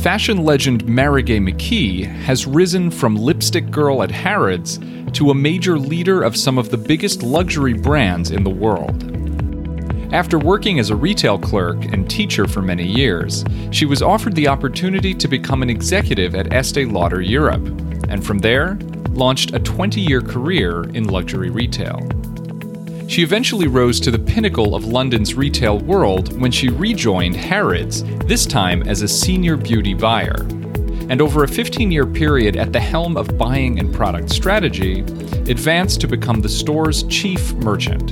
fashion 0.00 0.44
legend 0.44 0.84
Marigay 0.84 1.38
McKee 1.38 2.06
has 2.06 2.46
risen 2.46 2.90
from 2.90 3.16
lipstick 3.16 3.70
girl 3.70 4.02
at 4.02 4.10
Harrods 4.10 4.78
to 5.12 5.30
a 5.30 5.34
major 5.34 5.78
leader 5.78 6.22
of 6.22 6.38
some 6.38 6.56
of 6.56 6.70
the 6.70 6.78
biggest 6.78 7.22
luxury 7.22 7.74
brands 7.74 8.30
in 8.30 8.42
the 8.42 8.48
world. 8.48 9.04
After 10.14 10.38
working 10.38 10.78
as 10.78 10.88
a 10.88 10.96
retail 10.96 11.38
clerk 11.38 11.84
and 11.92 12.08
teacher 12.08 12.46
for 12.46 12.62
many 12.62 12.86
years, 12.86 13.44
she 13.72 13.84
was 13.84 14.00
offered 14.00 14.34
the 14.34 14.48
opportunity 14.48 15.12
to 15.12 15.28
become 15.28 15.62
an 15.62 15.68
executive 15.68 16.34
at 16.34 16.50
Estee 16.50 16.86
Lauder 16.86 17.20
Europe, 17.20 17.66
and 18.08 18.24
from 18.24 18.38
there, 18.38 18.78
launched 19.10 19.52
a 19.52 19.58
20 19.58 20.00
year 20.00 20.22
career 20.22 20.84
in 20.94 21.08
luxury 21.08 21.50
retail. 21.50 22.00
She 23.10 23.24
eventually 23.24 23.66
rose 23.66 23.98
to 24.00 24.12
the 24.12 24.20
pinnacle 24.20 24.76
of 24.76 24.84
London's 24.84 25.34
retail 25.34 25.80
world 25.80 26.40
when 26.40 26.52
she 26.52 26.68
rejoined 26.68 27.34
Harrods, 27.34 28.04
this 28.26 28.46
time 28.46 28.84
as 28.84 29.02
a 29.02 29.08
senior 29.08 29.56
beauty 29.56 29.94
buyer. 29.94 30.36
And 31.08 31.20
over 31.20 31.42
a 31.42 31.48
15 31.48 31.90
year 31.90 32.06
period 32.06 32.54
at 32.56 32.72
the 32.72 32.78
helm 32.78 33.16
of 33.16 33.36
buying 33.36 33.80
and 33.80 33.92
product 33.92 34.30
strategy, 34.30 35.00
advanced 35.50 36.00
to 36.02 36.06
become 36.06 36.40
the 36.40 36.48
store's 36.48 37.02
chief 37.08 37.52
merchant. 37.54 38.10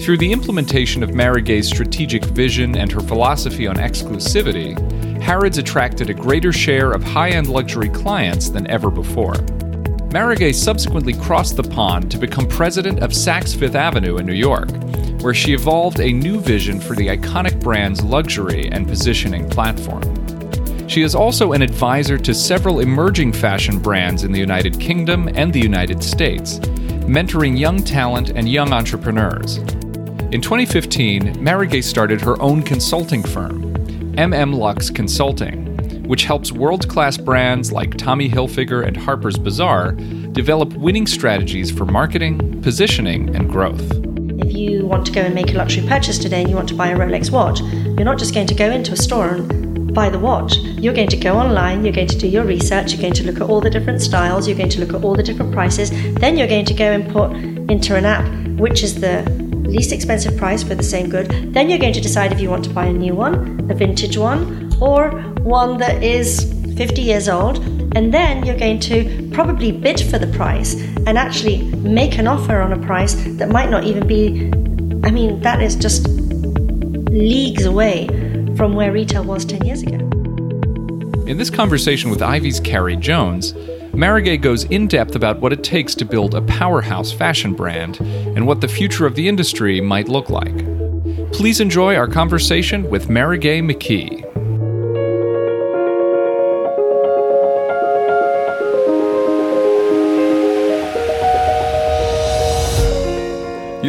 Through 0.00 0.18
the 0.18 0.30
implementation 0.30 1.02
of 1.02 1.12
Marigay's 1.12 1.66
strategic 1.66 2.24
vision 2.26 2.76
and 2.76 2.92
her 2.92 3.00
philosophy 3.00 3.66
on 3.66 3.74
exclusivity, 3.74 4.78
Harrods 5.20 5.58
attracted 5.58 6.10
a 6.10 6.14
greater 6.14 6.52
share 6.52 6.92
of 6.92 7.02
high 7.02 7.30
end 7.30 7.48
luxury 7.48 7.88
clients 7.88 8.50
than 8.50 8.70
ever 8.70 8.88
before. 8.88 9.34
Marigay 10.10 10.52
subsequently 10.52 11.12
crossed 11.12 11.56
the 11.56 11.62
pond 11.62 12.10
to 12.10 12.18
become 12.18 12.48
president 12.48 12.98
of 12.98 13.12
Saks 13.12 13.56
Fifth 13.56 13.76
Avenue 13.76 14.16
in 14.16 14.26
New 14.26 14.32
York, 14.32 14.68
where 15.22 15.32
she 15.32 15.52
evolved 15.52 16.00
a 16.00 16.12
new 16.12 16.40
vision 16.40 16.80
for 16.80 16.96
the 16.96 17.06
iconic 17.06 17.60
brand's 17.60 18.02
luxury 18.02 18.68
and 18.72 18.88
positioning 18.88 19.48
platform. 19.48 20.02
She 20.88 21.02
is 21.02 21.14
also 21.14 21.52
an 21.52 21.62
advisor 21.62 22.18
to 22.18 22.34
several 22.34 22.80
emerging 22.80 23.34
fashion 23.34 23.78
brands 23.78 24.24
in 24.24 24.32
the 24.32 24.40
United 24.40 24.80
Kingdom 24.80 25.28
and 25.34 25.52
the 25.52 25.60
United 25.60 26.02
States, 26.02 26.58
mentoring 27.06 27.56
young 27.56 27.80
talent 27.80 28.30
and 28.30 28.48
young 28.48 28.72
entrepreneurs. 28.72 29.58
In 30.32 30.40
2015, 30.40 31.36
Marigay 31.36 31.84
started 31.84 32.20
her 32.20 32.40
own 32.42 32.64
consulting 32.64 33.22
firm, 33.22 33.62
MM 34.16 34.52
Luxe 34.56 34.90
Consulting, 34.90 35.59
which 36.10 36.24
helps 36.24 36.50
world 36.50 36.88
class 36.88 37.16
brands 37.16 37.70
like 37.70 37.96
Tommy 37.96 38.28
Hilfiger 38.28 38.84
and 38.84 38.96
Harper's 38.96 39.38
Bazaar 39.38 39.92
develop 40.32 40.72
winning 40.72 41.06
strategies 41.06 41.70
for 41.70 41.86
marketing, 41.86 42.60
positioning, 42.62 43.32
and 43.36 43.48
growth. 43.48 43.80
If 44.44 44.52
you 44.52 44.84
want 44.86 45.06
to 45.06 45.12
go 45.12 45.20
and 45.20 45.32
make 45.36 45.54
a 45.54 45.56
luxury 45.56 45.86
purchase 45.86 46.18
today 46.18 46.40
and 46.40 46.50
you 46.50 46.56
want 46.56 46.68
to 46.70 46.74
buy 46.74 46.88
a 46.88 46.98
Rolex 46.98 47.30
watch, 47.30 47.60
you're 47.60 48.02
not 48.02 48.18
just 48.18 48.34
going 48.34 48.48
to 48.48 48.54
go 48.56 48.72
into 48.72 48.90
a 48.92 48.96
store 48.96 49.36
and 49.36 49.94
buy 49.94 50.10
the 50.10 50.18
watch. 50.18 50.56
You're 50.56 50.94
going 50.94 51.10
to 51.10 51.16
go 51.16 51.36
online, 51.36 51.84
you're 51.84 51.94
going 51.94 52.08
to 52.08 52.18
do 52.18 52.26
your 52.26 52.42
research, 52.42 52.90
you're 52.92 53.02
going 53.02 53.14
to 53.14 53.22
look 53.22 53.36
at 53.36 53.42
all 53.42 53.60
the 53.60 53.70
different 53.70 54.02
styles, 54.02 54.48
you're 54.48 54.58
going 54.58 54.70
to 54.70 54.80
look 54.80 54.92
at 54.92 55.04
all 55.04 55.14
the 55.14 55.22
different 55.22 55.52
prices, 55.52 55.90
then 56.14 56.36
you're 56.36 56.48
going 56.48 56.64
to 56.64 56.74
go 56.74 56.90
and 56.90 57.08
put 57.08 57.30
into 57.70 57.94
an 57.94 58.04
app 58.04 58.26
which 58.58 58.82
is 58.82 59.00
the 59.00 59.22
least 59.62 59.92
expensive 59.92 60.36
price 60.36 60.64
for 60.64 60.74
the 60.74 60.82
same 60.82 61.08
good. 61.08 61.54
Then 61.54 61.70
you're 61.70 61.78
going 61.78 61.92
to 61.92 62.00
decide 62.00 62.32
if 62.32 62.40
you 62.40 62.50
want 62.50 62.64
to 62.64 62.70
buy 62.70 62.86
a 62.86 62.92
new 62.92 63.14
one, 63.14 63.70
a 63.70 63.74
vintage 63.74 64.18
one, 64.18 64.69
or 64.80 65.10
one 65.42 65.78
that 65.78 66.02
is 66.02 66.52
50 66.76 67.02
years 67.02 67.28
old, 67.28 67.58
and 67.94 68.14
then 68.14 68.44
you're 68.46 68.58
going 68.58 68.80
to 68.80 69.30
probably 69.32 69.72
bid 69.72 70.00
for 70.00 70.18
the 70.18 70.26
price 70.28 70.74
and 71.06 71.18
actually 71.18 71.62
make 71.76 72.18
an 72.18 72.26
offer 72.26 72.60
on 72.60 72.72
a 72.72 72.78
price 72.86 73.14
that 73.38 73.48
might 73.50 73.70
not 73.70 73.84
even 73.84 74.06
be. 74.06 74.50
I 75.06 75.10
mean, 75.10 75.40
that 75.40 75.62
is 75.62 75.76
just 75.76 76.08
leagues 77.10 77.64
away 77.64 78.06
from 78.56 78.74
where 78.74 78.92
retail 78.92 79.24
was 79.24 79.44
10 79.44 79.64
years 79.64 79.82
ago. 79.82 79.96
In 81.26 81.38
this 81.38 81.50
conversation 81.50 82.10
with 82.10 82.22
Ivy's 82.22 82.60
Kari 82.60 82.96
Jones, 82.96 83.52
Marigay 83.92 84.40
goes 84.40 84.64
in 84.64 84.86
depth 84.86 85.14
about 85.14 85.40
what 85.40 85.52
it 85.52 85.62
takes 85.62 85.94
to 85.96 86.04
build 86.04 86.34
a 86.34 86.42
powerhouse 86.42 87.12
fashion 87.12 87.54
brand 87.54 88.00
and 88.00 88.46
what 88.46 88.60
the 88.60 88.68
future 88.68 89.04
of 89.04 89.14
the 89.14 89.28
industry 89.28 89.80
might 89.80 90.08
look 90.08 90.30
like. 90.30 90.56
Please 91.32 91.60
enjoy 91.60 91.96
our 91.96 92.08
conversation 92.08 92.88
with 92.88 93.08
Marigay 93.08 93.60
McKee. 93.62 94.29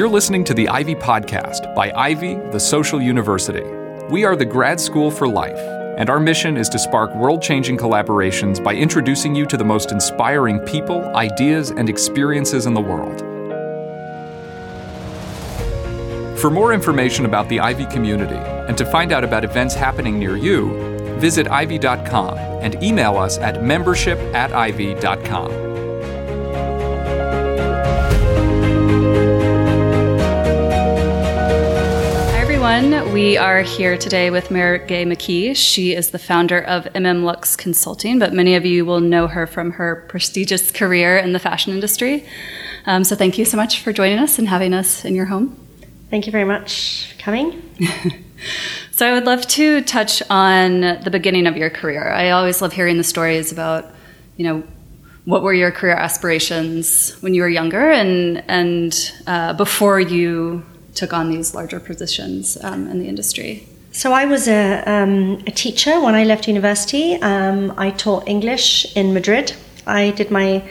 You're 0.02 0.10
listening 0.10 0.44
to 0.46 0.56
the 0.56 0.68
Ivy 0.68 0.96
Podcast 0.96 1.76
by 1.76 1.92
Ivy, 1.96 2.34
the 2.52 2.60
Social 2.60 3.00
University. 3.00 3.62
We 4.10 4.26
are 4.26 4.36
the 4.36 4.44
grad 4.44 4.80
school 4.80 5.12
for 5.12 5.28
life, 5.28 5.60
and 6.00 6.10
our 6.10 6.20
mission 6.20 6.58
is 6.58 6.70
to 6.70 6.80
spark 6.80 7.14
world 7.14 7.40
changing 7.40 7.78
collaborations 7.78 8.64
by 8.64 8.74
introducing 8.74 9.36
you 9.36 9.46
to 9.46 9.58
the 9.58 9.64
most 9.64 9.92
inspiring 9.92 10.58
people, 10.62 11.04
ideas, 11.16 11.70
and 11.70 11.88
experiences 11.88 12.66
in 12.66 12.74
the 12.74 12.82
world. 12.82 13.20
For 16.40 16.50
more 16.50 16.74
information 16.74 17.26
about 17.26 17.48
the 17.48 17.60
Ivy 17.60 17.86
community 17.86 18.42
and 18.68 18.76
to 18.80 18.86
find 18.88 19.12
out 19.12 19.24
about 19.24 19.44
events 19.44 19.76
happening 19.76 20.18
near 20.18 20.36
you, 20.36 21.20
visit 21.20 21.48
ivy.com 21.48 22.40
and 22.64 22.82
email 22.82 23.20
us 23.20 23.38
at 23.38 23.64
membership 23.64 24.18
at 24.34 24.52
ivy.com. 24.52 25.71
everyone. 32.64 33.12
We 33.12 33.38
are 33.38 33.64
here 33.64 33.98
today 33.98 34.30
with 34.30 34.50
Marigay 34.50 35.08
McKee. 35.08 35.56
She 35.56 35.96
is 35.96 36.12
the 36.12 36.20
founder 36.20 36.60
of 36.60 36.84
MM 36.94 37.24
Luxe 37.24 37.56
Consulting, 37.56 38.20
but 38.20 38.34
many 38.34 38.54
of 38.54 38.68
you 38.68 38.86
will 38.86 39.00
know 39.00 39.26
her 39.26 39.48
from 39.48 39.72
her 39.72 40.06
prestigious 40.08 40.70
career 40.70 41.18
in 41.18 41.34
the 41.34 41.40
fashion 41.40 41.74
industry. 41.74 42.24
Um, 42.86 43.04
so 43.04 43.16
thank 43.16 43.40
you 43.40 43.46
so 43.46 43.58
much 43.58 43.80
for 43.80 43.92
joining 43.92 44.20
us 44.20 44.38
and 44.38 44.48
having 44.48 44.76
us 44.76 45.04
in 45.06 45.16
your 45.16 45.26
home. 45.26 45.58
Thank 46.12 46.28
you 46.28 46.32
very 46.32 46.44
much 46.44 47.12
for 47.12 47.20
coming. 47.20 47.64
so 48.92 49.08
I 49.08 49.14
would 49.14 49.26
love 49.26 49.48
to 49.48 49.82
touch 49.82 50.22
on 50.30 50.82
the 50.82 51.10
beginning 51.12 51.48
of 51.48 51.58
your 51.58 51.72
career. 51.72 52.10
I 52.10 52.30
always 52.30 52.62
love 52.62 52.74
hearing 52.74 52.98
the 52.98 53.04
stories 53.04 53.52
about, 53.52 53.88
you 54.38 54.44
know, 54.44 54.64
what 55.26 55.42
were 55.42 55.54
your 55.54 55.72
career 55.72 55.96
aspirations 55.96 57.20
when 57.22 57.34
you 57.34 57.42
were 57.42 57.50
younger 57.50 57.90
and 57.90 58.44
and 58.48 59.12
uh, 59.26 59.54
before 59.54 60.00
you 60.00 60.64
took 60.94 61.14
on 61.14 61.30
these 61.30 61.56
larger 61.56 61.80
positions 61.80 62.58
um, 62.62 62.88
in 62.88 63.00
the 63.00 63.08
industry? 63.08 63.68
So 63.92 64.14
I 64.14 64.26
was 64.26 64.48
a, 64.48 64.84
um, 64.90 65.44
a 65.46 65.52
teacher 65.52 66.00
when 66.00 66.16
I 66.16 66.24
left 66.24 66.48
university. 66.48 67.16
Um, 67.16 67.74
I 67.78 67.92
taught 67.92 68.28
English 68.28 68.96
in 68.96 69.14
Madrid. 69.14 69.54
I 69.86 70.12
did 70.12 70.32
my 70.32 70.64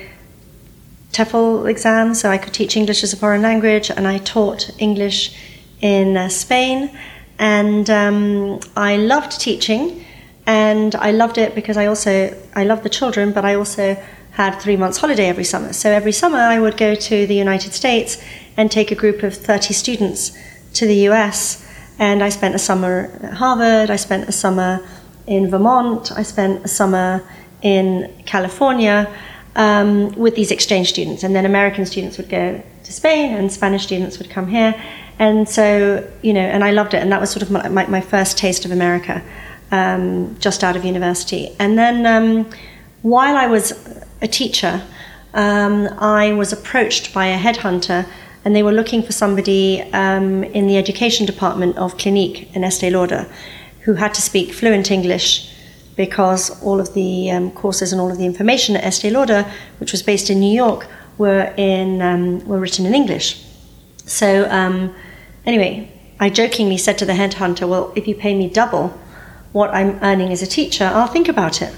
TEFL 1.12 1.68
exam, 1.68 2.14
so 2.14 2.30
I 2.30 2.38
could 2.38 2.54
teach 2.54 2.76
English 2.76 3.02
as 3.02 3.12
a 3.12 3.16
foreign 3.16 3.42
language, 3.42 3.90
and 3.90 4.06
I 4.06 4.18
taught 4.18 4.70
English 4.78 5.36
in 5.80 6.16
uh, 6.16 6.28
Spain. 6.28 6.90
And 7.38 7.90
um, 7.90 8.60
I 8.76 8.96
loved 8.96 9.40
teaching, 9.40 10.04
and 10.46 10.94
I 10.94 11.10
loved 11.10 11.36
it 11.36 11.54
because 11.54 11.76
I 11.76 11.86
also 11.86 12.34
I 12.54 12.64
loved 12.64 12.84
the 12.84 12.88
children, 12.88 13.32
but 13.32 13.44
I 13.44 13.54
also 13.54 13.96
had 14.40 14.58
three 14.58 14.76
months 14.76 14.96
holiday 14.96 15.26
every 15.28 15.44
summer. 15.44 15.70
So 15.74 15.90
every 15.90 16.12
summer 16.12 16.38
I 16.38 16.58
would 16.58 16.78
go 16.78 16.94
to 16.94 17.26
the 17.26 17.34
United 17.34 17.72
States 17.74 18.10
and 18.56 18.70
take 18.70 18.90
a 18.90 18.94
group 18.94 19.22
of 19.22 19.34
30 19.34 19.74
students 19.74 20.32
to 20.78 20.86
the 20.86 21.08
US. 21.10 21.38
And 21.98 22.22
I 22.22 22.30
spent 22.30 22.54
a 22.54 22.58
summer 22.58 22.94
at 23.22 23.34
Harvard, 23.34 23.90
I 23.90 23.96
spent 23.96 24.30
a 24.30 24.32
summer 24.32 24.80
in 25.26 25.50
Vermont, 25.50 26.10
I 26.12 26.22
spent 26.22 26.64
a 26.64 26.68
summer 26.68 27.22
in 27.60 28.10
California 28.24 28.98
um, 29.56 30.12
with 30.12 30.36
these 30.36 30.50
exchange 30.50 30.88
students. 30.88 31.22
And 31.22 31.36
then 31.36 31.44
American 31.44 31.84
students 31.84 32.16
would 32.16 32.30
go 32.30 32.62
to 32.84 32.92
Spain 32.92 33.34
and 33.36 33.52
Spanish 33.52 33.82
students 33.82 34.18
would 34.18 34.30
come 34.30 34.48
here. 34.48 34.72
And 35.18 35.46
so, 35.46 36.10
you 36.22 36.32
know, 36.32 36.46
and 36.54 36.64
I 36.64 36.70
loved 36.70 36.94
it. 36.94 37.02
And 37.02 37.12
that 37.12 37.20
was 37.20 37.28
sort 37.30 37.42
of 37.42 37.50
my, 37.50 37.68
my, 37.68 37.86
my 37.88 38.00
first 38.00 38.38
taste 38.38 38.64
of 38.64 38.70
America 38.70 39.22
um, 39.70 40.34
just 40.38 40.64
out 40.64 40.76
of 40.76 40.84
university. 40.86 41.54
And 41.58 41.76
then 41.76 42.06
um, 42.06 42.50
while 43.02 43.36
I 43.36 43.46
was 43.46 43.66
a 44.22 44.28
teacher, 44.28 44.82
um, 45.34 45.88
I 45.98 46.32
was 46.32 46.52
approached 46.52 47.14
by 47.14 47.26
a 47.26 47.38
headhunter 47.38 48.06
and 48.44 48.56
they 48.56 48.62
were 48.62 48.72
looking 48.72 49.02
for 49.02 49.12
somebody 49.12 49.82
um, 49.92 50.44
in 50.44 50.66
the 50.66 50.76
education 50.76 51.26
department 51.26 51.76
of 51.76 51.98
Clinique 51.98 52.54
in 52.54 52.64
Estee 52.64 52.90
Lauder 52.90 53.26
who 53.82 53.94
had 53.94 54.14
to 54.14 54.22
speak 54.22 54.52
fluent 54.52 54.90
English 54.90 55.52
because 55.96 56.62
all 56.62 56.80
of 56.80 56.94
the 56.94 57.30
um, 57.30 57.50
courses 57.50 57.92
and 57.92 58.00
all 58.00 58.10
of 58.10 58.18
the 58.18 58.24
information 58.24 58.76
at 58.76 58.84
Estee 58.84 59.10
Lauder, 59.10 59.44
which 59.78 59.92
was 59.92 60.02
based 60.02 60.30
in 60.30 60.40
New 60.40 60.52
York, 60.52 60.86
were 61.18 61.52
in 61.56 62.00
um, 62.00 62.46
were 62.46 62.58
written 62.58 62.86
in 62.86 62.94
English. 62.94 63.44
So 64.06 64.48
um, 64.50 64.94
anyway, 65.44 65.92
I 66.18 66.30
jokingly 66.30 66.78
said 66.78 66.96
to 66.98 67.04
the 67.04 67.12
headhunter, 67.12 67.68
"Well, 67.68 67.92
if 67.94 68.08
you 68.08 68.14
pay 68.14 68.34
me 68.34 68.48
double 68.48 68.88
what 69.52 69.70
I'm 69.74 69.98
earning 70.02 70.32
as 70.32 70.42
a 70.42 70.46
teacher, 70.46 70.84
I'll 70.84 71.12
think 71.16 71.28
about 71.28 71.60
it." 71.60 71.74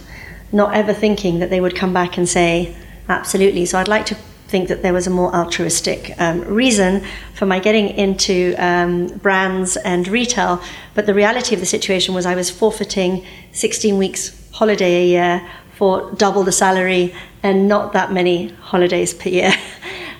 Not 0.52 0.74
ever 0.74 0.92
thinking 0.92 1.38
that 1.38 1.50
they 1.50 1.60
would 1.60 1.74
come 1.74 1.92
back 1.92 2.18
and 2.18 2.28
say, 2.28 2.76
"Absolutely." 3.08 3.64
So 3.66 3.78
I'd 3.78 3.88
like 3.88 4.06
to 4.06 4.16
think 4.52 4.68
that 4.68 4.82
there 4.82 4.92
was 4.92 5.06
a 5.06 5.10
more 5.10 5.34
altruistic 5.34 6.14
um, 6.18 6.42
reason 6.42 7.02
for 7.34 7.46
my 7.46 7.58
getting 7.58 7.88
into 7.88 8.54
um, 8.58 9.06
brands 9.18 9.78
and 9.78 10.06
retail. 10.06 10.62
But 10.94 11.06
the 11.06 11.14
reality 11.14 11.54
of 11.54 11.60
the 11.60 11.66
situation 11.66 12.14
was 12.14 12.26
I 12.26 12.34
was 12.34 12.50
forfeiting 12.50 13.24
16 13.52 13.96
weeks 13.96 14.50
holiday 14.52 15.04
a 15.04 15.06
year 15.06 15.50
for 15.78 16.12
double 16.16 16.42
the 16.44 16.52
salary 16.52 17.14
and 17.42 17.66
not 17.66 17.94
that 17.94 18.12
many 18.12 18.48
holidays 18.70 19.14
per 19.14 19.30
year. 19.30 19.52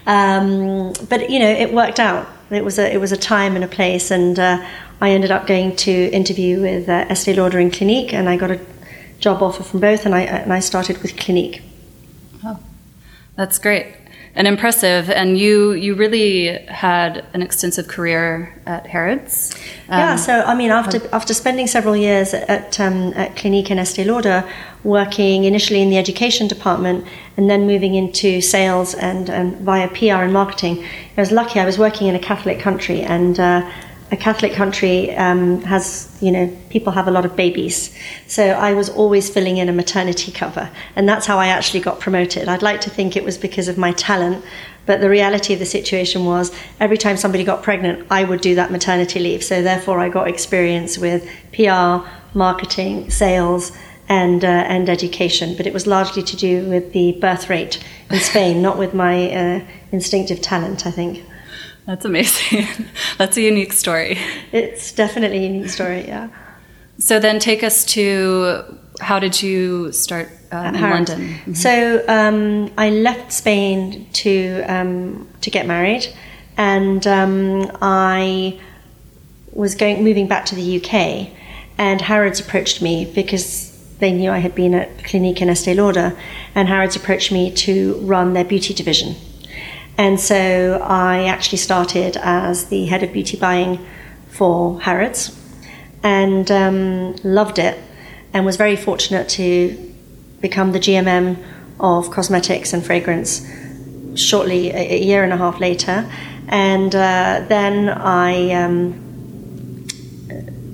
Um, 0.04 0.92
but 1.08 1.30
you 1.30 1.38
know, 1.38 1.48
it 1.48 1.72
worked 1.72 2.00
out. 2.00 2.26
It 2.50 2.64
was 2.64 2.78
a 2.78 2.92
it 2.92 2.98
was 2.98 3.12
a 3.12 3.16
time 3.16 3.54
and 3.54 3.64
a 3.64 3.68
place, 3.68 4.10
and 4.10 4.36
uh, 4.36 4.66
I 5.00 5.10
ended 5.10 5.30
up 5.30 5.46
going 5.46 5.76
to 5.76 5.92
interview 6.10 6.60
with 6.60 6.88
uh, 6.88 7.06
Estee 7.08 7.34
Lauder 7.34 7.60
and 7.60 7.72
Clinique, 7.72 8.12
and 8.12 8.28
I 8.28 8.36
got 8.36 8.50
a 8.50 8.60
job 9.22 9.42
offer 9.42 9.62
from 9.62 9.80
both, 9.80 10.04
and 10.04 10.14
I 10.14 10.22
and 10.22 10.52
I 10.52 10.60
started 10.60 10.98
with 11.02 11.16
Clinique. 11.16 11.62
Oh, 12.44 12.58
that's 13.36 13.58
great 13.58 13.86
and 14.34 14.46
impressive. 14.46 15.10
And 15.10 15.38
you 15.38 15.72
you 15.72 15.94
really 15.94 16.58
had 16.66 17.24
an 17.34 17.42
extensive 17.42 17.88
career 17.88 18.54
at 18.66 18.86
Harrods. 18.86 19.54
Um, 19.88 19.98
yeah. 19.98 20.16
So 20.16 20.42
I 20.42 20.54
mean, 20.54 20.70
after 20.70 21.00
after 21.12 21.34
spending 21.34 21.66
several 21.66 21.96
years 21.96 22.34
at 22.34 22.80
um, 22.80 23.12
at 23.14 23.36
Clinique 23.36 23.70
and 23.70 23.78
Estee 23.80 24.04
Lauder, 24.04 24.48
working 24.84 25.44
initially 25.44 25.82
in 25.82 25.90
the 25.90 25.98
education 25.98 26.48
department 26.48 27.06
and 27.36 27.48
then 27.48 27.66
moving 27.66 27.94
into 27.94 28.40
sales 28.40 28.94
and, 28.94 29.30
and 29.30 29.56
via 29.58 29.88
PR 29.88 30.22
and 30.24 30.32
marketing, 30.32 30.84
I 31.16 31.20
was 31.20 31.32
lucky. 31.32 31.60
I 31.60 31.64
was 31.64 31.78
working 31.78 32.08
in 32.08 32.14
a 32.14 32.20
Catholic 32.20 32.58
country 32.58 33.02
and. 33.02 33.38
Uh, 33.38 33.70
a 34.12 34.16
Catholic 34.16 34.52
country 34.52 35.10
um, 35.16 35.62
has, 35.62 36.14
you 36.20 36.30
know, 36.30 36.54
people 36.68 36.92
have 36.92 37.08
a 37.08 37.10
lot 37.10 37.24
of 37.24 37.34
babies. 37.34 37.96
So 38.26 38.44
I 38.50 38.74
was 38.74 38.90
always 38.90 39.30
filling 39.30 39.56
in 39.56 39.70
a 39.70 39.72
maternity 39.72 40.30
cover. 40.30 40.70
And 40.94 41.08
that's 41.08 41.24
how 41.24 41.38
I 41.38 41.46
actually 41.46 41.80
got 41.80 41.98
promoted. 41.98 42.46
I'd 42.46 42.60
like 42.60 42.82
to 42.82 42.90
think 42.90 43.16
it 43.16 43.24
was 43.24 43.38
because 43.38 43.68
of 43.68 43.78
my 43.78 43.92
talent. 43.92 44.44
But 44.84 45.00
the 45.00 45.08
reality 45.08 45.54
of 45.54 45.60
the 45.60 45.66
situation 45.66 46.26
was 46.26 46.52
every 46.78 46.98
time 46.98 47.16
somebody 47.16 47.42
got 47.42 47.62
pregnant, 47.62 48.06
I 48.10 48.24
would 48.24 48.42
do 48.42 48.54
that 48.56 48.70
maternity 48.70 49.18
leave. 49.18 49.42
So 49.42 49.62
therefore, 49.62 49.98
I 49.98 50.10
got 50.10 50.28
experience 50.28 50.98
with 50.98 51.26
PR, 51.54 52.06
marketing, 52.36 53.10
sales, 53.10 53.72
and, 54.10 54.44
uh, 54.44 54.48
and 54.48 54.90
education. 54.90 55.56
But 55.56 55.66
it 55.66 55.72
was 55.72 55.86
largely 55.86 56.22
to 56.22 56.36
do 56.36 56.68
with 56.68 56.92
the 56.92 57.12
birth 57.12 57.48
rate 57.48 57.82
in 58.10 58.18
Spain, 58.20 58.60
not 58.60 58.76
with 58.76 58.92
my 58.92 59.30
uh, 59.30 59.64
instinctive 59.90 60.42
talent, 60.42 60.86
I 60.86 60.90
think. 60.90 61.24
That's 61.86 62.04
amazing. 62.04 62.66
That's 63.18 63.36
a 63.36 63.42
unique 63.42 63.72
story. 63.72 64.18
It's 64.52 64.92
definitely 64.92 65.38
a 65.38 65.48
unique 65.48 65.70
story, 65.70 66.06
yeah. 66.06 66.28
So 66.98 67.18
then 67.18 67.38
take 67.38 67.62
us 67.62 67.84
to 67.86 68.78
how 69.00 69.18
did 69.18 69.42
you 69.42 69.90
start 69.92 70.28
um, 70.52 70.74
in 70.74 70.80
London? 70.80 71.20
Mm-hmm. 71.20 71.54
So 71.54 72.04
um, 72.08 72.72
I 72.78 72.90
left 72.90 73.32
Spain 73.32 74.06
to 74.12 74.62
um, 74.68 75.28
to 75.40 75.50
get 75.50 75.66
married, 75.66 76.06
and 76.56 77.04
um, 77.06 77.70
I 77.80 78.60
was 79.52 79.74
going 79.74 80.04
moving 80.04 80.28
back 80.28 80.46
to 80.46 80.54
the 80.54 80.76
UK, 80.76 81.30
and 81.78 82.00
Harrods 82.00 82.38
approached 82.38 82.80
me 82.80 83.10
because 83.12 83.70
they 83.98 84.12
knew 84.12 84.30
I 84.30 84.38
had 84.38 84.54
been 84.54 84.74
at 84.74 85.04
Clinique 85.04 85.40
and 85.40 85.50
Estee 85.50 85.74
Lauder, 85.74 86.16
and 86.54 86.68
Harrods 86.68 86.94
approached 86.94 87.32
me 87.32 87.50
to 87.52 87.94
run 88.02 88.34
their 88.34 88.44
beauty 88.44 88.72
division. 88.74 89.16
And 89.98 90.18
so 90.18 90.80
I 90.82 91.24
actually 91.24 91.58
started 91.58 92.16
as 92.16 92.66
the 92.66 92.86
head 92.86 93.02
of 93.02 93.12
beauty 93.12 93.36
buying 93.36 93.84
for 94.28 94.80
Harrods 94.80 95.38
and 96.02 96.50
um, 96.50 97.16
loved 97.22 97.58
it 97.58 97.78
and 98.32 98.44
was 98.44 98.56
very 98.56 98.76
fortunate 98.76 99.28
to 99.30 99.94
become 100.40 100.72
the 100.72 100.80
GMM 100.80 101.36
of 101.78 102.10
cosmetics 102.10 102.72
and 102.72 102.84
fragrance 102.84 103.46
shortly, 104.14 104.70
a, 104.70 104.94
a 104.94 104.98
year 105.02 105.24
and 105.24 105.32
a 105.32 105.36
half 105.36 105.60
later. 105.60 106.10
And 106.48 106.94
uh, 106.94 107.44
then 107.48 107.88
I 107.88 108.52
um, 108.52 108.92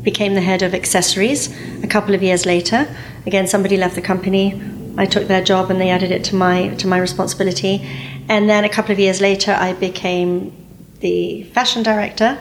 became 0.03 0.35
the 0.35 0.41
head 0.41 0.63
of 0.63 0.75
accessories 0.75 1.55
a 1.83 1.87
couple 1.87 2.15
of 2.15 2.23
years 2.23 2.47
later. 2.47 2.89
Again, 3.27 3.47
somebody 3.47 3.77
left 3.77 3.95
the 3.95 4.01
company. 4.01 4.61
I 4.97 5.07
took 5.07 5.29
their 5.29 5.45
job 5.45 5.71
and 5.71 5.81
they 5.81 5.91
added 5.91 6.11
it 6.11 6.25
to 6.25 6.35
my 6.35 6.69
to 6.77 6.87
my 6.89 6.99
responsibility. 6.99 7.87
And 8.29 8.49
then 8.49 8.65
a 8.65 8.69
couple 8.69 8.93
of 8.93 8.99
years 8.99 9.21
later, 9.21 9.53
I 9.53 9.73
became 9.73 10.53
the 11.01 11.45
fashion 11.55 11.83
director. 11.83 12.39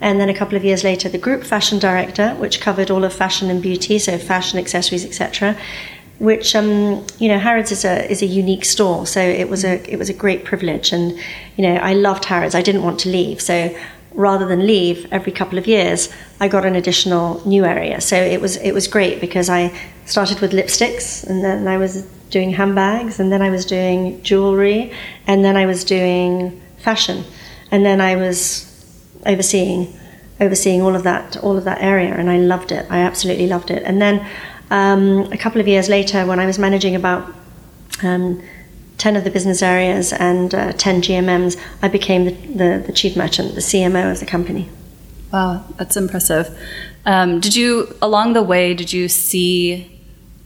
And 0.00 0.20
then 0.20 0.28
a 0.28 0.34
couple 0.34 0.56
of 0.56 0.64
years 0.64 0.84
later, 0.84 1.08
the 1.08 1.18
group 1.18 1.44
fashion 1.44 1.78
director, 1.78 2.34
which 2.34 2.60
covered 2.60 2.90
all 2.90 3.04
of 3.04 3.12
fashion 3.12 3.50
and 3.50 3.62
beauty, 3.62 3.98
so 3.98 4.18
fashion, 4.18 4.58
accessories, 4.58 5.04
etc. 5.04 5.56
Which 6.18 6.54
um, 6.54 7.06
you 7.18 7.28
know, 7.28 7.38
Harrods 7.38 7.72
is 7.72 7.84
a 7.84 8.10
is 8.10 8.22
a 8.22 8.26
unique 8.26 8.64
store, 8.64 9.06
so 9.06 9.20
it 9.20 9.48
was 9.48 9.64
a 9.64 9.74
it 9.90 9.98
was 9.98 10.08
a 10.08 10.14
great 10.14 10.44
privilege, 10.44 10.92
and 10.92 11.18
you 11.56 11.62
know, 11.66 11.76
I 11.76 11.94
loved 11.94 12.24
Harrods. 12.26 12.54
I 12.54 12.62
didn't 12.62 12.82
want 12.82 13.00
to 13.00 13.08
leave, 13.08 13.40
so 13.40 13.74
rather 14.12 14.46
than 14.46 14.66
leave 14.66 15.08
every 15.10 15.32
couple 15.32 15.58
of 15.58 15.66
years, 15.66 16.08
I 16.38 16.46
got 16.48 16.64
an 16.64 16.76
additional 16.76 17.42
new 17.46 17.64
area. 17.64 18.00
So 18.00 18.16
it 18.16 18.40
was 18.40 18.56
it 18.56 18.72
was 18.72 18.86
great 18.86 19.20
because 19.20 19.48
I 19.48 19.72
started 20.06 20.40
with 20.40 20.52
lipsticks, 20.52 21.24
and 21.24 21.44
then 21.44 21.66
I 21.66 21.76
was 21.76 22.02
doing 22.30 22.50
handbags, 22.50 23.20
and 23.20 23.30
then 23.30 23.42
I 23.42 23.50
was 23.50 23.64
doing 23.64 24.22
jewelry, 24.22 24.92
and 25.26 25.44
then 25.44 25.56
I 25.56 25.66
was 25.66 25.84
doing 25.84 26.60
fashion, 26.78 27.24
and 27.70 27.84
then 27.84 28.00
I 28.00 28.16
was 28.16 28.70
overseeing 29.26 29.92
overseeing 30.40 30.82
all 30.82 30.96
of 30.96 31.04
that 31.04 31.36
all 31.38 31.56
of 31.56 31.64
that 31.64 31.80
area, 31.80 32.12
and 32.14 32.28
I 32.30 32.38
loved 32.38 32.72
it. 32.72 32.86
I 32.90 32.98
absolutely 32.98 33.46
loved 33.46 33.70
it. 33.70 33.82
And 33.84 34.00
then 34.00 34.26
um, 34.70 35.32
a 35.32 35.38
couple 35.38 35.60
of 35.60 35.68
years 35.68 35.88
later, 35.88 36.26
when 36.26 36.40
I 36.40 36.46
was 36.46 36.58
managing 36.58 36.96
about 36.96 37.32
um, 38.02 38.42
10 38.98 39.16
of 39.16 39.24
the 39.24 39.30
business 39.30 39.62
areas 39.62 40.12
and 40.12 40.54
uh, 40.54 40.72
10 40.72 41.02
GMMs, 41.02 41.60
I 41.82 41.88
became 41.88 42.24
the, 42.24 42.32
the, 42.32 42.84
the, 42.86 42.92
chief 42.92 43.16
merchant, 43.16 43.54
the 43.54 43.60
CMO 43.60 44.10
of 44.10 44.20
the 44.20 44.26
company. 44.26 44.68
Wow, 45.32 45.64
that's 45.76 45.96
impressive. 45.96 46.56
Um, 47.04 47.40
did 47.40 47.54
you, 47.56 47.94
along 48.00 48.32
the 48.32 48.42
way, 48.42 48.72
did 48.72 48.92
you 48.92 49.08
see 49.08 49.93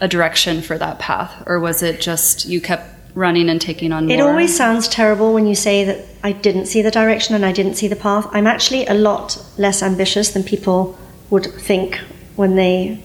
a 0.01 0.09
direction 0.09 0.63
for 0.63 0.79
that 0.79 0.99
path, 0.99 1.43
or 1.47 1.59
was 1.59 1.83
it 1.83 2.01
just 2.01 2.47
you 2.47 2.61
kept 2.61 2.95
running 3.15 3.49
and 3.49 3.61
taking 3.61 3.93
on 3.93 4.07
more? 4.07 4.15
It 4.15 4.21
always 4.21 4.57
sounds 4.57 4.89
terrible 4.89 5.35
when 5.35 5.47
you 5.47 5.55
say 5.55 5.85
that 5.85 6.05
I 6.23 6.33
didn't 6.33 6.67
see 6.67 6.83
the 6.83 6.91
direction 6.91 7.35
and 7.35 7.45
I 7.45 7.53
didn't 7.53 7.75
see 7.75 7.89
the 7.89 7.97
path. 7.97 8.27
I'm 8.31 8.47
actually 8.47 8.87
a 8.87 8.95
lot 8.95 9.43
less 9.59 9.83
ambitious 9.83 10.31
than 10.31 10.45
people 10.45 10.97
would 11.31 11.47
think 11.47 11.97
when 12.37 12.55
they 12.55 13.03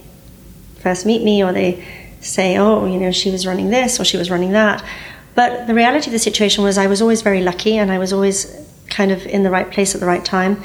first 0.79 1.05
meet 1.05 1.23
me 1.23 1.43
or 1.43 1.51
they 1.51 1.83
say, 2.21 2.57
oh, 2.57 2.85
you 2.85 2.99
know, 2.99 3.11
she 3.11 3.31
was 3.31 3.45
running 3.45 3.69
this 3.69 3.99
or 3.99 4.05
she 4.05 4.17
was 4.17 4.29
running 4.29 4.51
that. 4.51 4.83
But 5.35 5.65
the 5.67 5.73
reality 5.73 6.07
of 6.07 6.11
the 6.11 6.19
situation 6.19 6.63
was 6.63 6.77
I 6.77 6.87
was 6.87 7.01
always 7.01 7.21
very 7.21 7.41
lucky 7.41 7.77
and 7.77 7.91
I 7.91 7.97
was 7.97 8.13
always 8.13 8.55
kind 8.87 9.11
of 9.11 9.25
in 9.25 9.43
the 9.43 9.49
right 9.49 9.69
place 9.69 9.95
at 9.95 9.99
the 9.99 10.07
right 10.07 10.23
time. 10.23 10.62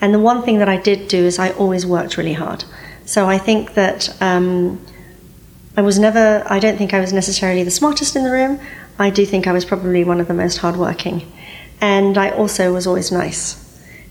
And 0.00 0.14
the 0.14 0.18
one 0.18 0.42
thing 0.42 0.58
that 0.58 0.68
I 0.68 0.76
did 0.76 1.08
do 1.08 1.18
is 1.24 1.38
I 1.38 1.50
always 1.52 1.86
worked 1.86 2.16
really 2.16 2.34
hard. 2.34 2.64
So 3.06 3.26
I 3.26 3.38
think 3.38 3.74
that 3.74 4.14
um, 4.22 4.84
I 5.80 5.82
was 5.82 5.98
never, 5.98 6.42
I 6.44 6.58
don't 6.58 6.76
think 6.76 6.92
I 6.92 7.00
was 7.00 7.10
necessarily 7.10 7.62
the 7.62 7.70
smartest 7.70 8.14
in 8.14 8.22
the 8.22 8.30
room. 8.30 8.60
I 8.98 9.08
do 9.08 9.24
think 9.24 9.46
I 9.46 9.52
was 9.52 9.64
probably 9.64 10.04
one 10.04 10.20
of 10.20 10.28
the 10.28 10.34
most 10.34 10.58
hardworking. 10.58 11.22
And 11.80 12.18
I 12.18 12.28
also 12.28 12.74
was 12.74 12.86
always 12.86 13.10
nice. 13.10 13.56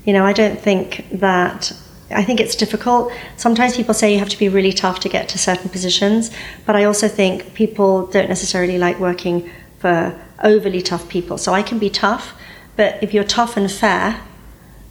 You 0.03 0.13
know, 0.13 0.25
I 0.25 0.33
don't 0.33 0.59
think 0.59 1.05
that, 1.11 1.71
I 2.09 2.23
think 2.23 2.39
it's 2.39 2.55
difficult. 2.55 3.13
Sometimes 3.37 3.75
people 3.75 3.93
say 3.93 4.11
you 4.11 4.17
have 4.17 4.29
to 4.29 4.39
be 4.39 4.49
really 4.49 4.73
tough 4.73 4.99
to 5.01 5.09
get 5.09 5.29
to 5.29 5.37
certain 5.37 5.69
positions, 5.69 6.31
but 6.65 6.75
I 6.75 6.85
also 6.85 7.07
think 7.07 7.53
people 7.53 8.07
don't 8.07 8.29
necessarily 8.29 8.79
like 8.79 8.99
working 8.99 9.47
for 9.77 10.19
overly 10.43 10.81
tough 10.81 11.07
people. 11.07 11.37
So 11.37 11.53
I 11.53 11.61
can 11.61 11.77
be 11.77 11.91
tough, 11.91 12.33
but 12.77 12.97
if 13.03 13.13
you're 13.13 13.23
tough 13.23 13.57
and 13.57 13.71
fair, 13.71 14.19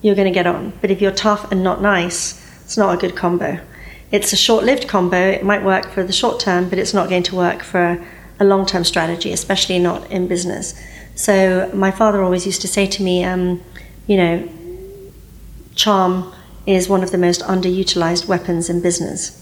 you're 0.00 0.14
going 0.14 0.32
to 0.32 0.38
get 0.40 0.46
on. 0.46 0.74
But 0.80 0.92
if 0.92 1.02
you're 1.02 1.10
tough 1.10 1.50
and 1.50 1.64
not 1.64 1.82
nice, 1.82 2.40
it's 2.62 2.76
not 2.76 2.94
a 2.94 2.96
good 2.96 3.16
combo 3.16 3.58
it's 4.10 4.32
a 4.32 4.36
short 4.36 4.64
lived 4.64 4.88
combo. 4.88 5.18
It 5.18 5.44
might 5.44 5.62
work 5.62 5.90
for 5.90 6.02
the 6.02 6.12
short 6.12 6.40
term, 6.40 6.68
but 6.68 6.78
it's 6.78 6.94
not 6.94 7.08
going 7.08 7.24
to 7.24 7.36
work 7.36 7.62
for 7.62 8.04
a 8.40 8.44
long 8.44 8.66
term 8.66 8.84
strategy, 8.84 9.32
especially 9.32 9.78
not 9.78 10.10
in 10.10 10.28
business. 10.28 10.80
So, 11.14 11.70
my 11.74 11.90
father 11.90 12.22
always 12.22 12.46
used 12.46 12.60
to 12.62 12.68
say 12.68 12.86
to 12.86 13.02
me, 13.02 13.24
um, 13.24 13.62
you 14.06 14.16
know, 14.16 14.48
charm 15.74 16.32
is 16.66 16.88
one 16.88 17.02
of 17.02 17.10
the 17.10 17.18
most 17.18 17.40
underutilized 17.42 18.26
weapons 18.26 18.70
in 18.70 18.80
business. 18.80 19.34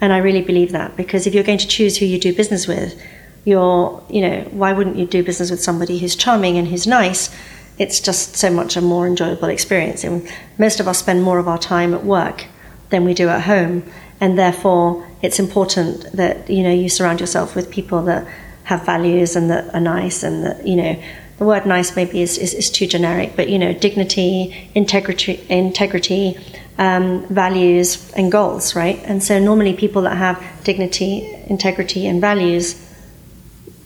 And 0.00 0.12
I 0.12 0.18
really 0.18 0.42
believe 0.42 0.72
that 0.72 0.96
because 0.96 1.26
if 1.26 1.34
you're 1.34 1.44
going 1.44 1.58
to 1.58 1.68
choose 1.68 1.96
who 1.96 2.06
you 2.06 2.18
do 2.18 2.34
business 2.34 2.66
with, 2.66 3.00
you're, 3.44 4.02
you 4.10 4.20
know, 4.20 4.40
why 4.50 4.72
wouldn't 4.72 4.96
you 4.96 5.06
do 5.06 5.22
business 5.22 5.50
with 5.50 5.62
somebody 5.62 5.98
who's 5.98 6.16
charming 6.16 6.58
and 6.58 6.68
who's 6.68 6.86
nice? 6.86 7.34
It's 7.78 8.00
just 8.00 8.36
so 8.36 8.50
much 8.50 8.76
a 8.76 8.80
more 8.80 9.06
enjoyable 9.06 9.48
experience. 9.48 10.04
And 10.04 10.28
most 10.58 10.80
of 10.80 10.88
us 10.88 10.98
spend 10.98 11.22
more 11.22 11.38
of 11.38 11.48
our 11.48 11.58
time 11.58 11.94
at 11.94 12.04
work 12.04 12.46
than 12.90 13.04
we 13.04 13.14
do 13.14 13.28
at 13.28 13.42
home 13.42 13.82
and 14.20 14.38
therefore 14.38 15.06
it's 15.22 15.38
important 15.38 16.10
that 16.12 16.48
you 16.48 16.62
know 16.62 16.72
you 16.72 16.88
surround 16.88 17.20
yourself 17.20 17.54
with 17.54 17.70
people 17.70 18.02
that 18.02 18.26
have 18.64 18.84
values 18.84 19.36
and 19.36 19.50
that 19.50 19.72
are 19.74 19.80
nice 19.80 20.22
and 20.22 20.44
that 20.44 20.66
you 20.66 20.76
know 20.76 21.02
the 21.38 21.44
word 21.44 21.66
nice 21.66 21.94
maybe 21.94 22.22
is, 22.22 22.38
is, 22.38 22.54
is 22.54 22.70
too 22.70 22.86
generic 22.86 23.32
but 23.36 23.48
you 23.48 23.58
know 23.58 23.72
dignity 23.72 24.70
integrity 24.74 25.44
integrity 25.48 26.36
um, 26.78 27.26
values 27.28 28.12
and 28.12 28.30
goals 28.32 28.74
right 28.74 29.00
and 29.04 29.22
so 29.22 29.38
normally 29.38 29.74
people 29.74 30.02
that 30.02 30.16
have 30.16 30.42
dignity 30.64 31.34
integrity 31.46 32.06
and 32.06 32.20
values 32.20 32.82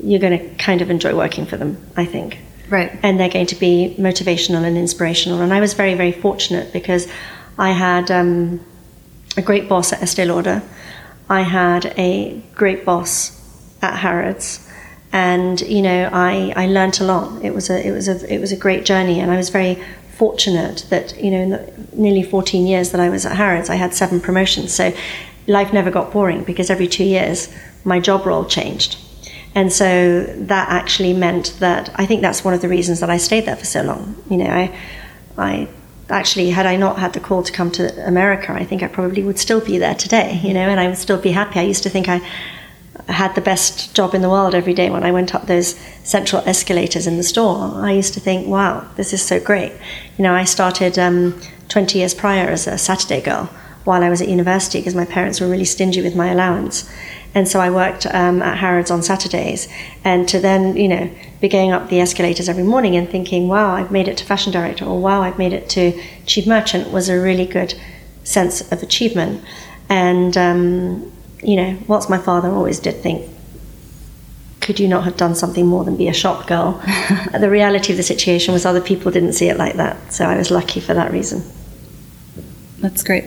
you're 0.03 0.21
going 0.21 0.39
to 0.39 0.55
kind 0.57 0.81
of 0.81 0.91
enjoy 0.91 1.15
working 1.15 1.47
for 1.47 1.57
them 1.57 1.77
i 1.97 2.05
think 2.05 2.39
Right. 2.71 2.97
And 3.03 3.19
they're 3.19 3.29
going 3.29 3.47
to 3.47 3.57
be 3.57 3.97
motivational 3.99 4.63
and 4.63 4.79
inspirational. 4.79 5.43
And 5.43 5.53
I 5.53 5.61
was 5.61 5.75
very, 5.75 5.95
very 5.95 6.13
fortunate 6.13 6.73
because 6.73 7.09
I 7.59 7.73
had 7.73 8.11
um, 8.13 8.65
a 9.37 9.43
great 9.43 9.69
boss 9.69 9.93
at 9.93 10.03
Estee 10.03 10.25
Lauder. 10.25 10.63
I 11.29 11.43
had 11.43 11.95
a 11.97 12.43
great 12.55 12.85
boss 12.85 13.37
at 13.83 13.99
Harrods. 13.99 14.67
And 15.13 15.61
you 15.63 15.83
know, 15.83 16.09
I, 16.13 16.53
I 16.57 16.67
learned 16.67 17.01
a 17.01 17.05
lot. 17.05 17.45
It 17.45 17.55
was 17.55 17.69
a 17.71 17.85
it 17.85 17.91
was 17.91 18.09
a 18.09 18.33
it 18.33 18.39
was 18.39 18.53
a 18.53 18.57
great 18.57 18.85
journey, 18.85 19.19
and 19.19 19.31
I 19.31 19.37
was 19.37 19.49
very 19.49 19.83
fortunate 20.17 20.87
that 20.91 21.19
you 21.19 21.31
know 21.31 21.39
in 21.39 21.51
the 21.51 21.73
nearly 21.93 22.23
14 22.23 22.67
years 22.67 22.91
that 22.91 23.01
I 23.01 23.09
was 23.09 23.27
at 23.27 23.37
Harrods, 23.37 23.69
I 23.71 23.75
had 23.75 23.93
seven 23.93 24.21
promotions. 24.21 24.73
So 24.73 24.93
life 25.47 25.73
never 25.73 25.91
got 25.91 26.13
boring 26.13 26.45
because 26.45 26.71
every 26.71 26.87
two 26.87 27.05
years 27.05 27.53
my 27.85 27.99
job 27.99 28.25
role 28.25 28.45
changed. 28.45 28.99
And 29.55 29.73
so 29.73 30.23
that 30.23 30.69
actually 30.69 31.13
meant 31.13 31.57
that 31.59 31.91
I 31.97 32.07
think 32.07 32.23
that's 32.23 32.45
one 32.45 32.55
of 32.55 32.61
the 32.61 32.69
reasons 32.69 33.01
that 33.01 33.11
I 33.11 33.17
stayed 33.17 33.47
there 33.47 33.57
for 33.57 33.65
so 33.65 33.83
long. 33.83 34.15
You 34.31 34.37
know, 34.37 34.51
I, 34.51 34.79
I 35.37 35.69
actually, 36.11 36.51
had 36.51 36.67
I 36.67 36.77
not 36.77 36.99
had 36.99 37.13
the 37.13 37.21
call 37.21 37.43
to 37.43 37.53
come 37.53 37.71
to 37.73 38.07
America, 38.07 38.53
I 38.53 38.65
think 38.65 38.83
I 38.83 38.89
probably 38.89 39.23
would 39.23 39.39
still 39.39 39.61
be 39.61 39.79
there 39.79 39.95
today, 39.95 40.41
you 40.43 40.55
know, 40.55 40.69
and 40.69 40.81
I 40.81 40.89
would 40.89 40.99
still 40.99 41.21
be 41.21 41.31
happy. 41.31 41.61
I 41.61 41.63
used 41.63 41.83
to 41.85 41.91
think 41.91 42.09
I 42.09 42.21
had 43.09 43.35
the 43.35 43.41
best 43.41 43.95
job 43.95 44.15
in 44.15 44.23
the 44.23 44.29
world 44.29 44.55
every 44.55 44.75
day 44.75 44.91
when 44.91 45.05
I 45.05 45.13
went 45.13 45.35
up 45.35 45.47
those 45.47 45.79
central 46.05 46.43
escalators 46.47 47.07
in 47.07 47.17
the 47.17 47.23
store. 47.23 47.73
I 47.75 47.93
used 47.93 48.15
to 48.15 48.21
think, 48.21 48.47
wow, 48.47 48.87
this 48.97 49.13
is 49.13 49.23
so 49.23 49.41
great. 49.41 49.73
You 50.17 50.23
know, 50.23 50.35
I 50.35 50.45
started 50.45 50.99
um, 50.99 51.41
20 51.69 51.99
years 51.99 52.15
prior 52.15 52.49
as 52.49 52.67
a 52.67 52.79
Saturday 52.79 53.21
girl 53.21 53.51
while 53.85 54.03
I 54.03 54.11
was 54.11 54.21
at 54.21 54.29
university 54.29 54.79
because 54.79 54.95
my 54.95 55.07
parents 55.07 55.41
were 55.41 55.49
really 55.49 55.65
stingy 55.65 56.03
with 56.03 56.15
my 56.15 56.29
allowance. 56.29 56.91
And 57.35 57.47
so 57.47 57.61
I 57.61 57.71
worked 57.71 58.07
um, 58.07 58.43
at 58.43 58.59
Harrods 58.59 58.91
on 58.91 59.03
Saturdays. 59.03 59.69
And 60.05 60.29
to 60.29 60.41
then, 60.41 60.77
you 60.77 60.89
know, 60.89 61.11
be 61.41 61.49
going 61.49 61.71
up 61.71 61.89
the 61.89 62.01
escalators 62.01 62.49
every 62.49 62.65
morning 62.65 62.97
and 62.97 63.09
thinking, 63.09 63.49
wow, 63.49 63.73
I've 63.73 63.91
made 63.91 64.09
it 64.09 64.17
to 64.19 64.25
fashion 64.25 64.53
director, 64.53 64.85
or 64.85 65.01
wow, 65.01 65.23
I've 65.23 65.39
made 65.39 65.53
it 65.53 65.69
to 65.71 66.01
chief 66.27 66.47
merchant 66.47 66.91
was 66.91 67.09
a 67.09 67.21
really 67.21 67.47
good 67.47 67.75
sense 68.25 68.61
of 68.73 68.83
achievement. 68.83 69.45
And, 69.89 70.37
um, 70.37 71.13
you 71.43 71.57
know, 71.57 71.79
whilst 71.87 72.11
my 72.11 72.19
father 72.19 72.49
always 72.49 72.81
did 72.81 72.97
think, 72.97 73.29
could 74.61 74.79
you 74.79 74.89
not 74.89 75.05
have 75.05 75.17
done 75.17 75.35
something 75.35 75.67
more 75.67 75.85
than 75.85 75.97
be 75.97 76.09
a 76.09 76.13
shop 76.13 76.47
girl? 76.47 76.73
the 77.39 77.49
reality 77.51 77.93
of 77.93 77.97
the 77.97 78.03
situation 78.03 78.53
was 78.53 78.67
other 78.67 78.81
people 78.81 79.11
didn't 79.11 79.33
see 79.33 79.49
it 79.49 79.57
like 79.57 79.77
that. 79.77 80.13
So 80.13 80.27
I 80.27 80.37
was 80.37 80.51
lucky 80.51 80.81
for 80.81 80.95
that 80.95 81.13
reason. 81.13 81.43
That's 82.79 83.03
great. 83.03 83.25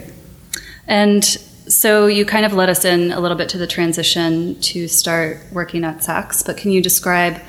And 0.87 1.23
so 1.73 2.05
you 2.05 2.25
kind 2.25 2.45
of 2.45 2.53
led 2.53 2.69
us 2.69 2.85
in 2.85 3.11
a 3.11 3.19
little 3.19 3.37
bit 3.37 3.49
to 3.49 3.57
the 3.57 3.67
transition 3.67 4.59
to 4.61 4.87
start 4.87 5.39
working 5.51 5.83
at 5.83 5.97
Saks, 5.97 6.45
but 6.45 6.55
can 6.55 6.71
you 6.71 6.81
describe 6.81 7.41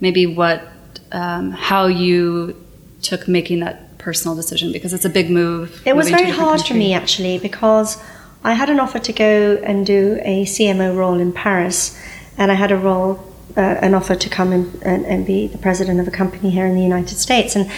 maybe 0.00 0.26
what, 0.26 0.66
um, 1.12 1.52
how 1.52 1.86
you 1.86 2.56
took 3.02 3.28
making 3.28 3.60
that 3.60 3.96
personal 3.98 4.34
decision? 4.34 4.72
Because 4.72 4.92
it's 4.92 5.04
a 5.04 5.10
big 5.10 5.30
move. 5.30 5.80
It 5.86 5.94
was 5.94 6.10
very 6.10 6.30
hard 6.30 6.58
country. 6.58 6.74
for 6.74 6.78
me 6.78 6.92
actually 6.92 7.38
because 7.38 8.02
I 8.42 8.54
had 8.54 8.68
an 8.68 8.80
offer 8.80 8.98
to 8.98 9.12
go 9.12 9.60
and 9.62 9.86
do 9.86 10.18
a 10.22 10.44
CMO 10.44 10.96
role 10.96 11.20
in 11.20 11.32
Paris, 11.32 11.98
and 12.36 12.50
I 12.50 12.54
had 12.54 12.72
a 12.72 12.76
role, 12.76 13.24
uh, 13.56 13.60
an 13.60 13.94
offer 13.94 14.16
to 14.16 14.28
come 14.28 14.52
and, 14.52 14.82
and, 14.82 15.06
and 15.06 15.26
be 15.26 15.46
the 15.46 15.58
president 15.58 16.00
of 16.00 16.08
a 16.08 16.12
company 16.12 16.50
here 16.50 16.66
in 16.66 16.74
the 16.74 16.82
United 16.82 17.18
States, 17.18 17.54
and 17.54 17.70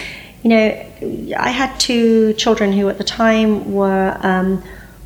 you 0.43 0.49
know, 0.49 1.35
I 1.37 1.49
had 1.49 1.79
two 1.79 2.33
children 2.33 2.73
who 2.73 2.89
at 2.89 2.97
the 2.97 3.03
time 3.03 3.71
were. 3.71 4.17
Um, 4.21 4.63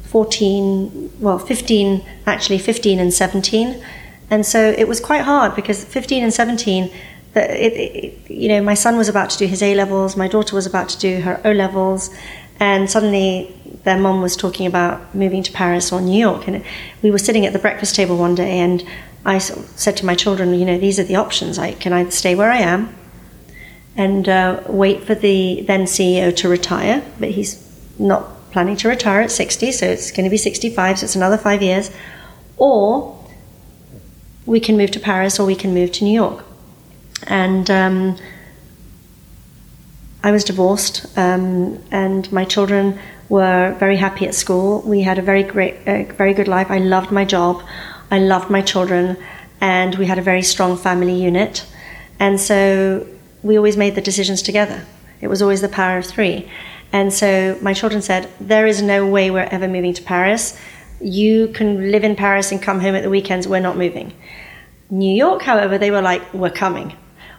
14, 0.07 1.13
well, 1.19 1.39
15, 1.39 2.05
actually 2.25 2.57
15 2.57 3.00
and 3.00 3.13
17. 3.13 3.83
And 4.29 4.45
so 4.45 4.59
it 4.59 4.88
was 4.88 5.00
quite 5.00 5.21
hard 5.21 5.55
because 5.55 5.83
15 5.83 6.24
and 6.24 6.33
17, 6.33 6.91
the, 7.33 7.65
it, 7.65 7.74
it, 7.74 8.31
you 8.31 8.47
know, 8.47 8.62
my 8.62 8.74
son 8.74 8.97
was 8.97 9.09
about 9.09 9.29
to 9.31 9.38
do 9.38 9.45
his 9.45 9.62
A 9.62 9.75
levels, 9.75 10.15
my 10.15 10.27
daughter 10.27 10.55
was 10.55 10.65
about 10.65 10.89
to 10.89 11.00
do 11.00 11.21
her 11.21 11.41
O 11.43 11.51
levels, 11.51 12.09
and 12.59 12.89
suddenly 12.89 13.53
their 13.83 14.00
mom 14.00 14.21
was 14.21 14.35
talking 14.35 14.65
about 14.65 15.13
moving 15.13 15.43
to 15.43 15.51
Paris 15.51 15.91
or 15.91 16.01
New 16.01 16.17
York. 16.17 16.47
And 16.47 16.63
we 17.01 17.12
were 17.12 17.17
sitting 17.17 17.45
at 17.45 17.53
the 17.53 17.59
breakfast 17.59 17.95
table 17.95 18.17
one 18.17 18.35
day, 18.35 18.59
and 18.59 18.83
I 19.25 19.38
said 19.39 19.97
to 19.97 20.05
my 20.05 20.15
children, 20.15 20.53
you 20.53 20.65
know, 20.65 20.77
these 20.77 21.00
are 21.00 21.03
the 21.03 21.15
options. 21.15 21.59
I 21.59 21.74
can 21.74 21.93
either 21.93 22.12
stay 22.12 22.35
where 22.35 22.51
I 22.51 22.59
am 22.59 22.95
and 23.97 24.27
uh, 24.27 24.62
wait 24.67 25.03
for 25.03 25.15
the 25.15 25.62
then 25.67 25.83
CEO 25.83 26.35
to 26.38 26.50
retire, 26.50 27.03
but 27.19 27.29
he's 27.29 27.62
not 27.97 28.34
planning 28.55 28.77
to 28.77 28.88
retire 28.88 29.19
at 29.19 29.29
60, 29.29 29.74
so 29.74 29.85
it's 29.85 30.12
going 30.12 30.24
to 30.24 30.29
be 30.29 30.38
65, 30.38 31.00
so 31.00 31.03
it's 31.03 31.13
another 31.13 31.38
five 31.38 31.62
years. 31.62 31.91
Or 32.55 33.21
we 34.45 34.62
can 34.62 34.77
move 34.77 34.91
to 34.91 35.00
Paris 35.01 35.38
or 35.38 35.45
we 35.45 35.57
can 35.57 35.74
move 35.74 35.91
to 35.91 36.05
New 36.05 36.13
York. 36.13 36.45
And 37.27 37.69
um, 37.69 38.17
I 40.24 40.31
was 40.31 40.45
divorced, 40.45 41.05
um, 41.17 41.83
and 41.91 42.31
my 42.31 42.45
children 42.45 42.97
were 43.27 43.75
very 43.77 43.97
happy 43.97 44.25
at 44.25 44.33
school. 44.33 44.81
We 44.83 45.01
had 45.01 45.17
a 45.19 45.21
very 45.21 45.43
great, 45.43 45.75
uh, 45.85 46.03
very 46.13 46.33
good 46.33 46.47
life. 46.47 46.71
I 46.71 46.77
loved 46.77 47.12
my 47.12 47.25
job, 47.25 47.62
I 48.09 48.19
loved 48.19 48.50
my 48.50 48.62
children, 48.62 49.17
and 49.59 49.95
we 49.95 50.05
had 50.05 50.17
a 50.17 50.21
very 50.21 50.43
strong 50.43 50.77
family 50.77 51.21
unit. 51.21 51.65
And 52.21 52.39
so 52.39 53.05
we 53.43 53.57
always 53.57 53.75
made 53.75 53.95
the 53.95 54.05
decisions 54.09 54.41
together. 54.41 54.85
It 55.19 55.27
was 55.27 55.41
always 55.41 55.59
the 55.59 55.67
power 55.67 55.97
of 55.97 56.05
three. 56.05 56.50
And 56.95 57.11
so 57.13 57.57
my 57.61 57.73
children 57.73 58.01
said, 58.01 58.29
There 58.39 58.65
is 58.65 58.81
no 58.81 59.05
way 59.05 59.29
we're 59.29 59.51
ever 59.51 59.67
moving 59.67 59.93
to 59.95 60.01
Paris. 60.01 60.57
You 61.01 61.49
can 61.49 61.91
live 61.91 62.05
in 62.05 62.15
Paris 62.15 62.53
and 62.53 62.61
come 62.61 62.79
home 62.79 62.95
at 62.95 63.03
the 63.03 63.09
weekends. 63.09 63.49
We're 63.49 63.59
not 63.59 63.75
moving. 63.75 64.13
New 64.89 65.13
York, 65.13 65.41
however, 65.41 65.77
they 65.77 65.91
were 65.91 66.01
like, 66.01 66.21
We're 66.33 66.57
coming. 66.63 66.95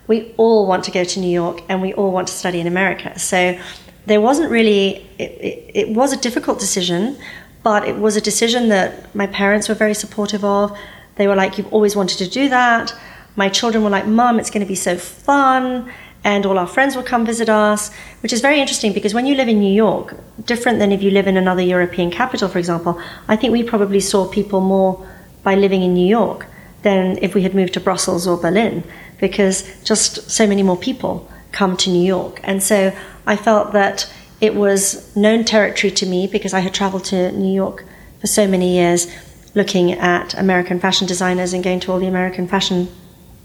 We 0.09 0.35
all 0.37 0.67
want 0.67 0.85
to 0.85 0.91
go 0.91 1.05
to 1.05 1.21
New 1.21 1.31
York 1.43 1.63
and 1.71 1.81
we 1.81 1.95
all 1.95 2.13
want 2.13 2.29
to 2.29 2.35
study 2.35 2.61
in 2.61 2.67
America. 2.67 3.19
So 3.19 3.59
there 4.05 4.21
wasn't 4.21 4.51
really, 4.51 5.09
it, 5.19 5.31
it, 5.51 5.71
it 5.75 5.89
was 5.89 6.13
a 6.13 6.19
difficult 6.19 6.61
decision, 6.61 7.17
but 7.63 7.89
it 7.89 7.97
was 7.97 8.15
a 8.15 8.21
decision 8.21 8.69
that 8.69 9.15
my 9.15 9.27
parents 9.27 9.71
were 9.71 9.75
very 9.75 9.95
supportive 9.95 10.45
of. 10.45 10.77
They 11.15 11.27
were 11.27 11.35
like, 11.35 11.57
You've 11.57 11.73
always 11.73 11.97
wanted 11.97 12.19
to 12.19 12.29
do 12.29 12.51
that. 12.51 12.95
My 13.37 13.49
children 13.49 13.83
were 13.83 13.95
like, 13.99 14.07
Mom, 14.07 14.39
it's 14.39 14.51
going 14.51 14.67
to 14.67 14.69
be 14.77 14.81
so 14.91 14.99
fun 14.99 15.91
and 16.27 16.45
all 16.45 16.59
our 16.59 16.67
friends 16.67 16.97
will 16.97 17.05
come 17.05 17.25
visit 17.25 17.49
us, 17.49 17.95
which 18.21 18.33
is 18.33 18.41
very 18.41 18.61
interesting 18.61 18.93
because 18.93 19.15
when 19.15 19.27
you 19.27 19.37
live 19.37 19.47
in 19.47 19.61
New 19.61 19.73
York, 19.73 20.17
different 20.45 20.81
than 20.81 20.91
if 20.91 21.01
you 21.01 21.13
live 21.13 21.29
in 21.29 21.37
another 21.37 21.63
European 21.63 22.11
capital, 22.11 22.49
for 22.49 22.59
example, 22.59 23.01
I 23.29 23.37
think 23.37 23.53
we 23.53 23.63
probably 23.63 24.01
saw 24.01 24.27
people 24.29 24.61
more 24.61 25.09
by 25.45 25.55
living 25.55 25.83
in 25.83 25.95
New 25.95 26.07
York 26.07 26.47
than 26.83 27.17
if 27.23 27.37
we 27.37 27.43
had 27.43 27.55
moved 27.55 27.75
to 27.75 27.81
Brussels 27.81 28.27
or 28.27 28.37
Berlin 28.37 28.83
because 29.21 29.63
just 29.85 30.29
so 30.29 30.49
many 30.49 30.65
more 30.65 30.77
people 30.77 31.31
come 31.53 31.77
to 31.77 31.91
New 31.91 32.05
York. 32.05 32.41
And 32.43 32.61
so 32.61 32.93
I 33.25 33.37
felt 33.37 33.73
that 33.75 34.13
it 34.41 34.57
was 34.57 35.15
known 35.15 35.45
territory 35.45 35.93
to 35.93 36.07
me 36.07 36.27
because 36.27 36.53
I 36.53 36.59
had 36.59 36.75
traveled 36.75 37.05
to 37.05 37.31
New 37.31 37.55
York 37.55 37.85
for 38.21 38.27
so 38.27 38.49
many 38.49 38.75
years 38.75 39.07
looking 39.55 39.93
at 39.93 40.35
American 40.35 40.81
fashion 40.81 41.07
designers 41.07 41.53
and 41.53 41.63
going 41.63 41.79
to 41.81 41.93
all 41.93 42.01
the 42.01 42.09
American 42.09 42.49
fashion 42.49 42.89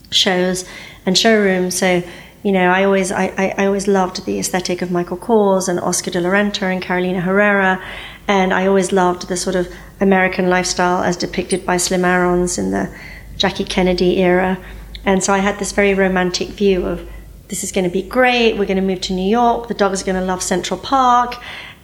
shows 0.10 0.68
and 1.06 1.16
showrooms. 1.16 1.78
So 1.78 2.02
you 2.44 2.52
know, 2.52 2.72
I 2.72 2.84
always 2.84 3.12
I, 3.12 3.54
I, 3.58 3.66
always 3.66 3.88
loved 3.88 4.26
the 4.26 4.40
aesthetic 4.40 4.82
of 4.82 4.90
Michael 4.90 5.18
Kors 5.18 5.68
and 5.68 5.80
Oscar 5.80 6.10
de 6.10 6.22
la 6.22 6.30
Renta 6.30 6.64
and 6.64 6.82
Carolina 6.82 7.22
Herrera, 7.22 7.84
and 8.28 8.52
I 8.52 8.66
always 8.66 8.92
loved 8.92 9.28
the 9.28 9.38
sort 9.38 9.56
of 9.56 9.72
American 10.00 10.50
lifestyle 10.50 11.04
as 11.04 11.16
depicted 11.16 11.66
by 11.66 11.78
Slim 11.78 12.04
Aarons 12.04 12.58
in 12.58 12.72
the 12.72 12.92
Jackie 13.38 13.64
Kennedy 13.64 14.18
era. 14.18 14.58
And 15.06 15.24
so 15.24 15.34
I 15.34 15.38
had 15.38 15.60
this 15.60 15.72
very 15.72 15.94
romantic 15.94 16.50
view 16.50 16.86
of 16.86 17.08
this 17.48 17.64
is 17.64 17.72
going 17.72 17.84
to 17.84 17.92
be 17.92 18.02
great. 18.02 18.58
We're 18.58 18.66
going 18.66 18.78
to 18.78 18.84
move 18.84 19.02
to 19.02 19.14
New 19.14 19.30
York. 19.30 19.68
The 19.68 19.74
dogs 19.74 20.02
are 20.02 20.06
going 20.06 20.20
to 20.20 20.26
love 20.26 20.42
Central 20.42 20.80
Park, 20.80 21.36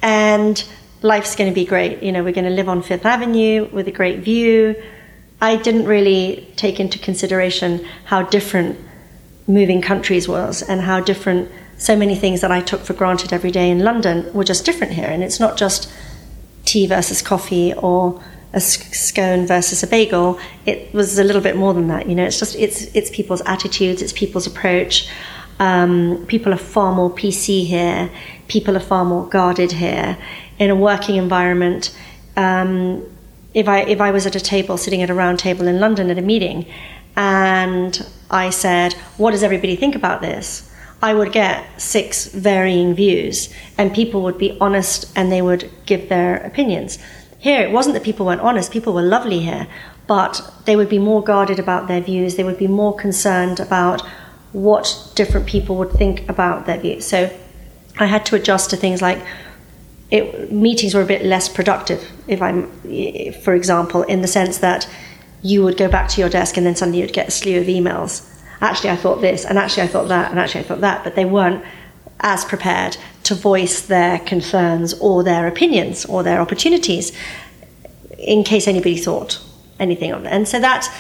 and 0.02 0.64
life's 1.04 1.36
going 1.36 1.52
to 1.52 1.56
be 1.56 1.66
great. 1.66 2.02
You 2.02 2.12
know, 2.12 2.24
we're 2.24 2.34
going 2.34 2.46
to 2.46 2.52
live 2.52 2.70
on 2.70 2.82
Fifth 2.82 3.06
Avenue 3.06 3.70
with 3.72 3.88
a 3.88 3.92
great 3.92 4.20
view. 4.20 4.76
I 5.40 5.56
didn't 5.58 5.86
really 5.86 6.52
take 6.56 6.80
into 6.80 6.98
consideration 6.98 7.86
how 8.06 8.24
different 8.24 8.80
moving 9.48 9.82
countries 9.82 10.28
was 10.28 10.62
and 10.62 10.82
how 10.82 11.00
different 11.00 11.50
so 11.78 11.96
many 11.96 12.16
things 12.16 12.42
that 12.42 12.52
I 12.52 12.62
took 12.62 12.82
for 12.82 12.94
granted 12.94 13.32
every 13.32 13.52
day 13.52 13.70
in 13.70 13.80
London 13.80 14.32
were 14.34 14.44
just 14.44 14.66
different 14.66 14.94
here. 14.94 15.08
And 15.08 15.24
it's 15.24 15.40
not 15.40 15.58
just 15.58 15.92
tea 16.66 16.88
versus 16.88 17.22
coffee 17.22 17.74
or 17.74 18.22
a 18.54 18.60
scone 18.60 19.46
versus 19.46 19.84
a 19.84 19.88
bagel. 19.88 20.40
It 20.66 20.94
was 20.94 21.20
a 21.20 21.24
little 21.24 21.42
bit 21.42 21.56
more 21.56 21.74
than 21.74 21.88
that. 21.88 22.08
You 22.08 22.16
know, 22.16 22.26
it's 22.26 22.40
just 22.40 22.56
it's 22.56 22.84
it's 22.96 23.10
people's 23.10 23.42
attitudes, 23.42 24.02
it's 24.02 24.14
people's 24.14 24.48
approach. 24.48 25.10
Um, 25.60 26.26
people 26.28 26.54
are 26.54 26.58
far 26.58 26.94
more 26.94 27.10
PC 27.10 27.66
here. 27.66 28.10
People 28.48 28.76
are 28.76 28.82
far 28.82 29.06
more 29.06 29.28
guarded 29.28 29.72
here. 29.74 30.18
In 30.60 30.70
a 30.70 30.76
working 30.76 31.16
environment, 31.16 31.96
um, 32.36 33.04
if 33.54 33.68
I 33.68 33.82
if 33.82 34.02
I 34.02 34.12
was 34.12 34.26
at 34.26 34.36
a 34.36 34.40
table 34.40 34.78
sitting 34.78 35.02
at 35.02 35.10
a 35.10 35.14
round 35.14 35.40
table 35.40 35.68
in 35.68 35.80
London 35.80 36.10
at 36.10 36.18
a 36.18 36.22
meeting, 36.22 36.66
and 37.16 38.06
I 38.30 38.50
said, 38.50 38.94
What 39.18 39.32
does 39.32 39.44
everybody 39.44 39.76
think 39.76 39.96
about 39.96 40.22
this? 40.22 40.70
I 41.02 41.14
would 41.14 41.32
get 41.32 41.80
six 41.80 42.26
varying 42.28 42.96
views, 42.96 43.54
and 43.78 43.94
people 43.94 44.24
would 44.24 44.38
be 44.38 44.58
honest 44.60 45.12
and 45.16 45.32
they 45.32 45.42
would 45.42 45.70
give 45.86 46.10
their 46.10 46.38
opinions. 46.38 46.98
Here, 47.38 47.62
it 47.62 47.72
wasn't 47.72 47.94
that 47.94 48.04
people 48.04 48.26
weren't 48.26 48.42
honest, 48.42 48.72
people 48.72 48.94
were 48.94 49.04
lovely 49.04 49.40
here, 49.40 49.68
but 50.08 50.42
they 50.66 50.76
would 50.76 50.90
be 50.90 50.98
more 50.98 51.24
guarded 51.24 51.60
about 51.60 51.88
their 51.88 52.02
views, 52.02 52.36
they 52.36 52.44
would 52.44 52.58
be 52.58 52.68
more 52.68 52.96
concerned 52.96 53.60
about 53.60 54.02
what 54.54 55.12
different 55.14 55.46
people 55.46 55.76
would 55.76 55.92
think 55.92 56.28
about 56.28 56.66
their 56.66 56.80
views. 56.80 57.06
So 57.06 57.30
I 58.00 58.08
had 58.08 58.26
to 58.28 58.36
adjust 58.36 58.72
to 58.72 58.78
things 58.78 59.02
like 59.02 59.24
it, 60.10 60.52
meetings 60.52 60.96
were 60.96 61.02
a 61.02 61.06
bit 61.06 61.26
less 61.26 61.50
productive. 61.50 62.10
If 62.28 62.42
I'm, 62.42 62.72
for 63.44 63.54
example, 63.54 64.04
in 64.04 64.22
the 64.22 64.28
sense 64.28 64.60
that 64.60 64.90
you 65.42 65.64
would 65.64 65.78
go 65.78 65.88
back 65.90 66.10
to 66.10 66.22
your 66.22 66.30
desk 66.30 66.58
and 66.58 66.66
then 66.66 66.76
suddenly 66.76 67.02
you'd 67.02 67.14
get 67.14 67.28
a 67.28 67.32
slew 67.32 67.60
of 67.60 67.68
emails. 67.68 68.28
Actually, 68.60 68.90
I 68.90 68.96
thought 68.96 69.22
this, 69.22 69.46
and 69.46 69.58
actually, 69.58 69.84
I 69.84 69.88
thought 69.88 70.08
that, 70.08 70.32
and 70.32 70.40
actually, 70.40 70.62
I 70.62 70.64
thought 70.64 70.82
that, 70.82 71.04
but 71.04 71.16
they 71.16 71.26
weren't 71.26 71.64
as 72.22 72.44
prepared 72.44 72.98
to 73.24 73.36
voice 73.36 73.82
their 73.82 74.20
concerns 74.20 74.94
or 74.96 75.24
their 75.24 75.48
opinions 75.48 76.06
or 76.06 76.24
their 76.24 76.40
opportunities 76.40 77.12
in 78.18 78.44
case 78.44 78.68
anybody 78.68 78.98
thought 78.98 79.40
anything 79.80 80.12
of 80.12 80.26
it. 80.26 80.30
And 80.30 80.48
so 80.48 80.60
that, 80.60 80.92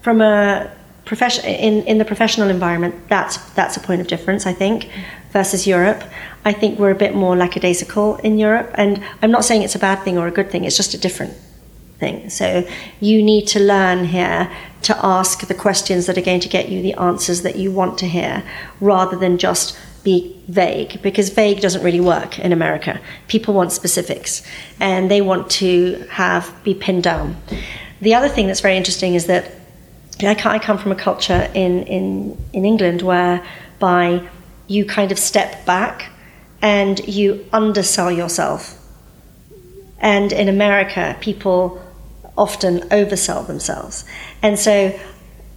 from 0.00 0.22
a 0.22 0.70
profession 1.04 1.44
in, 1.44 1.84
in 1.84 1.98
the 1.98 2.04
professional 2.06 2.48
environment, 2.48 2.94
that's 3.08 3.36
that's 3.52 3.76
a 3.76 3.80
point 3.80 4.00
of 4.00 4.06
difference, 4.06 4.46
I 4.46 4.54
think, 4.54 4.88
versus 5.30 5.66
Europe. 5.66 6.02
I 6.46 6.52
think 6.52 6.78
we're 6.78 6.90
a 6.90 6.94
bit 6.94 7.14
more 7.14 7.36
lackadaisical 7.36 8.16
in 8.16 8.38
Europe, 8.38 8.70
and 8.74 9.02
I'm 9.20 9.30
not 9.30 9.44
saying 9.44 9.62
it's 9.62 9.74
a 9.74 9.78
bad 9.78 10.02
thing 10.02 10.16
or 10.16 10.26
a 10.26 10.30
good 10.30 10.50
thing. 10.50 10.64
It's 10.64 10.76
just 10.76 10.94
a 10.94 10.98
different 10.98 11.34
thing. 12.04 12.30
So 12.30 12.46
you 13.00 13.16
need 13.22 13.44
to 13.54 13.60
learn 13.74 13.98
here 14.18 14.50
to 14.88 14.94
ask 15.18 15.36
the 15.52 15.58
questions 15.66 16.06
that 16.06 16.16
are 16.18 16.26
going 16.30 16.44
to 16.46 16.52
get 16.56 16.68
you 16.68 16.78
the 16.82 16.94
answers 17.10 17.38
that 17.42 17.56
you 17.56 17.68
want 17.80 17.94
to 18.02 18.06
hear, 18.06 18.42
rather 18.80 19.16
than 19.16 19.38
just 19.38 19.76
be 20.04 20.16
vague 20.48 21.00
because 21.00 21.30
vague 21.30 21.60
doesn't 21.60 21.82
really 21.82 22.04
work 22.14 22.38
in 22.38 22.52
America. 22.52 23.00
People 23.26 23.54
want 23.54 23.72
specifics 23.72 24.42
and 24.78 25.10
they 25.10 25.22
want 25.22 25.50
to 25.50 26.06
have 26.10 26.44
be 26.62 26.74
pinned 26.74 27.02
down. 27.02 27.36
The 28.02 28.14
other 28.14 28.28
thing 28.28 28.46
that's 28.46 28.60
very 28.60 28.76
interesting 28.76 29.14
is 29.14 29.26
that 29.26 29.44
I 30.22 30.58
come 30.58 30.78
from 30.78 30.92
a 30.92 31.00
culture 31.08 31.50
in, 31.54 31.82
in, 31.84 32.36
in 32.52 32.64
England 32.64 33.00
whereby 33.02 34.28
you 34.66 34.84
kind 34.84 35.10
of 35.10 35.18
step 35.18 35.64
back 35.64 36.12
and 36.60 37.00
you 37.08 37.44
undersell 37.52 38.12
yourself. 38.12 38.78
And 40.00 40.32
in 40.32 40.48
America, 40.48 41.16
people 41.20 41.80
often 42.36 42.80
oversell 42.88 43.46
themselves. 43.46 44.04
And 44.42 44.58
so 44.58 44.98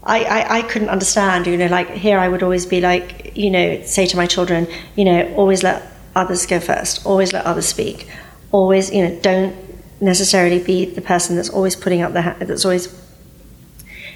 I, 0.03 0.23
I, 0.23 0.57
I, 0.57 0.61
couldn't 0.61 0.89
understand, 0.89 1.47
you 1.47 1.57
know, 1.57 1.67
like 1.67 1.89
here 1.89 2.19
I 2.19 2.27
would 2.27 2.43
always 2.43 2.65
be 2.65 2.79
like, 2.81 3.35
you 3.35 3.49
know, 3.49 3.81
say 3.83 4.05
to 4.05 4.15
my 4.15 4.25
children, 4.25 4.67
you 4.95 5.03
know, 5.03 5.33
always 5.35 5.63
let 5.63 5.91
others 6.15 6.45
go 6.45 6.59
first, 6.59 7.05
always 7.05 7.33
let 7.33 7.45
others 7.45 7.67
speak, 7.67 8.07
always, 8.51 8.91
you 8.91 9.07
know, 9.07 9.19
don't 9.21 9.55
necessarily 9.99 10.63
be 10.63 10.85
the 10.85 11.01
person 11.01 11.35
that's 11.35 11.49
always 11.49 11.75
putting 11.75 12.01
up 12.01 12.13
the 12.13 12.21
hand, 12.21 12.41
that's 12.41 12.63
always. 12.63 12.87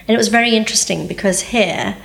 And 0.08 0.16
it 0.16 0.18
was 0.18 0.30
very 0.30 0.56
interesting 0.56 1.08
because 1.08 1.42
here 1.42 1.98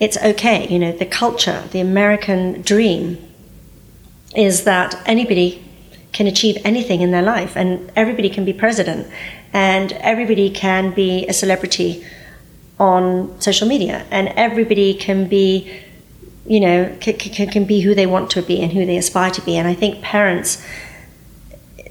it's 0.00 0.16
okay, 0.18 0.68
you 0.68 0.78
know, 0.78 0.92
the 0.92 1.06
culture, 1.06 1.64
the 1.70 1.80
American 1.80 2.62
dream 2.62 3.18
is 4.36 4.64
that 4.64 5.00
anybody 5.06 5.64
can 6.12 6.26
achieve 6.26 6.58
anything 6.64 7.00
in 7.00 7.10
their 7.10 7.22
life 7.22 7.56
and 7.56 7.90
everybody 7.96 8.28
can 8.28 8.44
be 8.44 8.52
president 8.52 9.06
and 9.54 9.92
everybody 9.92 10.50
can 10.50 10.90
be 10.90 11.26
a 11.28 11.32
celebrity 11.32 12.04
on 12.80 13.40
social 13.40 13.68
media, 13.68 14.04
and 14.10 14.28
everybody 14.30 14.94
can 14.94 15.28
be, 15.28 15.80
you 16.44 16.58
know, 16.58 16.94
can, 17.00 17.14
can, 17.14 17.48
can 17.48 17.64
be 17.64 17.80
who 17.80 17.94
they 17.94 18.04
want 18.04 18.30
to 18.32 18.42
be 18.42 18.60
and 18.60 18.72
who 18.72 18.84
they 18.84 18.96
aspire 18.96 19.30
to 19.30 19.40
be. 19.42 19.56
And 19.56 19.68
I 19.68 19.74
think 19.74 20.02
parents, 20.02 20.62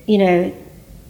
you 0.06 0.18
know, 0.18 0.54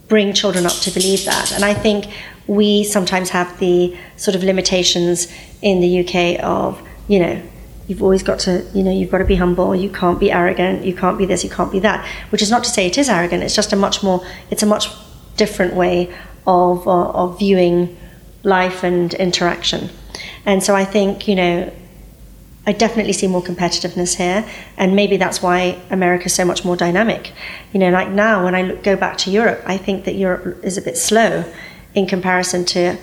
bring 0.08 0.32
children 0.32 0.68
up 0.68 0.74
to 0.74 0.92
believe 0.92 1.26
that. 1.26 1.52
And 1.52 1.66
I 1.66 1.74
think 1.74 2.06
we 2.46 2.84
sometimes 2.84 3.32
have 3.32 3.58
the 3.60 3.98
sort 4.16 4.36
of 4.36 4.44
limitations 4.44 5.34
in 5.64 5.82
the 5.82 6.02
UK 6.02 6.44
of, 6.44 6.80
you 7.08 7.20
know, 7.20 7.42
you've 7.88 8.04
always 8.04 8.22
got 8.22 8.38
to, 8.42 8.64
you 8.76 8.84
know, 8.84 8.92
you've 8.92 9.10
got 9.10 9.18
to 9.18 9.26
be 9.26 9.36
humble, 9.36 9.76
you 9.76 9.90
can't 9.90 10.20
be 10.20 10.32
arrogant, 10.32 10.86
you 10.86 10.96
can't 10.96 11.18
be 11.18 11.26
this, 11.26 11.44
you 11.44 11.50
can't 11.50 11.72
be 11.72 11.80
that, 11.80 12.06
which 12.32 12.44
is 12.44 12.52
not 12.52 12.64
to 12.64 12.70
say 12.70 12.86
it 12.86 12.98
is 13.00 13.10
arrogant, 13.10 13.42
it's 13.42 13.56
just 13.56 13.74
a 13.74 13.76
much 13.76 14.04
more, 14.04 14.24
it's 14.52 14.62
a 14.62 14.68
much 14.68 14.90
different 15.36 15.74
way 15.74 16.14
of, 16.46 16.88
uh, 16.88 17.10
of 17.10 17.40
viewing 17.40 17.98
life 18.44 18.84
and 18.84 19.14
interaction. 19.14 19.90
And 20.46 20.62
so 20.62 20.76
I 20.76 20.86
think, 20.86 21.28
you 21.28 21.36
know, 21.36 21.72
I 22.66 22.72
definitely 22.72 23.12
see 23.14 23.28
more 23.28 23.42
competitiveness 23.42 24.16
here, 24.16 24.46
and 24.78 24.96
maybe 24.96 25.18
that's 25.18 25.42
why 25.42 25.82
America's 25.90 26.34
so 26.34 26.46
much 26.46 26.64
more 26.64 26.78
dynamic. 26.78 27.34
You 27.74 27.80
know, 27.80 27.90
like 27.90 28.10
now 28.10 28.46
when 28.46 28.56
I 28.56 28.62
look, 28.62 28.84
go 28.84 28.96
back 28.96 29.18
to 29.20 29.32
Europe, 29.32 29.62
I 29.66 29.78
think 29.78 30.06
that 30.06 30.16
Europe 30.16 30.64
is 30.64 30.78
a 30.78 30.82
bit 30.82 30.98
slow 30.98 31.44
in 31.94 32.08
comparison 32.08 32.64
to 32.66 32.98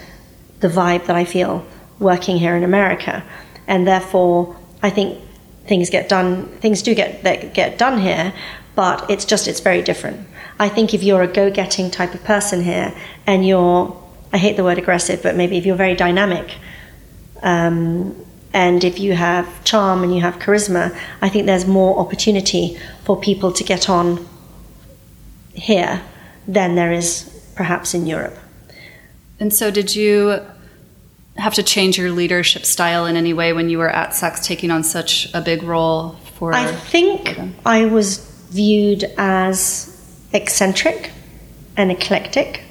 the 0.60 0.68
vibe 0.68 1.06
that 1.06 1.16
I 1.16 1.26
feel 1.26 1.66
working 1.98 2.38
here 2.38 2.56
in 2.56 2.64
America, 2.64 3.22
and 3.66 3.86
therefore 3.86 4.56
I 4.82 4.88
think 4.88 5.20
things 5.66 5.90
get 5.90 6.08
done. 6.08 6.46
Things 6.60 6.80
do 6.80 6.94
get 6.94 7.22
get 7.52 7.76
done 7.76 8.00
here, 8.00 8.32
but 8.74 9.10
it's 9.10 9.26
just 9.26 9.46
it's 9.46 9.60
very 9.60 9.82
different. 9.82 10.26
I 10.60 10.68
think 10.68 10.92
if 10.92 11.02
you're 11.02 11.22
a 11.22 11.26
go-getting 11.26 11.90
type 11.90 12.14
of 12.14 12.22
person 12.22 12.62
here, 12.62 12.94
and 13.26 13.46
you're 13.46 13.96
I 14.32 14.38
hate 14.38 14.56
the 14.56 14.62
word 14.62 14.78
aggressive, 14.78 15.22
but 15.22 15.34
maybe 15.34 15.56
if 15.56 15.66
you're 15.66 15.74
very 15.74 15.96
dynamic, 15.96 16.54
um, 17.42 18.14
and 18.52 18.84
if 18.84 19.00
you 19.00 19.14
have 19.14 19.64
charm 19.64 20.04
and 20.04 20.14
you 20.14 20.20
have 20.20 20.38
charisma, 20.38 20.96
I 21.22 21.28
think 21.28 21.46
there's 21.46 21.66
more 21.66 21.98
opportunity 21.98 22.78
for 23.04 23.18
people 23.18 23.52
to 23.52 23.64
get 23.64 23.88
on 23.88 24.28
here 25.54 26.02
than 26.46 26.74
there 26.74 26.92
is 26.92 27.52
perhaps 27.56 27.94
in 27.94 28.06
Europe. 28.06 28.38
And 29.40 29.52
so, 29.52 29.70
did 29.70 29.96
you 29.96 30.44
have 31.36 31.54
to 31.54 31.62
change 31.62 31.96
your 31.96 32.10
leadership 32.10 32.66
style 32.66 33.06
in 33.06 33.16
any 33.16 33.32
way 33.32 33.52
when 33.52 33.70
you 33.70 33.78
were 33.78 33.88
at 33.88 34.10
Saks 34.10 34.44
taking 34.44 34.70
on 34.70 34.84
such 34.84 35.32
a 35.32 35.40
big 35.40 35.62
role 35.62 36.16
for? 36.34 36.52
I 36.52 36.66
think 36.66 37.38
I 37.64 37.86
was 37.86 38.18
viewed 38.50 39.04
as 39.16 39.99
eccentric 40.32 41.10
and 41.76 41.90
eclectic 41.90 42.62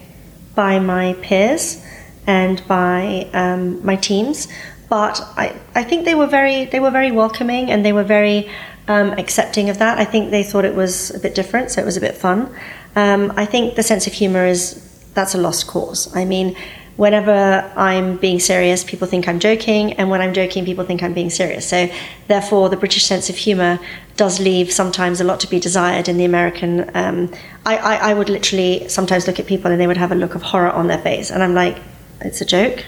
by 0.55 0.79
my 0.79 1.13
peers 1.21 1.83
and 2.27 2.61
by 2.67 3.27
um, 3.33 3.83
my 3.85 3.95
teams. 3.95 4.47
But 4.89 5.21
I, 5.37 5.55
I 5.75 5.83
think 5.83 6.05
they 6.05 6.15
were 6.15 6.27
very 6.27 6.65
they 6.65 6.79
were 6.79 6.91
very 6.91 7.11
welcoming 7.11 7.69
and 7.71 7.85
they 7.85 7.93
were 7.93 8.03
very 8.03 8.49
um, 8.87 9.11
accepting 9.11 9.69
of 9.69 9.77
that. 9.79 9.99
I 9.99 10.05
think 10.05 10.31
they 10.31 10.43
thought 10.43 10.65
it 10.65 10.75
was 10.75 11.11
a 11.11 11.19
bit 11.19 11.35
different, 11.35 11.71
so 11.71 11.81
it 11.81 11.85
was 11.85 11.97
a 11.97 12.01
bit 12.01 12.15
fun. 12.15 12.53
Um, 12.95 13.31
I 13.37 13.45
think 13.45 13.75
the 13.75 13.83
sense 13.83 14.07
of 14.07 14.13
humor 14.13 14.45
is 14.45 14.85
that's 15.13 15.35
a 15.35 15.37
lost 15.37 15.67
cause. 15.67 16.15
I 16.15 16.25
mean, 16.25 16.55
whenever 16.97 17.71
I'm 17.75 18.17
being 18.17 18.39
serious, 18.39 18.83
people 18.83 19.07
think 19.07 19.27
I'm 19.27 19.39
joking, 19.39 19.93
and 19.93 20.09
when 20.09 20.21
I'm 20.21 20.33
joking, 20.33 20.65
people 20.65 20.85
think 20.85 21.03
I'm 21.03 21.13
being 21.13 21.29
serious. 21.29 21.67
So, 21.67 21.89
therefore, 22.27 22.69
the 22.69 22.77
British 22.77 23.05
sense 23.05 23.29
of 23.29 23.35
humour 23.37 23.79
does 24.19 24.37
leave 24.37 24.69
sometimes 24.69 25.21
a 25.21 25.23
lot 25.23 25.39
to 25.39 25.49
be 25.49 25.61
desired 25.61 26.09
in 26.09 26.17
the 26.17 26.25
American. 26.25 26.91
Um, 26.93 27.33
I, 27.65 27.77
I, 27.77 27.95
I, 28.09 28.13
would 28.13 28.27
literally 28.27 28.85
sometimes 28.89 29.25
look 29.27 29.39
at 29.39 29.47
people 29.47 29.71
and 29.71 29.79
they 29.79 29.87
would 29.87 29.95
have 29.95 30.11
a 30.11 30.15
look 30.23 30.35
of 30.35 30.41
horror 30.41 30.69
on 30.69 30.87
their 30.87 30.97
face, 30.97 31.31
and 31.31 31.41
I'm 31.41 31.53
like, 31.53 31.77
it's 32.19 32.41
a 32.41 32.45
joke. 32.45 32.83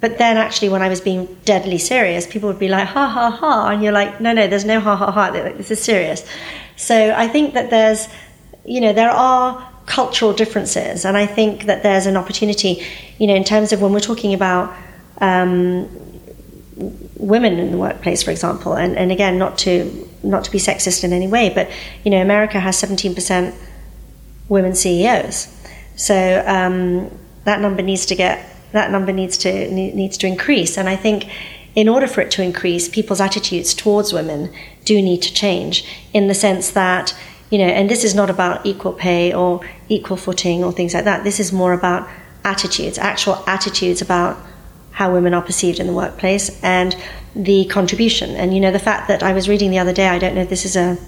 But 0.00 0.18
then, 0.18 0.36
actually, 0.36 0.68
when 0.68 0.80
I 0.80 0.88
was 0.88 1.00
being 1.00 1.26
deadly 1.44 1.78
serious, 1.78 2.28
people 2.28 2.48
would 2.48 2.60
be 2.60 2.68
like, 2.68 2.86
ha 2.86 3.08
ha 3.08 3.30
ha, 3.30 3.70
and 3.70 3.82
you're 3.82 3.92
like, 3.92 4.20
no, 4.20 4.32
no, 4.32 4.46
there's 4.46 4.64
no 4.64 4.78
ha 4.78 4.94
ha 4.94 5.10
ha, 5.10 5.30
Like, 5.30 5.56
this 5.56 5.72
is 5.72 5.82
serious. 5.82 6.24
So, 6.76 7.12
I 7.16 7.26
think 7.26 7.54
that 7.54 7.70
there's, 7.70 8.06
you 8.64 8.80
know, 8.80 8.92
there 8.92 9.10
are 9.10 9.68
cultural 9.86 10.32
differences. 10.32 11.04
And 11.04 11.16
I 11.16 11.26
think 11.26 11.64
that 11.64 11.82
there's 11.82 12.06
an 12.06 12.16
opportunity, 12.16 12.86
you 13.18 13.26
know, 13.26 13.34
in 13.34 13.42
terms 13.42 13.72
of 13.72 13.82
when 13.82 13.92
we're 13.92 14.08
talking 14.12 14.32
about 14.32 14.72
um, 15.18 15.88
women 17.16 17.58
in 17.58 17.72
the 17.72 17.78
workplace, 17.78 18.22
for 18.22 18.30
example, 18.30 18.74
and, 18.74 18.96
and 18.96 19.10
again, 19.10 19.38
not 19.38 19.58
to 19.58 20.08
not 20.22 20.44
to 20.44 20.50
be 20.50 20.58
sexist 20.58 21.04
in 21.04 21.12
any 21.12 21.28
way, 21.28 21.50
but 21.50 21.70
you 22.04 22.10
know, 22.10 22.20
America 22.20 22.60
has 22.60 22.80
17% 22.80 23.54
women 24.48 24.74
CEOs, 24.74 25.54
so 25.96 26.44
um, 26.46 27.10
that 27.44 27.60
number 27.60 27.82
needs 27.82 28.06
to 28.06 28.14
get 28.14 28.48
that 28.72 28.90
number 28.90 29.12
needs 29.12 29.36
to 29.38 29.70
needs 29.70 30.16
to 30.18 30.26
increase. 30.26 30.78
And 30.78 30.88
I 30.88 30.96
think 30.96 31.28
in 31.74 31.88
order 31.88 32.06
for 32.06 32.20
it 32.20 32.30
to 32.32 32.42
increase, 32.42 32.88
people's 32.88 33.20
attitudes 33.20 33.74
towards 33.74 34.12
women 34.12 34.52
do 34.84 35.00
need 35.00 35.22
to 35.22 35.32
change 35.32 35.84
in 36.12 36.28
the 36.28 36.34
sense 36.34 36.70
that 36.70 37.14
you 37.50 37.58
know, 37.58 37.66
and 37.66 37.90
this 37.90 38.02
is 38.02 38.14
not 38.14 38.30
about 38.30 38.64
equal 38.64 38.94
pay 38.94 39.32
or 39.34 39.60
equal 39.90 40.16
footing 40.16 40.64
or 40.64 40.72
things 40.72 40.94
like 40.94 41.04
that. 41.04 41.22
This 41.22 41.38
is 41.38 41.52
more 41.52 41.74
about 41.74 42.08
attitudes, 42.44 42.96
actual 42.96 43.44
attitudes 43.46 44.00
about 44.00 44.38
how 44.92 45.12
women 45.12 45.34
are 45.34 45.42
perceived 45.42 45.78
in 45.78 45.86
the 45.86 45.92
workplace 45.92 46.62
and 46.62 46.96
the 47.34 47.64
contribution. 47.66 48.30
And 48.30 48.54
you 48.54 48.60
know, 48.60 48.70
the 48.70 48.78
fact 48.78 49.08
that 49.08 49.22
I 49.22 49.32
was 49.32 49.48
reading 49.48 49.70
the 49.70 49.78
other 49.78 49.92
day, 49.92 50.08
I 50.08 50.18
don't 50.18 50.34
know 50.34 50.42
if 50.42 50.48
this 50.48 50.64
is 50.64 50.76
a 50.76 50.98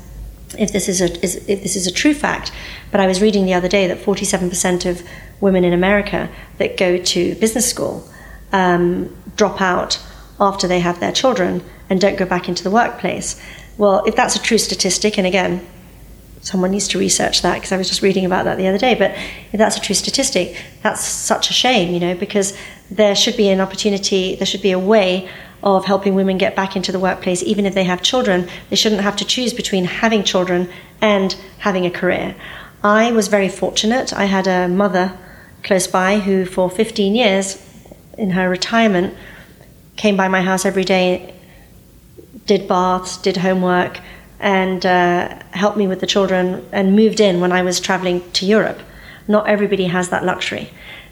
if 0.59 0.73
this 0.73 0.89
is 0.89 1.01
a 1.01 1.23
is, 1.23 1.37
if 1.49 1.63
this 1.63 1.77
is 1.77 1.87
a 1.87 1.93
true 1.93 2.15
fact, 2.15 2.53
but 2.91 3.01
I 3.01 3.07
was 3.07 3.21
reading 3.21 3.45
the 3.45 3.55
other 3.55 3.69
day 3.69 3.87
that 3.89 3.99
47% 3.99 4.89
of 4.89 5.03
women 5.41 5.65
in 5.65 5.73
America 5.73 6.31
that 6.59 6.77
go 6.77 6.97
to 6.99 7.35
business 7.37 7.69
school 7.69 8.09
um, 8.53 9.15
drop 9.37 9.61
out 9.61 10.01
after 10.41 10.69
they 10.69 10.81
have 10.81 11.01
their 11.01 11.13
children 11.13 11.63
and 11.91 12.01
don't 12.01 12.17
go 12.17 12.25
back 12.25 12.49
into 12.49 12.63
the 12.63 12.71
workplace. 12.71 13.41
Well, 13.77 14.05
if 14.05 14.15
that's 14.15 14.37
a 14.37 14.43
true 14.43 14.59
statistic, 14.59 15.19
and 15.19 15.27
again, 15.27 15.67
someone 16.41 16.71
needs 16.71 16.89
to 16.89 16.99
research 16.99 17.43
that 17.43 17.55
because 17.55 17.73
I 17.73 17.77
was 17.77 17.89
just 17.89 18.03
reading 18.03 18.25
about 18.25 18.45
that 18.45 18.57
the 18.57 18.69
other 18.69 18.79
day. 18.79 18.95
But 18.95 19.13
if 19.53 19.59
that's 19.59 19.77
a 19.77 19.81
true 19.81 19.95
statistic, 19.95 20.63
that's 20.83 21.03
such 21.03 21.51
a 21.51 21.53
shame, 21.53 21.93
you 21.93 22.01
know, 22.01 22.15
because 22.15 22.57
there 22.91 23.17
should 23.17 23.37
be 23.37 23.49
an 23.49 23.61
opportunity, 23.61 24.37
there 24.37 24.47
should 24.47 24.63
be 24.63 24.73
a 24.73 24.79
way 24.79 25.29
of 25.65 25.87
helping 25.87 26.15
women 26.15 26.37
get 26.37 26.55
back 26.55 26.77
into 26.77 26.93
the 26.93 26.99
workplace, 26.99 27.43
even 27.43 27.65
if 27.65 27.75
they 27.75 27.85
have 27.85 28.03
children. 28.03 28.47
They 28.69 28.77
shouldn't 28.77 29.01
have 29.01 29.17
to 29.17 29.25
choose 29.25 29.55
between 29.55 29.87
having 29.87 30.23
children 30.23 30.69
and 31.01 31.33
having 31.59 31.87
a 31.87 31.91
career. 31.91 32.37
I 32.85 33.13
was 33.13 33.29
very 33.29 33.49
fortunate. 33.49 34.13
I 34.13 34.27
had 34.27 34.47
a 34.47 34.69
mother 34.69 35.19
close 35.63 35.87
by 35.87 36.19
who, 36.19 36.45
for 36.45 36.69
15 36.69 37.15
years 37.15 37.67
in 38.19 38.31
her 38.31 38.49
retirement, 38.49 39.15
came 39.97 40.19
by 40.19 40.29
my 40.29 40.43
house 40.43 40.67
every 40.67 40.85
day, 40.85 41.35
did 42.45 42.69
baths, 42.69 43.17
did 43.17 43.39
homework, 43.39 44.01
and 44.39 44.85
uh, 44.85 45.35
helped 45.53 45.79
me 45.79 45.87
with 45.87 46.01
the 46.01 46.07
children, 46.07 46.69
and 46.73 46.95
moved 46.95 47.21
in 47.21 47.41
when 47.41 47.53
I 47.53 47.63
was 47.63 47.81
traveling 47.81 48.31
to 48.33 48.45
Europe. 48.45 48.81
Not 49.27 49.49
everybody 49.49 49.85
has 49.85 50.11
that 50.11 50.27
luxury, 50.27 50.69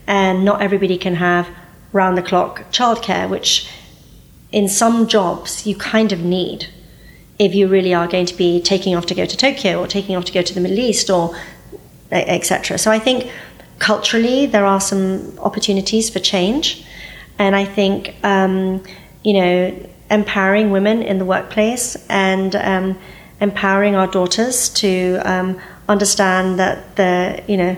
and 0.06 0.44
not 0.44 0.60
everybody 0.60 0.98
can 0.98 1.14
have 1.14 1.48
round 1.94 2.18
the 2.18 2.22
clock 2.22 2.70
childcare, 2.70 3.30
which 3.30 3.66
in 4.52 4.68
some 4.68 5.06
jobs 5.06 5.66
you 5.66 5.74
kind 5.74 6.12
of 6.12 6.20
need 6.20 6.68
if 7.38 7.54
you 7.54 7.66
really 7.66 7.92
are 7.92 8.06
going 8.06 8.26
to 8.26 8.36
be 8.36 8.60
taking 8.60 8.94
off 8.94 9.06
to 9.06 9.14
go 9.14 9.26
to 9.26 9.36
Tokyo 9.36 9.80
or 9.80 9.86
taking 9.86 10.14
off 10.14 10.24
to 10.26 10.32
go 10.32 10.42
to 10.42 10.54
the 10.54 10.60
Middle 10.60 10.78
East 10.78 11.10
or 11.10 11.34
etc. 12.12 12.78
So 12.78 12.90
I 12.90 12.98
think 12.98 13.30
culturally 13.78 14.46
there 14.46 14.66
are 14.66 14.80
some 14.80 15.38
opportunities 15.38 16.10
for 16.10 16.20
change, 16.20 16.84
and 17.38 17.56
I 17.56 17.64
think 17.64 18.14
um, 18.22 18.84
you 19.24 19.34
know 19.34 19.88
empowering 20.10 20.70
women 20.70 21.02
in 21.02 21.18
the 21.18 21.24
workplace 21.24 21.96
and 22.08 22.54
um, 22.56 22.98
empowering 23.40 23.96
our 23.96 24.06
daughters 24.06 24.68
to 24.68 25.18
um, 25.24 25.58
understand 25.88 26.58
that 26.58 26.96
the 26.96 27.42
you 27.48 27.56
know 27.56 27.76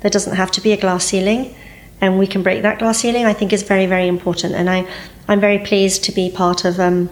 there 0.00 0.10
doesn't 0.10 0.36
have 0.36 0.50
to 0.50 0.60
be 0.60 0.72
a 0.72 0.76
glass 0.76 1.04
ceiling 1.04 1.54
and 2.00 2.18
we 2.18 2.26
can 2.26 2.42
break 2.42 2.62
that 2.62 2.78
glass 2.78 2.98
ceiling 2.98 3.24
I 3.24 3.32
think 3.32 3.52
is 3.52 3.62
very 3.62 3.86
very 3.86 4.08
important 4.08 4.54
and 4.54 4.68
I 4.68 4.86
I'm 5.28 5.40
very 5.40 5.58
pleased 5.58 6.04
to 6.04 6.12
be 6.12 6.30
part 6.30 6.64
of 6.64 6.78
um, 6.78 7.10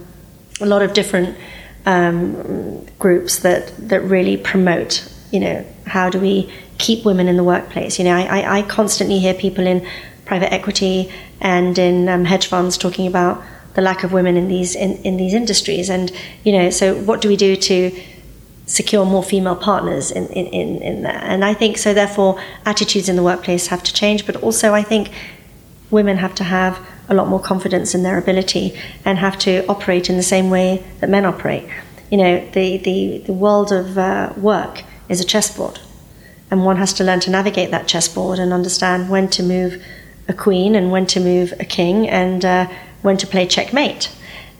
a 0.61 0.65
lot 0.65 0.81
of 0.81 0.93
different 0.93 1.37
um, 1.85 2.85
groups 2.97 3.39
that 3.39 3.73
that 3.89 4.01
really 4.01 4.37
promote 4.37 5.11
you 5.31 5.39
know 5.39 5.65
how 5.85 6.09
do 6.09 6.19
we 6.19 6.51
keep 6.77 7.05
women 7.05 7.27
in 7.27 7.37
the 7.37 7.43
workplace? 7.43 7.99
You 7.99 8.05
know 8.05 8.15
I, 8.15 8.59
I 8.59 8.61
constantly 8.63 9.19
hear 9.19 9.33
people 9.33 9.67
in 9.67 9.85
private 10.25 10.51
equity 10.51 11.11
and 11.41 11.77
in 11.77 12.09
um, 12.09 12.25
hedge 12.25 12.47
funds 12.47 12.77
talking 12.77 13.05
about 13.05 13.43
the 13.75 13.81
lack 13.81 14.03
of 14.03 14.13
women 14.13 14.37
in 14.37 14.47
these 14.47 14.75
in, 14.75 14.93
in 15.03 15.17
these 15.17 15.33
industries. 15.33 15.89
And 15.89 16.11
you 16.43 16.53
know 16.53 16.69
so 16.69 16.95
what 16.95 17.21
do 17.21 17.27
we 17.27 17.35
do 17.35 17.55
to 17.55 17.91
secure 18.67 19.05
more 19.05 19.21
female 19.21 19.55
partners 19.55 20.09
in, 20.09 20.25
in, 20.27 20.47
in, 20.47 20.81
in 20.81 21.03
there? 21.03 21.21
And 21.23 21.43
I 21.43 21.53
think 21.53 21.77
so 21.77 21.93
therefore 21.93 22.41
attitudes 22.65 23.09
in 23.09 23.15
the 23.15 23.23
workplace 23.23 23.67
have 23.67 23.83
to 23.83 23.93
change 23.93 24.25
but 24.25 24.37
also 24.37 24.73
I 24.73 24.81
think 24.81 25.11
women 25.91 26.17
have 26.17 26.33
to 26.35 26.43
have 26.43 26.79
a 27.09 27.13
lot 27.13 27.27
more 27.27 27.39
confidence 27.39 27.93
in 27.93 28.03
their 28.03 28.17
ability 28.17 28.77
and 29.03 29.17
have 29.17 29.37
to 29.37 29.65
operate 29.67 30.09
in 30.09 30.17
the 30.17 30.23
same 30.23 30.49
way 30.49 30.83
that 30.99 31.09
men 31.09 31.25
operate 31.25 31.67
you 32.11 32.17
know 32.17 32.49
the, 32.51 32.77
the, 32.77 33.17
the 33.25 33.33
world 33.33 33.71
of 33.71 33.97
uh, 33.97 34.33
work 34.37 34.83
is 35.09 35.19
a 35.19 35.25
chessboard 35.25 35.79
and 36.51 36.63
one 36.63 36.77
has 36.77 36.93
to 36.93 37.03
learn 37.03 37.19
to 37.21 37.29
navigate 37.29 37.71
that 37.71 37.87
chessboard 37.87 38.39
and 38.39 38.53
understand 38.53 39.09
when 39.09 39.27
to 39.29 39.43
move 39.43 39.83
a 40.27 40.33
queen 40.33 40.75
and 40.75 40.91
when 40.91 41.05
to 41.07 41.19
move 41.19 41.53
a 41.59 41.65
king 41.65 42.07
and 42.07 42.45
uh, 42.45 42.67
when 43.01 43.17
to 43.17 43.27
play 43.27 43.47
checkmate. 43.47 44.11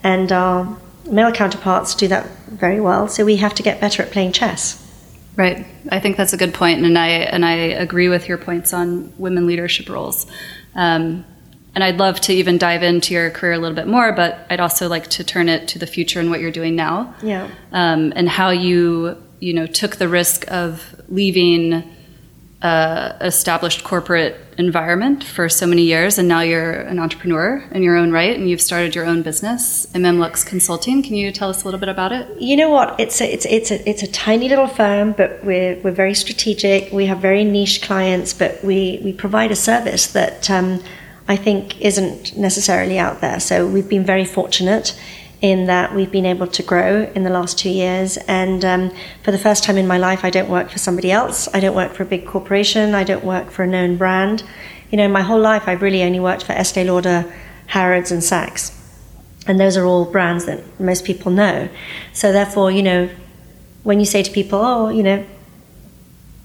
And 0.04 0.32
our 0.32 0.78
male 1.06 1.32
counterparts 1.32 1.96
do 1.96 2.08
that 2.08 2.28
very 2.48 2.80
well, 2.80 3.08
so 3.08 3.26
we 3.26 3.38
have 3.38 3.54
to 3.56 3.64
get 3.64 3.82
better 3.82 4.04
at 4.04 4.12
playing 4.12 4.32
chess. 4.32 4.82
Right. 5.36 5.66
I 5.90 6.00
think 6.00 6.16
that's 6.16 6.32
a 6.32 6.38
good 6.38 6.54
point, 6.54 6.86
and 6.86 6.98
I 6.98 7.08
and 7.08 7.46
I 7.46 7.54
agree 7.54 8.08
with 8.08 8.30
your 8.30 8.38
points 8.38 8.72
on 8.74 9.14
women 9.18 9.46
leadership 9.46 9.90
roles. 9.90 10.26
Um, 10.76 11.26
and 11.76 11.84
I'd 11.84 11.98
love 11.98 12.22
to 12.22 12.34
even 12.34 12.58
dive 12.58 12.82
into 12.82 13.14
your 13.14 13.30
career 13.30 13.54
a 13.54 13.58
little 13.58 13.76
bit 13.76 13.88
more, 13.88 14.14
but 14.14 14.48
I'd 14.50 14.62
also 14.62 14.88
like 14.88 15.08
to 15.10 15.24
turn 15.24 15.50
it 15.50 15.68
to 15.70 15.80
the 15.80 15.86
future 15.86 16.22
and 16.22 16.30
what 16.30 16.40
you're 16.40 16.52
doing 16.52 16.76
now. 16.76 17.14
Yeah. 17.22 17.50
Um, 17.74 18.14
and 18.16 18.30
how 18.30 18.50
you 18.50 19.22
you 19.42 19.54
know 19.54 19.68
took 19.68 19.98
the 19.98 20.08
risk 20.08 20.50
of 20.50 20.96
leaving 21.10 21.84
uh, 22.62 23.18
established 23.22 23.84
corporate 23.84 24.38
environment 24.58 25.24
for 25.24 25.50
so 25.50 25.68
many 25.68 25.82
years, 25.82 26.18
and 26.18 26.30
now 26.30 26.40
you're 26.40 26.72
an 26.72 26.98
entrepreneur 26.98 27.62
in 27.72 27.84
your 27.84 27.98
own 27.98 28.12
right, 28.12 28.36
and 28.38 28.50
you've 28.50 28.62
started 28.62 28.96
your 28.96 29.06
own 29.06 29.22
business, 29.22 29.86
MMLuxe 29.94 30.46
Consulting. 30.46 31.04
Can 31.04 31.16
you 31.16 31.32
tell 31.32 31.50
us 31.50 31.62
a 31.62 31.66
little 31.66 31.80
bit 31.80 31.90
about 31.90 32.14
it? 32.14 32.42
You 32.42 32.56
know 32.56 32.70
what? 32.70 32.98
It's 33.00 33.20
a, 33.20 33.32
it's 33.32 33.46
it's 33.46 33.70
a, 33.70 33.88
it's 33.88 34.02
a 34.02 34.08
tiny 34.08 34.48
little 34.48 34.68
firm, 34.68 35.12
but 35.12 35.44
we're 35.44 35.76
we're 35.82 35.92
very 35.92 36.16
strategic. 36.16 36.94
We 36.94 37.06
have 37.08 37.20
very 37.20 37.44
niche 37.44 37.82
clients, 37.82 38.34
but 38.34 38.64
we 38.64 39.02
we 39.04 39.12
provide 39.12 39.52
a 39.52 39.58
service 39.58 40.08
that 40.14 40.50
um, 40.50 40.82
I 41.28 41.36
think 41.36 41.82
isn't 41.82 42.38
necessarily 42.38 43.00
out 43.00 43.22
there. 43.22 43.40
So 43.40 43.68
we've 43.68 43.90
been 43.90 44.04
very 44.04 44.26
fortunate 44.26 44.98
in 45.42 45.66
that 45.66 45.94
we've 45.94 46.12
been 46.12 46.26
able 46.26 46.48
to 46.48 46.64
grow 46.64 47.04
in 47.16 47.24
the 47.24 47.30
last 47.30 47.60
two 47.60 47.70
years. 47.70 48.18
And 48.28 48.64
um, 48.64 48.92
for 49.24 49.32
the 49.32 49.38
first 49.38 49.64
time 49.64 49.78
in 49.78 49.88
my 49.88 49.98
life, 49.98 50.24
I 50.24 50.30
don't 50.30 50.50
work 50.50 50.70
for 50.70 50.80
somebody 50.80 51.12
else. 51.12 51.48
I 51.54 51.60
don't 51.60 51.76
work 51.76 51.94
for 51.94 52.04
a 52.04 52.06
big 52.06 52.26
corporation. 52.26 52.96
I 52.96 53.04
don't 53.04 53.24
work 53.24 53.52
for 53.52 53.64
a 53.64 53.68
known 53.68 53.98
brand. 53.98 54.44
You 54.92 54.98
know, 54.98 55.08
my 55.08 55.22
whole 55.22 55.40
life, 55.40 55.68
I've 55.68 55.82
really 55.82 56.04
only 56.04 56.20
worked 56.20 56.44
for 56.44 56.54
Estee 56.54 56.84
Lauder, 56.84 57.32
Harrods, 57.68 58.12
and 58.12 58.22
Saks. 58.22 58.72
And 59.48 59.60
those 59.60 59.78
are 59.78 59.86
all 59.86 60.06
brands 60.06 60.46
that 60.46 60.80
most 60.80 61.06
people 61.06 61.32
know. 61.32 61.70
So 62.14 62.32
therefore, 62.32 62.72
you 62.72 62.82
know, 62.82 63.10
when 63.84 64.00
you 64.00 64.06
say 64.06 64.24
to 64.24 64.32
people, 64.32 64.60
oh, 64.60 64.90
you 64.90 65.04
know, 65.04 65.26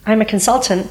I'm 0.04 0.20
a 0.20 0.26
consultant, 0.26 0.90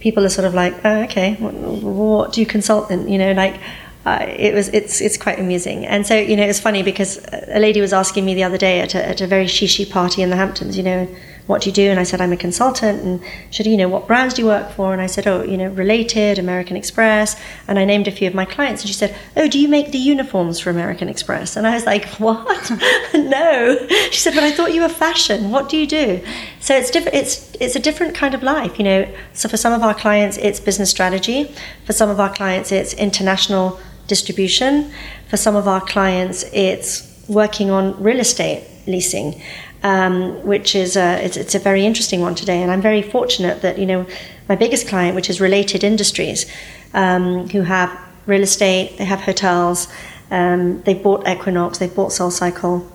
people 0.00 0.24
are 0.24 0.28
sort 0.28 0.46
of 0.46 0.54
like, 0.54 0.74
oh, 0.84 1.02
okay, 1.02 1.34
what, 1.34 1.54
what 1.54 2.32
do 2.32 2.40
you 2.40 2.46
consult 2.46 2.90
in? 2.90 3.08
You 3.08 3.18
know, 3.18 3.32
like, 3.32 3.60
uh, 4.06 4.24
it 4.26 4.54
was 4.54 4.68
it's 4.68 5.00
it's 5.00 5.16
quite 5.16 5.38
amusing. 5.38 5.84
And 5.84 6.06
so 6.06 6.14
you 6.16 6.36
know 6.36 6.44
it's 6.44 6.60
funny 6.60 6.82
because 6.82 7.20
a 7.48 7.58
lady 7.58 7.80
was 7.80 7.92
asking 7.92 8.24
me 8.24 8.34
the 8.34 8.44
other 8.44 8.56
day 8.56 8.80
at 8.80 8.94
a, 8.94 9.06
at 9.06 9.20
a 9.20 9.26
very 9.26 9.44
shishi 9.46 9.88
party 9.88 10.22
in 10.22 10.30
the 10.30 10.36
Hamptons, 10.36 10.76
you 10.76 10.82
know, 10.82 11.08
what 11.48 11.62
do 11.62 11.70
you 11.70 11.74
do? 11.74 11.90
And 11.90 11.98
I 11.98 12.02
said 12.02 12.20
I'm 12.20 12.32
a 12.32 12.36
consultant. 12.36 13.02
And 13.02 13.22
she 13.50 13.62
said, 13.62 13.70
you 13.70 13.78
know, 13.78 13.88
what 13.88 14.06
brands 14.06 14.34
do 14.34 14.42
you 14.42 14.48
work 14.48 14.70
for? 14.70 14.92
And 14.92 15.00
I 15.00 15.06
said, 15.06 15.26
oh, 15.26 15.42
you 15.42 15.56
know, 15.56 15.70
Related, 15.70 16.38
American 16.38 16.76
Express. 16.76 17.40
And 17.66 17.78
I 17.78 17.86
named 17.86 18.06
a 18.06 18.12
few 18.12 18.28
of 18.28 18.34
my 18.34 18.44
clients. 18.44 18.82
And 18.82 18.88
she 18.88 18.94
said, 18.94 19.16
oh, 19.34 19.48
do 19.48 19.58
you 19.58 19.66
make 19.66 19.90
the 19.90 19.98
uniforms 19.98 20.60
for 20.60 20.68
American 20.68 21.08
Express? 21.08 21.56
And 21.56 21.66
I 21.66 21.72
was 21.74 21.86
like, 21.86 22.04
what? 22.18 22.70
no. 23.14 23.78
She 24.10 24.20
said, 24.20 24.34
but 24.34 24.44
I 24.44 24.52
thought 24.52 24.74
you 24.74 24.82
were 24.82 24.90
fashion. 24.90 25.50
What 25.50 25.70
do 25.70 25.78
you 25.78 25.86
do? 25.86 26.22
So 26.60 26.76
it's 26.76 26.90
different. 26.90 27.16
It's 27.16 27.56
it's 27.60 27.74
a 27.74 27.80
different 27.80 28.14
kind 28.14 28.34
of 28.34 28.42
life, 28.42 28.78
you 28.78 28.84
know. 28.84 29.08
So 29.32 29.48
for 29.48 29.56
some 29.56 29.72
of 29.72 29.82
our 29.82 29.94
clients, 29.94 30.36
it's 30.36 30.60
business 30.60 30.90
strategy. 30.90 31.54
For 31.86 31.94
some 31.94 32.10
of 32.10 32.20
our 32.20 32.32
clients, 32.32 32.72
it's 32.72 32.92
international 32.92 33.80
distribution. 34.06 34.92
For 35.28 35.38
some 35.38 35.56
of 35.56 35.66
our 35.66 35.80
clients, 35.80 36.44
it's 36.52 37.08
working 37.26 37.70
on 37.70 38.00
real 38.02 38.20
estate 38.20 38.64
leasing, 38.88 39.40
um, 39.82 40.44
which 40.44 40.74
is 40.74 40.96
a, 40.96 41.24
it's, 41.24 41.36
it's, 41.36 41.54
a 41.54 41.58
very 41.58 41.84
interesting 41.86 42.20
one 42.20 42.34
today. 42.34 42.62
And 42.62 42.70
I'm 42.70 42.82
very 42.82 43.02
fortunate 43.02 43.62
that 43.62 43.78
you 43.78 43.86
know 43.86 44.06
my 44.48 44.56
biggest 44.56 44.88
client, 44.88 45.14
which 45.14 45.30
is 45.30 45.40
Related 45.40 45.84
Industries, 45.84 46.50
um, 46.94 47.48
who 47.50 47.62
have 47.62 47.90
real 48.26 48.42
estate, 48.42 48.98
they 48.98 49.04
have 49.04 49.20
hotels, 49.20 49.88
um, 50.30 50.82
they 50.82 50.94
bought 50.94 51.26
Equinox, 51.28 51.78
they 51.78 51.88
bought 51.88 52.10
SoulCycle, 52.10 52.86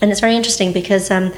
and 0.00 0.10
it's 0.10 0.20
very 0.20 0.36
interesting 0.36 0.72
because 0.72 1.10
um, 1.10 1.32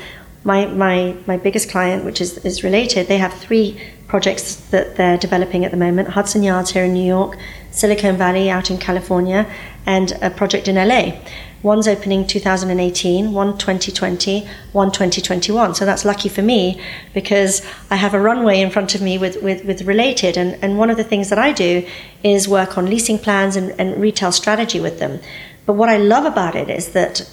my, 0.47 0.67
my, 0.67 1.17
my 1.27 1.37
biggest 1.37 1.69
client, 1.69 2.05
which 2.05 2.21
is, 2.21 2.39
is 2.39 2.63
related, 2.63 3.09
they 3.09 3.19
have 3.19 3.35
three 3.35 3.81
projects 4.07 4.55
that 4.71 4.95
they're 4.97 5.19
developing 5.19 5.65
at 5.65 5.73
the 5.73 5.77
moment 5.77 6.11
Hudson 6.11 6.45
Yards 6.45 6.71
here 6.71 6.85
in 6.85 6.93
New 6.93 7.05
York, 7.05 7.37
Silicon 7.73 8.17
Valley 8.17 8.49
out 8.49 8.71
in 8.71 8.79
California, 8.79 9.51
and 9.85 10.13
a 10.23 10.31
project 10.31 10.69
in 10.69 10.77
LA. 10.77 11.21
One's 11.67 11.89
opening 11.89 12.25
2018, 12.25 13.33
one 13.33 13.59
2020, 13.59 14.47
one 14.71 14.93
2021. 14.93 15.75
So 15.75 15.85
that's 15.85 16.05
lucky 16.05 16.29
for 16.29 16.41
me 16.41 16.81
because 17.13 17.67
I 17.91 17.97
have 17.97 18.15
a 18.15 18.21
runway 18.21 18.61
in 18.61 18.71
front 18.71 18.95
of 18.95 19.03
me 19.03 19.19
with, 19.19 19.43
with, 19.43 19.65
with 19.65 19.83
related. 19.83 20.37
And, 20.37 20.63
and 20.63 20.79
one 20.79 20.91
of 20.91 20.97
the 20.97 21.03
things 21.03 21.29
that 21.29 21.41
I 21.41 21.51
do 21.51 21.85
is 22.23 22.47
work 22.47 22.79
on 22.79 22.87
leasing 22.87 23.19
plans 23.19 23.57
and, 23.57 23.73
and 23.81 24.01
retail 24.01 24.31
strategy 24.31 24.79
with 24.79 25.01
them. 25.01 25.19
But 25.67 25.73
what 25.73 25.89
I 25.89 25.97
love 25.97 26.25
about 26.25 26.55
it 26.55 26.71
is 26.71 26.93
that 26.93 27.29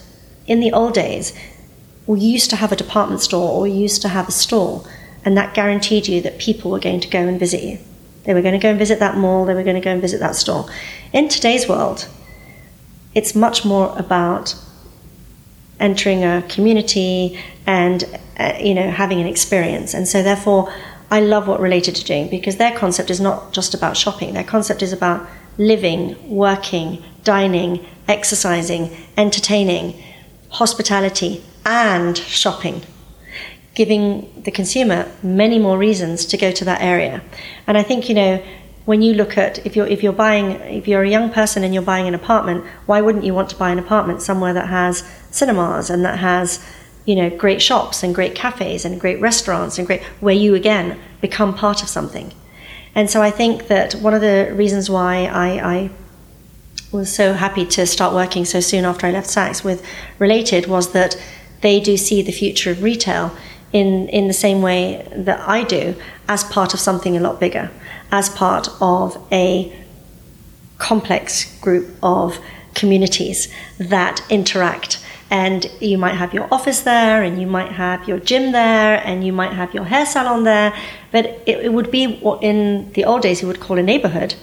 in 0.47 0.61
the 0.61 0.71
old 0.71 0.95
days, 0.95 1.37
we 2.07 2.19
used 2.19 2.49
to 2.49 2.55
have 2.55 2.71
a 2.71 2.75
department 2.75 3.21
store 3.21 3.51
or 3.51 3.61
we 3.61 3.71
used 3.71 4.01
to 4.01 4.07
have 4.07 4.27
a 4.27 4.31
store, 4.31 4.83
and 5.23 5.37
that 5.37 5.53
guaranteed 5.53 6.07
you 6.07 6.21
that 6.21 6.39
people 6.39 6.71
were 6.71 6.79
going 6.79 7.01
to 7.01 7.07
go 7.07 7.19
and 7.19 7.39
visit 7.39 7.61
you. 7.61 7.77
They 8.23 8.33
were 8.33 8.41
going 8.41 8.59
to 8.59 8.59
go 8.59 8.71
and 8.71 8.79
visit 8.79 8.97
that 8.97 9.15
mall, 9.15 9.45
they 9.45 9.53
were 9.53 9.61
going 9.61 9.79
to 9.79 9.87
go 9.87 9.91
and 9.91 10.01
visit 10.01 10.21
that 10.21 10.35
store. 10.35 10.65
In 11.11 11.29
today's 11.29 11.69
world, 11.69 12.07
it's 13.15 13.35
much 13.35 13.65
more 13.65 13.97
about 13.97 14.55
entering 15.79 16.23
a 16.23 16.43
community 16.49 17.39
and 17.65 18.03
uh, 18.39 18.53
you 18.59 18.73
know 18.73 18.89
having 18.89 19.19
an 19.19 19.27
experience 19.27 19.93
and 19.93 20.07
so 20.07 20.21
therefore 20.23 20.73
i 21.11 21.19
love 21.19 21.47
what 21.47 21.59
related 21.59 21.95
to 21.95 22.03
doing 22.03 22.29
because 22.29 22.57
their 22.57 22.77
concept 22.77 23.09
is 23.09 23.19
not 23.19 23.51
just 23.51 23.73
about 23.73 23.97
shopping 23.97 24.33
their 24.33 24.43
concept 24.43 24.81
is 24.81 24.93
about 24.93 25.27
living 25.57 26.15
working 26.29 27.03
dining 27.23 27.85
exercising 28.07 28.89
entertaining 29.17 30.01
hospitality 30.53 31.43
and 31.65 32.17
shopping, 32.17 32.81
giving 33.75 34.43
the 34.43 34.51
consumer 34.51 35.11
many 35.23 35.59
more 35.59 35.77
reasons 35.77 36.25
to 36.25 36.37
go 36.37 36.51
to 36.51 36.65
that 36.65 36.81
area. 36.81 37.21
And 37.67 37.77
I 37.77 37.83
think, 37.83 38.07
you 38.09 38.15
know, 38.15 38.43
when 38.85 39.01
you 39.01 39.13
look 39.13 39.37
at 39.37 39.65
if 39.65 39.75
you're 39.75 39.87
if 39.87 40.03
you're 40.03 40.13
buying 40.13 40.51
if 40.79 40.87
you're 40.87 41.03
a 41.03 41.09
young 41.09 41.31
person 41.31 41.63
and 41.63 41.73
you're 41.73 41.83
buying 41.83 42.07
an 42.07 42.13
apartment, 42.13 42.65
why 42.85 43.01
wouldn't 43.01 43.23
you 43.23 43.33
want 43.33 43.49
to 43.49 43.55
buy 43.55 43.71
an 43.71 43.79
apartment 43.79 44.21
somewhere 44.21 44.53
that 44.53 44.67
has 44.67 45.03
cinemas 45.31 45.89
and 45.89 46.03
that 46.03 46.19
has 46.19 46.63
you 47.05 47.15
know 47.15 47.29
great 47.29 47.61
shops 47.61 48.03
and 48.03 48.13
great 48.13 48.35
cafes 48.35 48.85
and 48.85 48.99
great 48.99 49.19
restaurants 49.21 49.77
and 49.77 49.87
great 49.87 50.03
where 50.19 50.35
you 50.35 50.55
again 50.55 50.99
become 51.21 51.53
part 51.53 51.81
of 51.81 51.89
something. 51.89 52.33
And 52.95 53.09
so 53.09 53.21
I 53.21 53.31
think 53.31 53.67
that 53.67 53.93
one 53.95 54.13
of 54.13 54.21
the 54.21 54.51
reasons 54.53 54.89
why 54.89 55.25
I, 55.25 55.73
I 55.73 55.89
was 56.91 57.13
so 57.13 57.33
happy 57.33 57.65
to 57.65 57.87
start 57.87 58.13
working 58.13 58.45
so 58.45 58.59
soon 58.59 58.85
after 58.85 59.07
I 59.07 59.11
left 59.11 59.27
Saks 59.27 59.63
with 59.63 59.83
Related 60.19 60.67
was 60.67 60.91
that 60.93 61.19
they 61.61 61.79
do 61.79 61.97
see 61.97 62.21
the 62.21 62.31
future 62.31 62.69
of 62.69 62.83
retail 62.83 63.35
in, 63.73 64.07
in 64.09 64.27
the 64.27 64.33
same 64.33 64.61
way 64.61 65.05
that 65.15 65.41
I 65.41 65.63
do 65.63 65.95
as 66.29 66.43
part 66.43 66.73
of 66.73 66.79
something 66.79 67.17
a 67.17 67.19
lot 67.19 67.39
bigger, 67.39 67.71
as 68.11 68.29
part 68.29 68.69
of 68.79 69.17
a 69.31 69.75
complex 70.77 71.59
group 71.59 71.89
of 72.01 72.39
communities 72.75 73.53
that 73.79 74.23
interact. 74.29 74.99
And 75.29 75.65
you 75.79 75.97
might 75.97 76.13
have 76.15 76.33
your 76.33 76.47
office 76.53 76.81
there, 76.81 77.23
and 77.23 77.41
you 77.41 77.47
might 77.47 77.71
have 77.71 78.07
your 78.07 78.19
gym 78.19 78.51
there, 78.51 79.01
and 79.03 79.25
you 79.25 79.33
might 79.33 79.53
have 79.53 79.73
your 79.73 79.85
hair 79.85 80.05
salon 80.05 80.43
there. 80.43 80.75
But 81.11 81.25
it, 81.47 81.65
it 81.65 81.73
would 81.73 81.89
be 81.89 82.17
what 82.17 82.43
in 82.43 82.91
the 82.93 83.05
old 83.05 83.23
days 83.23 83.41
you 83.41 83.47
would 83.47 83.59
call 83.59 83.79
a 83.79 83.83
neighborhood. 83.83 84.35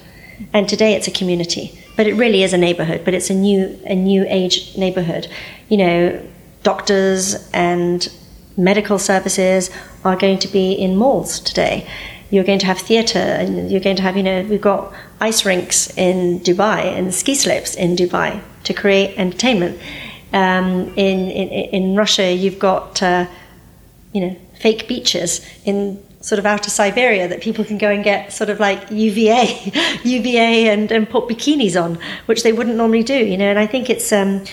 And 0.52 0.68
today 0.68 0.94
it's 0.94 1.06
a 1.06 1.12
community. 1.12 1.78
But 1.96 2.08
it 2.08 2.14
really 2.14 2.42
is 2.42 2.52
a 2.52 2.58
neighborhood, 2.58 3.02
but 3.04 3.14
it's 3.14 3.30
a 3.30 3.34
new, 3.34 3.78
a 3.84 3.94
new 3.94 4.24
age 4.28 4.76
neighborhood. 4.76 5.28
You 5.68 5.76
know, 5.76 6.26
doctors 6.64 7.48
and 7.52 8.10
medical 8.64 8.98
services 8.98 9.70
are 10.04 10.16
going 10.16 10.38
to 10.38 10.48
be 10.48 10.72
in 10.72 10.96
malls 10.96 11.40
today. 11.40 11.86
You're 12.30 12.44
going 12.44 12.60
to 12.60 12.66
have 12.66 12.78
theatre, 12.78 13.18
and 13.18 13.70
you're 13.70 13.80
going 13.80 13.96
to 13.96 14.02
have, 14.02 14.16
you 14.16 14.22
know, 14.22 14.42
we've 14.42 14.60
got 14.60 14.92
ice 15.20 15.44
rinks 15.44 15.96
in 15.96 16.40
Dubai 16.40 16.82
and 16.96 17.12
ski 17.12 17.34
slopes 17.34 17.74
in 17.74 17.96
Dubai 17.96 18.40
to 18.64 18.72
create 18.72 19.18
entertainment. 19.18 19.80
Um, 20.32 20.92
in, 20.96 21.30
in 21.30 21.48
in 21.48 21.96
Russia, 21.96 22.32
you've 22.32 22.60
got, 22.60 23.02
uh, 23.02 23.26
you 24.12 24.20
know, 24.20 24.36
fake 24.60 24.86
beaches 24.86 25.44
in 25.64 26.00
sort 26.20 26.38
of 26.38 26.46
outer 26.46 26.70
Siberia 26.70 27.26
that 27.28 27.40
people 27.40 27.64
can 27.64 27.78
go 27.78 27.88
and 27.88 28.04
get 28.04 28.32
sort 28.32 28.50
of 28.50 28.60
like 28.60 28.90
UVA, 28.90 29.72
UVA 30.04 30.68
and, 30.72 30.92
and 30.92 31.08
put 31.08 31.28
bikinis 31.28 31.82
on, 31.82 31.98
which 32.26 32.42
they 32.42 32.52
wouldn't 32.52 32.76
normally 32.76 33.02
do, 33.02 33.16
you 33.16 33.38
know. 33.38 33.48
And 33.48 33.58
I 33.58 33.66
think 33.66 33.88
it's 33.88 34.12
um, 34.12 34.44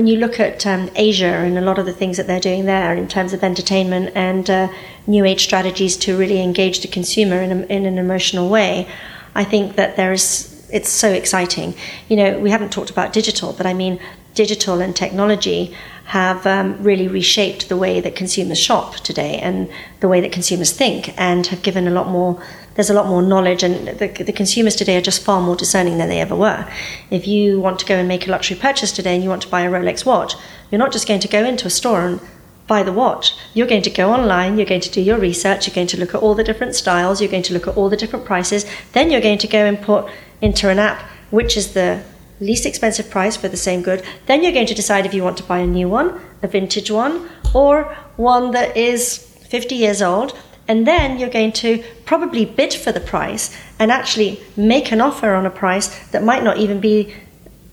when 0.00 0.06
you 0.06 0.16
look 0.16 0.40
at 0.40 0.66
um, 0.66 0.88
Asia 0.96 1.26
and 1.26 1.58
a 1.58 1.60
lot 1.60 1.78
of 1.78 1.84
the 1.84 1.92
things 1.92 2.16
that 2.16 2.26
they're 2.26 2.40
doing 2.40 2.64
there 2.64 2.94
in 2.94 3.06
terms 3.06 3.34
of 3.34 3.44
entertainment 3.44 4.10
and 4.14 4.48
uh, 4.48 4.72
new 5.06 5.26
age 5.26 5.42
strategies 5.42 5.94
to 5.94 6.16
really 6.16 6.40
engage 6.40 6.80
the 6.80 6.88
consumer 6.88 7.42
in, 7.42 7.52
a, 7.52 7.66
in 7.66 7.84
an 7.84 7.98
emotional 7.98 8.48
way, 8.48 8.88
I 9.34 9.44
think 9.44 9.76
that 9.76 9.96
there 9.96 10.10
is 10.10 10.66
it's 10.72 10.88
so 10.88 11.12
exciting. 11.12 11.74
You 12.08 12.16
know, 12.16 12.38
we 12.38 12.48
haven't 12.48 12.72
talked 12.72 12.88
about 12.88 13.12
digital, 13.12 13.52
but 13.52 13.66
I 13.66 13.74
mean, 13.74 14.00
digital 14.32 14.80
and 14.80 14.96
technology 14.96 15.76
have 16.06 16.46
um, 16.46 16.82
really 16.82 17.06
reshaped 17.06 17.68
the 17.68 17.76
way 17.76 18.00
that 18.00 18.16
consumers 18.16 18.58
shop 18.58 18.96
today 18.96 19.38
and 19.38 19.68
the 20.00 20.08
way 20.08 20.22
that 20.22 20.32
consumers 20.32 20.72
think, 20.72 21.12
and 21.20 21.46
have 21.48 21.60
given 21.60 21.86
a 21.86 21.90
lot 21.90 22.08
more 22.08 22.42
there's 22.74 22.90
a 22.90 22.94
lot 22.94 23.06
more 23.06 23.22
knowledge, 23.22 23.62
and 23.62 23.88
the, 23.98 24.08
the, 24.08 24.32
consumers 24.32 24.76
today 24.76 24.96
are 24.96 25.02
just 25.02 25.22
far 25.22 25.40
more 25.40 25.56
discerning 25.56 25.98
than 25.98 26.08
they 26.08 26.20
ever 26.20 26.36
were. 26.36 26.70
If 27.10 27.26
you 27.26 27.60
want 27.60 27.78
to 27.80 27.86
go 27.86 27.96
and 27.96 28.08
make 28.08 28.26
a 28.26 28.30
luxury 28.30 28.56
purchase 28.56 28.92
today 28.92 29.14
and 29.14 29.22
you 29.22 29.28
want 29.28 29.42
to 29.42 29.48
buy 29.48 29.62
a 29.62 29.70
Rolex 29.70 30.06
watch, 30.06 30.34
you're 30.70 30.78
not 30.78 30.92
just 30.92 31.08
going 31.08 31.20
to 31.20 31.28
go 31.28 31.44
into 31.44 31.66
a 31.66 31.70
store 31.70 32.06
and 32.06 32.20
buy 32.66 32.82
the 32.84 32.92
watch. 32.92 33.34
You're 33.52 33.66
going 33.66 33.82
to 33.82 33.90
go 33.90 34.12
online, 34.12 34.56
you're 34.56 34.66
going 34.66 34.80
to 34.82 34.90
do 34.90 35.00
your 35.00 35.18
research, 35.18 35.66
you're 35.66 35.74
going 35.74 35.88
to 35.88 35.98
look 35.98 36.14
at 36.14 36.22
all 36.22 36.34
the 36.34 36.44
different 36.44 36.76
styles, 36.76 37.20
you're 37.20 37.30
going 37.30 37.42
to 37.42 37.52
look 37.52 37.66
at 37.66 37.76
all 37.76 37.88
the 37.88 37.96
different 37.96 38.24
prices, 38.24 38.64
then 38.92 39.10
you're 39.10 39.20
going 39.20 39.38
to 39.38 39.48
go 39.48 39.66
and 39.66 39.82
put 39.82 40.08
into 40.40 40.68
an 40.68 40.78
app 40.78 41.02
which 41.30 41.56
is 41.56 41.74
the 41.74 42.02
least 42.40 42.66
expensive 42.66 43.10
price 43.10 43.36
for 43.36 43.48
the 43.48 43.56
same 43.56 43.82
good. 43.82 44.02
Then 44.26 44.42
you're 44.42 44.52
going 44.52 44.66
to 44.66 44.74
decide 44.74 45.06
if 45.06 45.14
you 45.14 45.22
want 45.22 45.36
to 45.38 45.42
buy 45.42 45.58
a 45.58 45.66
new 45.66 45.88
one, 45.88 46.20
a 46.42 46.48
vintage 46.48 46.90
one, 46.90 47.28
or 47.54 47.84
one 48.16 48.52
that 48.52 48.76
is 48.76 49.18
50 49.18 49.74
years 49.74 50.02
old 50.02 50.36
and 50.70 50.86
then 50.86 51.18
you're 51.18 51.28
going 51.28 51.50
to 51.50 51.82
probably 52.04 52.44
bid 52.44 52.72
for 52.72 52.92
the 52.92 53.00
price 53.00 53.52
and 53.80 53.90
actually 53.90 54.38
make 54.56 54.92
an 54.92 55.00
offer 55.00 55.34
on 55.34 55.44
a 55.44 55.50
price 55.50 55.88
that 56.10 56.22
might 56.22 56.44
not 56.44 56.58
even 56.58 56.78
be, 56.78 57.12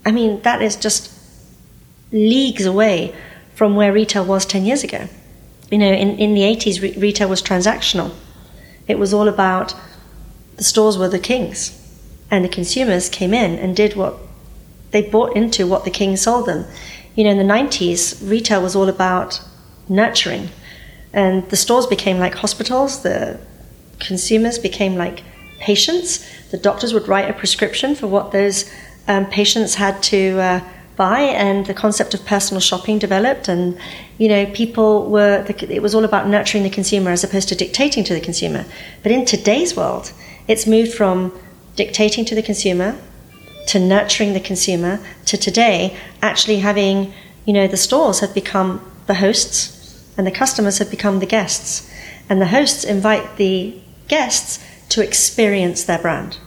I 0.04 0.10
mean, 0.10 0.42
that 0.42 0.64
is 0.64 0.76
just 0.76 1.14
leagues 2.12 2.66
away 2.66 3.16
from 3.54 3.76
where 3.76 3.94
retail 3.94 4.26
was 4.26 4.48
10 4.48 4.66
years 4.66 4.84
ago. 4.84 5.08
You 5.70 5.78
know, 5.78 5.92
in, 5.92 6.18
in 6.18 6.34
the 6.34 6.42
80s, 6.42 6.82
re- 6.82 6.98
retail 6.98 7.30
was 7.30 7.40
transactional. 7.40 8.16
It 8.88 8.98
was 8.98 9.14
all 9.14 9.28
about 9.28 9.76
the 10.56 10.64
stores 10.64 10.98
were 10.98 11.08
the 11.08 11.20
kings, 11.20 11.80
and 12.32 12.44
the 12.44 12.50
consumers 12.50 13.10
came 13.10 13.32
in 13.32 13.60
and 13.60 13.76
did 13.76 13.96
what 13.96 14.16
they 14.90 15.08
bought 15.08 15.36
into 15.36 15.68
what 15.68 15.86
the 15.86 15.92
king 15.92 16.18
sold 16.18 16.48
them. 16.48 16.66
You 17.14 17.26
know, 17.26 17.30
in 17.30 17.38
the 17.38 17.54
90s, 17.54 18.28
retail 18.28 18.64
was 18.64 18.76
all 18.76 18.90
about 18.90 19.40
nurturing 19.88 20.50
and 21.14 21.50
the 21.50 21.56
stores 21.56 21.88
became 21.88 22.20
like 22.20 22.36
hospitals, 22.36 23.04
the 23.04 23.40
consumers 24.00 24.60
became 24.60 24.96
like 24.96 25.24
patients. 25.60 26.26
The 26.52 26.58
doctors 26.58 26.94
would 26.94 27.08
write 27.08 27.30
a 27.30 27.34
prescription 27.34 27.96
for 27.96 28.08
what 28.08 28.32
those 28.32 28.72
um, 29.08 29.26
patients 29.26 29.76
had 29.76 30.02
to 30.04 30.40
uh, 30.40 30.60
buy, 30.96 31.22
and 31.22 31.66
the 31.66 31.74
concept 31.74 32.14
of 32.14 32.26
personal 32.26 32.62
shopping 32.62 33.00
developed. 33.00 33.48
And 33.48 33.78
you 34.18 34.28
know, 34.28 34.46
people 34.48 35.10
were 35.10 35.46
it 35.48 35.82
was 35.82 35.96
all 35.96 36.04
about 36.04 36.28
nurturing 36.28 36.64
the 36.64 36.70
consumer 36.70 37.12
as 37.12 37.24
opposed 37.24 37.50
to 37.50 37.56
dictating 37.56 38.04
to 38.06 38.14
the 38.14 38.22
consumer. 38.22 38.66
But 39.04 39.12
in 39.12 39.26
today's 39.26 39.76
world, 39.76 40.12
it's 40.48 40.68
moved 40.68 40.94
from 40.94 41.38
dictating 41.76 42.26
to 42.26 42.36
the 42.36 42.42
consumer 42.42 42.98
to 43.68 43.80
nurturing 43.80 44.34
the 44.34 44.40
consumer 44.40 45.00
to 45.26 45.38
today 45.38 45.96
actually 46.22 46.60
having 46.60 47.14
you 47.46 47.54
know 47.54 47.68
the 47.68 47.78
stores 47.78 48.20
have 48.22 48.34
become 48.34 48.82
the 49.08 49.16
hosts 49.16 49.77
and 50.18 50.26
the 50.26 50.32
customers 50.32 50.80
have 50.80 50.90
become 50.90 51.20
the 51.20 51.26
guests. 51.26 51.90
And 52.30 52.42
the 52.42 52.48
hosts 52.48 52.84
invite 52.84 53.38
the 53.38 53.80
guests 54.08 54.64
to 54.90 55.04
experience 55.04 55.84
their 55.84 56.00
brand. 56.00 56.38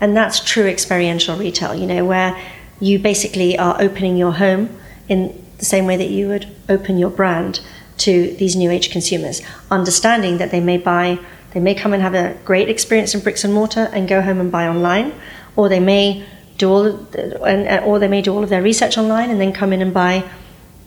And 0.00 0.16
that's 0.16 0.40
true 0.40 0.66
experiential 0.66 1.36
retail, 1.36 1.74
you 1.74 1.86
know, 1.86 2.04
where 2.04 2.36
you 2.80 2.98
basically 2.98 3.58
are 3.58 3.80
opening 3.80 4.16
your 4.16 4.32
home 4.32 4.76
in 5.08 5.44
the 5.58 5.64
same 5.64 5.86
way 5.86 5.96
that 5.96 6.08
you 6.08 6.28
would 6.28 6.48
open 6.68 6.98
your 6.98 7.10
brand 7.10 7.60
to 7.98 8.34
these 8.36 8.56
new 8.56 8.70
age 8.70 8.90
consumers, 8.90 9.42
understanding 9.70 10.38
that 10.38 10.50
they 10.50 10.60
may 10.60 10.78
buy, 10.78 11.18
they 11.52 11.60
may 11.60 11.74
come 11.74 11.92
and 11.92 12.02
have 12.02 12.14
a 12.14 12.34
great 12.44 12.68
experience 12.70 13.14
in 13.14 13.20
bricks 13.20 13.44
and 13.44 13.52
mortar 13.52 13.90
and 13.92 14.08
go 14.08 14.22
home 14.22 14.40
and 14.40 14.50
buy 14.50 14.66
online, 14.66 15.12
or 15.54 15.68
they 15.68 15.80
may 15.80 16.24
do 16.56 16.70
all, 16.70 16.86
and, 17.44 17.68
uh, 17.68 17.84
or 17.84 17.98
they 17.98 18.08
may 18.08 18.22
do 18.22 18.32
all 18.32 18.42
of 18.42 18.48
their 18.48 18.62
research 18.62 18.96
online 18.96 19.28
and 19.30 19.38
then 19.38 19.52
come 19.52 19.72
in 19.72 19.82
and 19.82 19.92
buy 19.92 20.24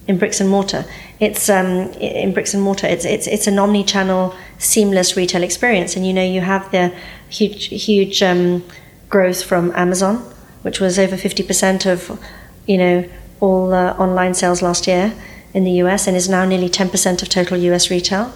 in 0.07 0.17
bricks 0.17 0.39
and 0.39 0.49
mortar. 0.49 0.85
It's 1.23 1.49
um, 1.49 1.67
in 2.01 2.33
bricks 2.33 2.53
and 2.53 2.61
mortar. 2.61 2.87
It's 2.87 3.05
it's 3.05 3.27
it's 3.27 3.47
an 3.47 3.57
omni-channel, 3.57 4.35
seamless 4.57 5.15
retail 5.15 5.41
experience, 5.41 5.95
and 5.95 6.05
you 6.05 6.13
know 6.13 6.27
you 6.35 6.41
have 6.41 6.69
the 6.71 6.93
huge 7.29 7.67
huge 7.67 8.21
um, 8.21 8.61
growth 9.07 9.41
from 9.41 9.71
Amazon, 9.73 10.17
which 10.63 10.81
was 10.81 10.99
over 10.99 11.15
fifty 11.15 11.41
percent 11.41 11.85
of 11.85 12.19
you 12.67 12.77
know 12.77 13.09
all 13.39 13.73
uh, 13.73 13.93
online 14.05 14.33
sales 14.33 14.61
last 14.61 14.85
year 14.85 15.13
in 15.53 15.63
the 15.63 15.71
US, 15.83 16.07
and 16.07 16.17
is 16.17 16.27
now 16.27 16.43
nearly 16.43 16.67
ten 16.67 16.89
percent 16.89 17.21
of 17.21 17.29
total 17.29 17.57
US 17.57 17.89
retail. 17.89 18.33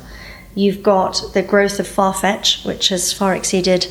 You've 0.55 0.81
got 0.81 1.33
the 1.33 1.43
growth 1.43 1.81
of 1.81 1.87
Farfetch, 1.87 2.65
which 2.65 2.87
has 2.87 3.11
far 3.11 3.35
exceeded 3.35 3.87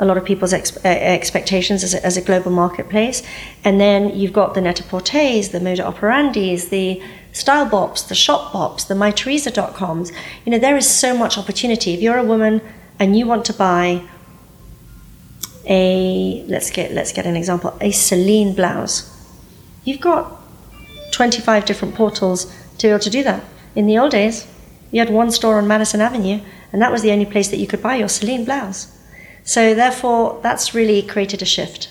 a 0.00 0.04
lot 0.04 0.16
of 0.16 0.24
people's 0.24 0.52
ex- 0.52 0.76
uh, 0.84 0.88
expectations 0.88 1.84
as 1.84 1.94
a, 1.94 2.04
as 2.04 2.16
a, 2.16 2.20
global 2.20 2.50
marketplace. 2.50 3.22
And 3.62 3.80
then 3.80 4.10
you've 4.18 4.32
got 4.32 4.54
the 4.54 4.60
Net-a-Porters, 4.60 5.50
the 5.50 5.60
Moda 5.60 5.84
Operandis, 5.90 6.70
the 6.70 7.00
Style 7.32 7.66
Bops, 7.66 8.06
the 8.06 8.14
Shopbops, 8.14 8.86
the 8.86 8.94
mytheresa.coms. 8.94 10.12
You 10.44 10.52
know, 10.52 10.58
there 10.58 10.76
is 10.76 10.88
so 10.88 11.16
much 11.16 11.38
opportunity. 11.38 11.94
If 11.94 12.00
you're 12.00 12.18
a 12.18 12.24
woman 12.24 12.60
and 12.98 13.16
you 13.18 13.26
want 13.26 13.44
to 13.46 13.52
buy 13.52 14.02
a 15.64 16.44
let's 16.48 16.70
get 16.70 16.92
let's 16.92 17.12
get 17.12 17.24
an 17.24 17.36
example, 17.36 17.76
a 17.80 17.90
Celine 17.90 18.54
blouse, 18.54 19.08
you've 19.84 20.00
got 20.00 20.40
25 21.12 21.64
different 21.64 21.94
portals 21.94 22.52
to 22.78 22.86
be 22.86 22.90
able 22.90 23.00
to 23.00 23.10
do 23.10 23.22
that. 23.22 23.42
In 23.74 23.86
the 23.86 23.98
old 23.98 24.10
days, 24.10 24.46
you 24.90 24.98
had 25.00 25.10
one 25.10 25.30
store 25.30 25.56
on 25.56 25.66
Madison 25.66 26.00
Avenue, 26.00 26.40
and 26.72 26.82
that 26.82 26.92
was 26.92 27.02
the 27.02 27.12
only 27.12 27.26
place 27.26 27.48
that 27.48 27.58
you 27.58 27.66
could 27.66 27.82
buy 27.82 27.96
your 27.96 28.08
Celine 28.08 28.44
blouse. 28.44 28.98
So, 29.44 29.74
therefore, 29.74 30.38
that's 30.42 30.74
really 30.74 31.02
created 31.02 31.42
a 31.42 31.46
shift. 31.46 31.88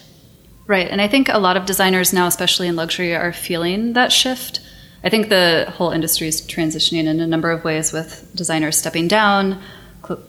Right. 0.67 0.87
And 0.87 1.01
I 1.01 1.07
think 1.07 1.27
a 1.27 1.39
lot 1.39 1.57
of 1.57 1.65
designers 1.65 2.13
now, 2.13 2.27
especially 2.27 2.67
in 2.67 2.75
luxury, 2.75 3.13
are 3.15 3.33
feeling 3.33 3.93
that 3.93 4.11
shift. 4.11 4.61
I 5.03 5.09
think 5.09 5.29
the 5.29 5.71
whole 5.75 5.91
industry 5.91 6.27
is 6.27 6.41
transitioning 6.41 7.05
in 7.05 7.19
a 7.19 7.27
number 7.27 7.51
of 7.51 7.63
ways 7.63 7.91
with 7.91 8.29
designers 8.35 8.77
stepping 8.77 9.07
down, 9.07 9.61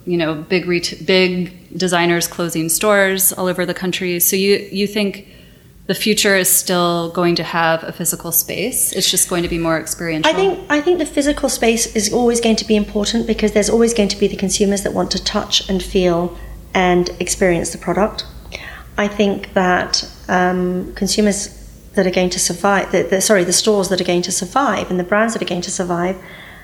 you 0.07 0.17
know, 0.17 0.35
big 0.35 0.67
ret- 0.67 1.03
big 1.05 1.77
designers 1.77 2.27
closing 2.27 2.69
stores 2.69 3.33
all 3.33 3.47
over 3.47 3.67
the 3.67 3.75
country. 3.75 4.21
So 4.21 4.37
you 4.37 4.69
you 4.71 4.87
think 4.87 5.29
the 5.87 5.95
future 5.95 6.37
is 6.37 6.49
still 6.49 7.11
going 7.11 7.35
to 7.37 7.43
have 7.43 7.83
a 7.85 7.93
physical 7.93 8.33
space. 8.33 8.93
It's 8.93 9.11
just 9.11 9.29
going 9.29 9.43
to 9.43 9.49
be 9.49 9.59
more 9.59 9.79
experiential. 9.79 10.31
I 10.31 10.35
think 10.35 10.59
I 10.71 10.81
think 10.81 10.99
the 10.99 11.07
physical 11.07 11.49
space 11.49 11.95
is 11.95 12.13
always 12.13 12.41
going 12.41 12.57
to 12.57 12.65
be 12.65 12.77
important 12.77 13.27
because 13.27 13.53
there's 13.53 13.71
always 13.71 13.93
going 13.93 14.09
to 14.09 14.17
be 14.17 14.29
the 14.29 14.37
consumers 14.37 14.83
that 14.85 14.93
want 14.95 15.11
to 15.11 15.23
touch 15.23 15.69
and 15.69 15.83
feel 15.83 16.39
and 16.75 17.11
experience 17.21 17.73
the 17.73 17.79
product. 17.79 18.25
I 18.97 19.09
think 19.09 19.55
that 19.55 20.09
um, 20.29 20.95
consumers 20.95 21.62
that 21.95 22.07
are 22.07 22.11
going 22.11 22.31
to 22.31 22.39
survive, 22.39 22.91
the, 22.93 23.03
the, 23.03 23.21
sorry, 23.21 23.45
the 23.45 23.53
stores 23.53 23.89
that 23.89 24.01
are 24.01 24.05
going 24.05 24.23
to 24.23 24.33
survive 24.33 24.91
and 24.91 24.99
the 24.99 25.05
brands 25.05 25.35
that 25.35 25.43
are 25.43 25.47
going 25.47 25.61
to 25.61 25.71
survive 25.71 26.17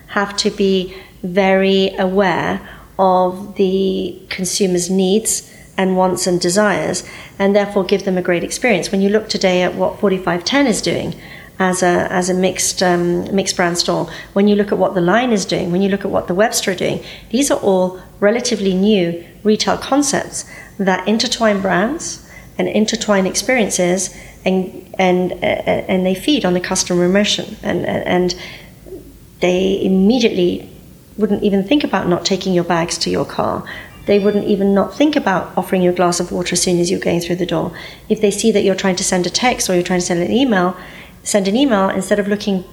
have 0.08 0.36
to 0.38 0.50
be 0.50 0.96
very 1.22 1.94
aware 1.96 2.66
of 2.98 3.56
the 3.56 4.20
consumer's 4.28 4.90
needs 4.90 5.54
and 5.76 5.96
wants 5.96 6.26
and 6.26 6.40
desires, 6.40 7.08
and 7.38 7.54
therefore 7.54 7.84
give 7.84 8.04
them 8.04 8.18
a 8.18 8.22
great 8.22 8.42
experience. 8.42 8.90
When 8.90 9.00
you 9.00 9.08
look 9.10 9.28
today 9.28 9.62
at 9.62 9.74
what 9.76 10.00
4510 10.00 10.66
is 10.66 10.82
doing 10.82 11.14
as 11.60 11.84
a, 11.84 12.12
as 12.12 12.28
a 12.28 12.34
mixed, 12.34 12.82
um, 12.82 13.32
mixed 13.34 13.54
brand 13.54 13.78
store, 13.78 14.10
when 14.32 14.48
you 14.48 14.56
look 14.56 14.72
at 14.72 14.78
what 14.78 14.94
the 14.94 15.00
line 15.00 15.30
is 15.30 15.44
doing, 15.44 15.70
when 15.70 15.80
you 15.80 15.88
look 15.88 16.04
at 16.04 16.10
what 16.10 16.26
the 16.26 16.34
Webster 16.34 16.72
are 16.72 16.74
doing, 16.74 17.04
these 17.30 17.48
are 17.50 17.60
all 17.60 18.00
relatively 18.18 18.74
new 18.74 19.24
retail 19.44 19.78
concepts 19.78 20.44
that 20.78 21.06
intertwine 21.06 21.60
brands 21.60 22.28
and 22.58 22.66
intertwine 22.66 23.24
experiences 23.24 24.12
and 24.44 24.87
and 24.98 25.32
uh, 25.32 25.36
and 25.36 26.04
they 26.04 26.14
feed 26.14 26.44
on 26.44 26.54
the 26.54 26.60
customer 26.60 27.04
emotion 27.04 27.56
and 27.62 27.86
and 27.86 28.34
they 29.40 29.82
immediately 29.82 30.68
wouldn't 31.16 31.42
even 31.42 31.62
think 31.62 31.84
about 31.84 32.08
not 32.08 32.24
taking 32.24 32.52
your 32.52 32.64
bags 32.64 32.98
to 32.98 33.10
your 33.10 33.24
car 33.24 33.64
they 34.08 34.18
wouldn't 34.18 34.46
even 34.46 34.72
not 34.72 34.96
think 34.96 35.16
about 35.16 35.52
offering 35.54 35.82
you 35.82 35.90
a 35.90 35.92
glass 35.92 36.18
of 36.18 36.32
water 36.32 36.54
as 36.54 36.62
soon 36.62 36.80
as 36.80 36.90
you're 36.90 36.98
going 36.98 37.20
through 37.20 37.36
the 37.36 37.44
door. 37.44 37.76
If 38.08 38.22
they 38.22 38.30
see 38.30 38.50
that 38.52 38.64
you're 38.64 38.74
trying 38.74 38.96
to 38.96 39.04
send 39.04 39.26
a 39.26 39.30
text 39.30 39.68
or 39.68 39.74
you're 39.74 39.82
trying 39.82 40.00
to 40.00 40.06
send 40.06 40.22
an 40.22 40.32
email, 40.32 40.74
send 41.24 41.46
an 41.46 41.54
email 41.54 41.90
instead 41.90 42.18
of 42.18 42.26
looking 42.26 42.64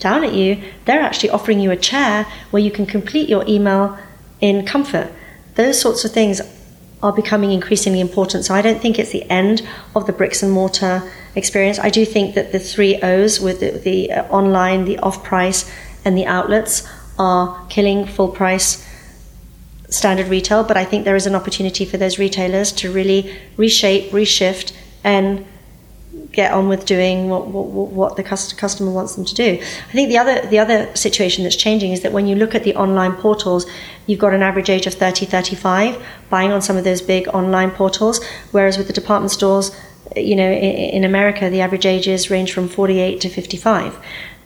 down 0.00 0.24
at 0.24 0.32
you, 0.32 0.60
they're 0.84 1.00
actually 1.00 1.30
offering 1.30 1.60
you 1.60 1.70
a 1.70 1.76
chair 1.76 2.26
where 2.50 2.60
you 2.60 2.72
can 2.72 2.84
complete 2.84 3.28
your 3.28 3.44
email 3.46 3.96
in 4.40 4.66
comfort. 4.66 5.12
Those 5.54 5.80
sorts 5.80 6.04
of 6.04 6.10
things 6.10 6.40
are 7.00 7.12
becoming 7.12 7.52
increasingly 7.52 8.00
important. 8.00 8.44
So 8.44 8.52
I 8.52 8.60
don't 8.60 8.82
think 8.82 8.98
it's 8.98 9.12
the 9.12 9.22
end 9.30 9.62
of 9.94 10.08
the 10.08 10.12
bricks 10.12 10.42
and 10.42 10.50
mortar 10.50 11.08
experience. 11.36 11.78
I 11.78 11.90
do 11.90 12.04
think 12.04 12.34
that 12.34 12.50
the 12.50 12.58
three 12.58 13.00
O's 13.02 13.40
with 13.40 13.60
the, 13.60 13.70
the 13.70 14.10
uh, 14.10 14.22
online, 14.28 14.84
the 14.86 14.98
off 14.98 15.22
price, 15.22 15.70
and 16.04 16.16
the 16.16 16.26
outlets 16.26 16.88
are 17.18 17.64
killing 17.68 18.06
full 18.06 18.28
price 18.28 18.84
standard 19.88 20.28
retail, 20.28 20.64
but 20.64 20.76
I 20.76 20.84
think 20.84 21.04
there 21.04 21.16
is 21.16 21.26
an 21.26 21.34
opportunity 21.34 21.84
for 21.84 21.96
those 21.96 22.18
retailers 22.18 22.72
to 22.72 22.92
really 22.92 23.36
reshape, 23.56 24.10
reshift, 24.10 24.72
and 25.04 25.46
get 26.32 26.52
on 26.52 26.68
with 26.68 26.84
doing 26.84 27.28
what, 27.28 27.46
what, 27.46 27.66
what 27.66 28.16
the 28.16 28.22
customer 28.22 28.90
wants 28.90 29.14
them 29.14 29.24
to 29.24 29.34
do. 29.34 29.58
I 29.88 29.92
think 29.92 30.08
the 30.08 30.18
other 30.18 30.46
the 30.46 30.58
other 30.58 30.94
situation 30.94 31.44
that's 31.44 31.56
changing 31.56 31.92
is 31.92 32.02
that 32.02 32.12
when 32.12 32.26
you 32.26 32.34
look 32.34 32.54
at 32.54 32.64
the 32.64 32.74
online 32.74 33.14
portals, 33.14 33.66
you've 34.06 34.18
got 34.18 34.34
an 34.34 34.42
average 34.42 34.68
age 34.68 34.86
of 34.86 34.94
30, 34.94 35.26
35 35.26 36.04
buying 36.28 36.52
on 36.52 36.60
some 36.60 36.76
of 36.76 36.84
those 36.84 37.00
big 37.00 37.28
online 37.28 37.70
portals, 37.70 38.22
whereas 38.50 38.76
with 38.76 38.86
the 38.86 38.92
department 38.92 39.30
stores, 39.30 39.70
you 40.14 40.36
know, 40.36 40.50
in, 40.50 41.04
America, 41.04 41.50
the 41.50 41.60
average 41.60 41.86
ages 41.86 42.30
range 42.30 42.52
from 42.52 42.68
48 42.68 43.20
to 43.22 43.28
55. 43.28 43.98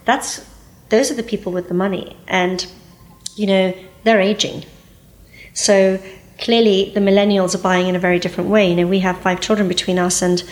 That's 0.05 0.47
those 0.89 1.11
are 1.11 1.15
the 1.15 1.23
people 1.23 1.53
with 1.53 1.69
the 1.69 1.75
money, 1.75 2.17
and 2.27 2.67
you 3.37 3.47
know 3.47 3.75
they're 4.05 4.21
aging 4.21 4.65
so 5.53 6.01
clearly, 6.39 6.91
the 6.95 7.01
millennials 7.01 7.55
are 7.55 7.59
buying 7.63 7.89
in 7.89 7.97
a 7.97 7.99
very 7.99 8.19
different 8.19 8.51
way. 8.51 8.71
You 8.71 8.77
know, 8.77 8.87
we 8.87 9.01
have 9.01 9.19
five 9.19 9.41
children 9.41 9.69
between 9.69 9.99
us, 9.99 10.23
and 10.23 10.43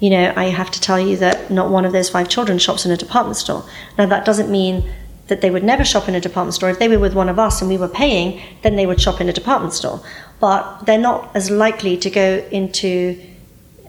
you 0.00 0.10
know, 0.10 0.32
I 0.36 0.44
have 0.44 0.70
to 0.72 0.80
tell 0.80 1.00
you 1.00 1.16
that 1.18 1.50
not 1.50 1.70
one 1.70 1.84
of 1.84 1.92
those 1.92 2.10
five 2.10 2.28
children 2.28 2.58
shops 2.58 2.84
in 2.84 2.90
a 2.90 2.96
department 2.96 3.36
store. 3.36 3.64
Now, 3.96 4.06
that 4.06 4.24
doesn't 4.24 4.50
mean 4.50 4.90
that 5.28 5.40
they 5.40 5.50
would 5.50 5.64
never 5.64 5.84
shop 5.84 6.08
in 6.08 6.14
a 6.14 6.20
department 6.20 6.54
store. 6.54 6.70
If 6.70 6.78
they 6.78 6.88
were 6.88 6.98
with 6.98 7.14
one 7.14 7.28
of 7.28 7.38
us 7.38 7.60
and 7.60 7.70
we 7.70 7.78
were 7.78 7.88
paying, 7.88 8.40
then 8.62 8.76
they 8.76 8.86
would 8.86 9.00
shop 9.00 9.20
in 9.20 9.28
a 9.28 9.32
department 9.32 9.72
store. 9.72 10.00
But 10.38 10.84
they're 10.84 10.98
not 10.98 11.34
as 11.34 11.50
likely 11.50 11.96
to 11.96 12.10
go 12.10 12.44
into 12.50 13.20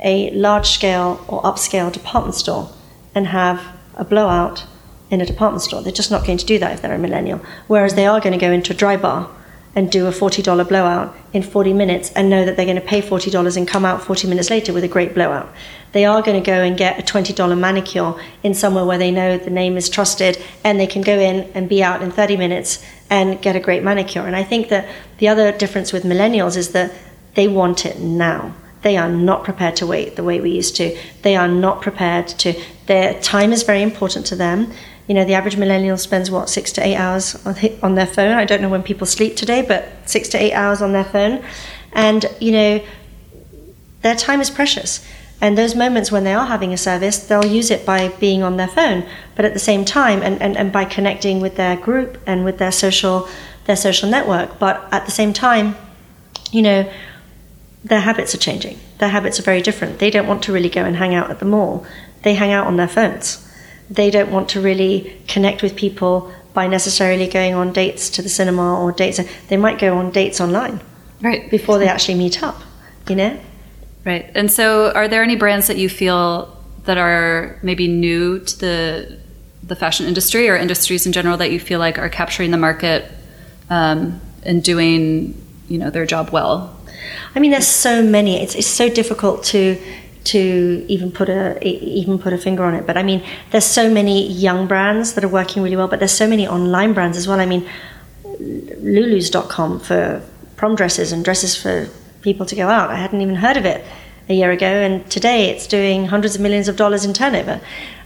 a 0.03 0.31
large 0.31 0.69
scale 0.69 1.23
or 1.27 1.41
upscale 1.43 1.91
department 1.91 2.35
store 2.35 2.69
and 3.15 3.27
have 3.27 3.61
a 3.95 4.05
blowout 4.05 4.65
in 5.09 5.21
a 5.21 5.25
department 5.25 5.61
store. 5.61 5.81
They're 5.81 5.91
just 5.91 6.11
not 6.11 6.25
going 6.25 6.37
to 6.37 6.45
do 6.45 6.59
that 6.59 6.73
if 6.73 6.81
they're 6.81 6.93
a 6.93 6.99
millennial. 6.99 7.39
Whereas 7.67 7.95
they 7.95 8.05
are 8.05 8.19
going 8.19 8.33
to 8.33 8.39
go 8.39 8.51
into 8.51 8.73
a 8.73 8.75
dry 8.75 8.97
bar 8.97 9.29
and 9.75 9.91
do 9.91 10.07
a 10.07 10.11
$40 10.11 10.67
blowout 10.67 11.15
in 11.33 11.43
40 11.43 11.71
minutes 11.71 12.11
and 12.13 12.29
know 12.29 12.43
that 12.43 12.55
they're 12.57 12.65
going 12.65 12.81
to 12.81 12.81
pay 12.81 13.01
$40 13.01 13.57
and 13.57 13.67
come 13.67 13.85
out 13.85 14.01
40 14.01 14.27
minutes 14.27 14.49
later 14.49 14.73
with 14.73 14.83
a 14.83 14.87
great 14.87 15.13
blowout. 15.13 15.53
They 15.91 16.03
are 16.03 16.21
going 16.21 16.41
to 16.41 16.45
go 16.45 16.63
and 16.63 16.75
get 16.75 16.99
a 16.99 17.03
$20 17.03 17.57
manicure 17.57 18.19
in 18.43 18.53
somewhere 18.53 18.85
where 18.85 18.97
they 18.97 19.11
know 19.11 19.37
the 19.37 19.51
name 19.51 19.77
is 19.77 19.87
trusted 19.87 20.41
and 20.63 20.79
they 20.79 20.87
can 20.87 21.03
go 21.03 21.19
in 21.19 21.49
and 21.53 21.69
be 21.69 21.83
out 21.83 22.01
in 22.01 22.11
30 22.11 22.37
minutes 22.37 22.83
and 23.09 23.41
get 23.41 23.55
a 23.55 23.59
great 23.59 23.83
manicure. 23.83 24.25
And 24.25 24.35
I 24.35 24.43
think 24.43 24.69
that 24.69 24.89
the 25.19 25.27
other 25.27 25.51
difference 25.55 25.93
with 25.93 26.03
millennials 26.03 26.57
is 26.57 26.71
that 26.71 26.91
they 27.35 27.47
want 27.47 27.85
it 27.85 27.99
now. 27.99 28.55
They 28.87 28.97
are 28.97 29.09
not 29.09 29.43
prepared 29.43 29.75
to 29.77 29.85
wait 29.85 30.15
the 30.15 30.23
way 30.23 30.39
we 30.39 30.51
used 30.51 30.75
to. 30.77 30.97
They 31.21 31.35
are 31.35 31.47
not 31.47 31.81
prepared 31.81 32.27
to. 32.43 32.53
Their 32.85 33.19
time 33.21 33.51
is 33.51 33.63
very 33.63 33.81
important 33.81 34.25
to 34.27 34.35
them 34.35 34.71
you 35.07 35.13
know, 35.15 35.23
the 35.23 35.35
average 35.35 35.55
millennial 35.55 35.97
spends 35.97 36.29
what 36.29 36.49
six 36.49 36.71
to 36.73 36.85
eight 36.85 36.97
hours 36.97 37.35
on 37.81 37.95
their 37.95 38.05
phone. 38.05 38.33
I 38.33 38.43
don't 38.43 38.61
know 38.61 38.69
when 38.69 38.83
people 38.83 39.07
sleep 39.07 39.37
today, 39.37 39.61
but 39.61 39.87
six 40.05 40.27
to 40.29 40.37
eight 40.37 40.53
hours 40.53 40.81
on 40.81 40.91
their 40.91 41.05
phone, 41.05 41.43
and 41.93 42.25
you 42.41 42.51
know, 42.51 42.83
their 44.01 44.15
time 44.15 44.41
is 44.41 44.49
precious. 44.49 45.05
And 45.39 45.57
those 45.57 45.75
moments 45.75 46.11
when 46.11 46.23
they 46.23 46.33
are 46.33 46.47
having 46.47 46.73
a 46.73 46.77
service, 46.77 47.19
they'll 47.19 47.45
use 47.45 47.71
it 47.71 47.85
by 47.85 48.09
being 48.19 48.43
on 48.43 48.57
their 48.57 48.67
phone, 48.67 49.05
but 49.35 49.45
at 49.45 49.53
the 49.53 49.59
same 49.59 49.85
time, 49.85 50.21
and, 50.23 50.41
and, 50.41 50.57
and 50.57 50.71
by 50.73 50.83
connecting 50.83 51.39
with 51.39 51.55
their 51.55 51.77
group 51.77 52.17
and 52.25 52.43
with 52.43 52.57
their 52.57 52.71
social 52.71 53.29
their 53.65 53.75
social 53.77 54.09
network. 54.09 54.59
But 54.59 54.87
at 54.91 55.05
the 55.05 55.11
same 55.11 55.31
time, 55.31 55.75
you 56.51 56.61
know, 56.61 56.91
their 57.87 58.01
habits 58.01 58.33
are 58.33 58.39
changing. 58.39 58.79
Their 58.99 59.09
habits 59.09 59.39
are 59.39 59.43
very 59.43 59.61
different. 59.61 59.99
They 59.99 60.09
don't 60.09 60.27
want 60.27 60.43
to 60.43 60.53
really 60.53 60.69
go 60.69 60.83
and 60.83 60.95
hang 60.95 61.15
out 61.15 61.31
at 61.31 61.39
the 61.39 61.45
mall. 61.45 61.85
They 62.23 62.33
hang 62.35 62.51
out 62.51 62.67
on 62.67 62.77
their 62.77 62.87
phones 62.87 63.47
they 63.89 64.09
don't 64.09 64.31
want 64.31 64.49
to 64.49 64.61
really 64.61 65.21
connect 65.27 65.61
with 65.61 65.75
people 65.75 66.31
by 66.53 66.67
necessarily 66.67 67.27
going 67.27 67.53
on 67.53 67.71
dates 67.71 68.09
to 68.11 68.21
the 68.21 68.29
cinema 68.29 68.79
or 68.79 68.91
dates. 68.91 69.19
They 69.47 69.57
might 69.57 69.79
go 69.79 69.97
on 69.97 70.11
dates 70.11 70.41
online, 70.41 70.81
right, 71.21 71.49
before 71.49 71.77
they 71.77 71.87
actually 71.87 72.15
meet 72.15 72.43
up. 72.43 72.61
You 73.07 73.15
know, 73.15 73.39
right. 74.05 74.29
And 74.35 74.51
so, 74.51 74.91
are 74.91 75.07
there 75.07 75.23
any 75.23 75.35
brands 75.35 75.67
that 75.67 75.77
you 75.77 75.87
feel 75.87 76.53
that 76.83 76.97
are 76.97 77.57
maybe 77.61 77.87
new 77.87 78.39
to 78.39 78.59
the 78.59 79.19
the 79.63 79.75
fashion 79.75 80.05
industry 80.05 80.49
or 80.49 80.55
industries 80.55 81.05
in 81.05 81.11
general 81.11 81.37
that 81.37 81.51
you 81.51 81.59
feel 81.59 81.79
like 81.79 81.97
are 81.97 82.09
capturing 82.09 82.51
the 82.51 82.57
market 82.57 83.11
um, 83.69 84.21
and 84.43 84.63
doing 84.63 85.41
you 85.69 85.77
know 85.77 85.89
their 85.89 86.05
job 86.05 86.31
well? 86.31 86.76
I 87.35 87.39
mean, 87.39 87.51
there's 87.51 87.67
so 87.67 88.01
many. 88.01 88.41
It's 88.41 88.55
it's 88.55 88.67
so 88.67 88.89
difficult 88.89 89.43
to 89.45 89.77
to 90.25 90.85
even 90.89 91.09
put 91.11 91.29
a 91.29 91.57
even 91.65 92.19
put 92.19 92.33
a 92.33 92.37
finger 92.37 92.63
on 92.63 92.73
it. 92.73 92.85
But 92.85 92.97
I 92.97 93.03
mean, 93.03 93.23
there's 93.51 93.65
so 93.65 93.89
many 93.89 94.27
young 94.27 94.67
brands 94.67 95.13
that 95.13 95.23
are 95.23 95.29
working 95.29 95.63
really 95.63 95.77
well, 95.77 95.87
but 95.87 95.99
there's 95.99 96.11
so 96.11 96.27
many 96.27 96.47
online 96.47 96.93
brands 96.93 97.17
as 97.17 97.27
well. 97.27 97.39
I 97.39 97.45
mean, 97.45 97.67
Lulu's.com 98.39 99.79
for 99.79 100.21
prom 100.57 100.75
dresses 100.75 101.11
and 101.11 101.23
dresses 101.23 101.55
for 101.55 101.89
people 102.21 102.45
to 102.45 102.55
go 102.55 102.67
out. 102.67 102.89
I 102.89 102.95
hadn't 102.95 103.21
even 103.21 103.35
heard 103.35 103.57
of 103.57 103.65
it 103.65 103.85
a 104.27 104.33
year 104.33 104.51
ago, 104.51 104.67
and 104.67 105.09
today 105.09 105.49
it's 105.49 105.65
doing 105.67 106.07
hundreds 106.07 106.35
of 106.35 106.41
millions 106.41 106.67
of 106.67 106.75
dollars 106.75 107.05
in 107.05 107.13
turnover. 107.13 107.61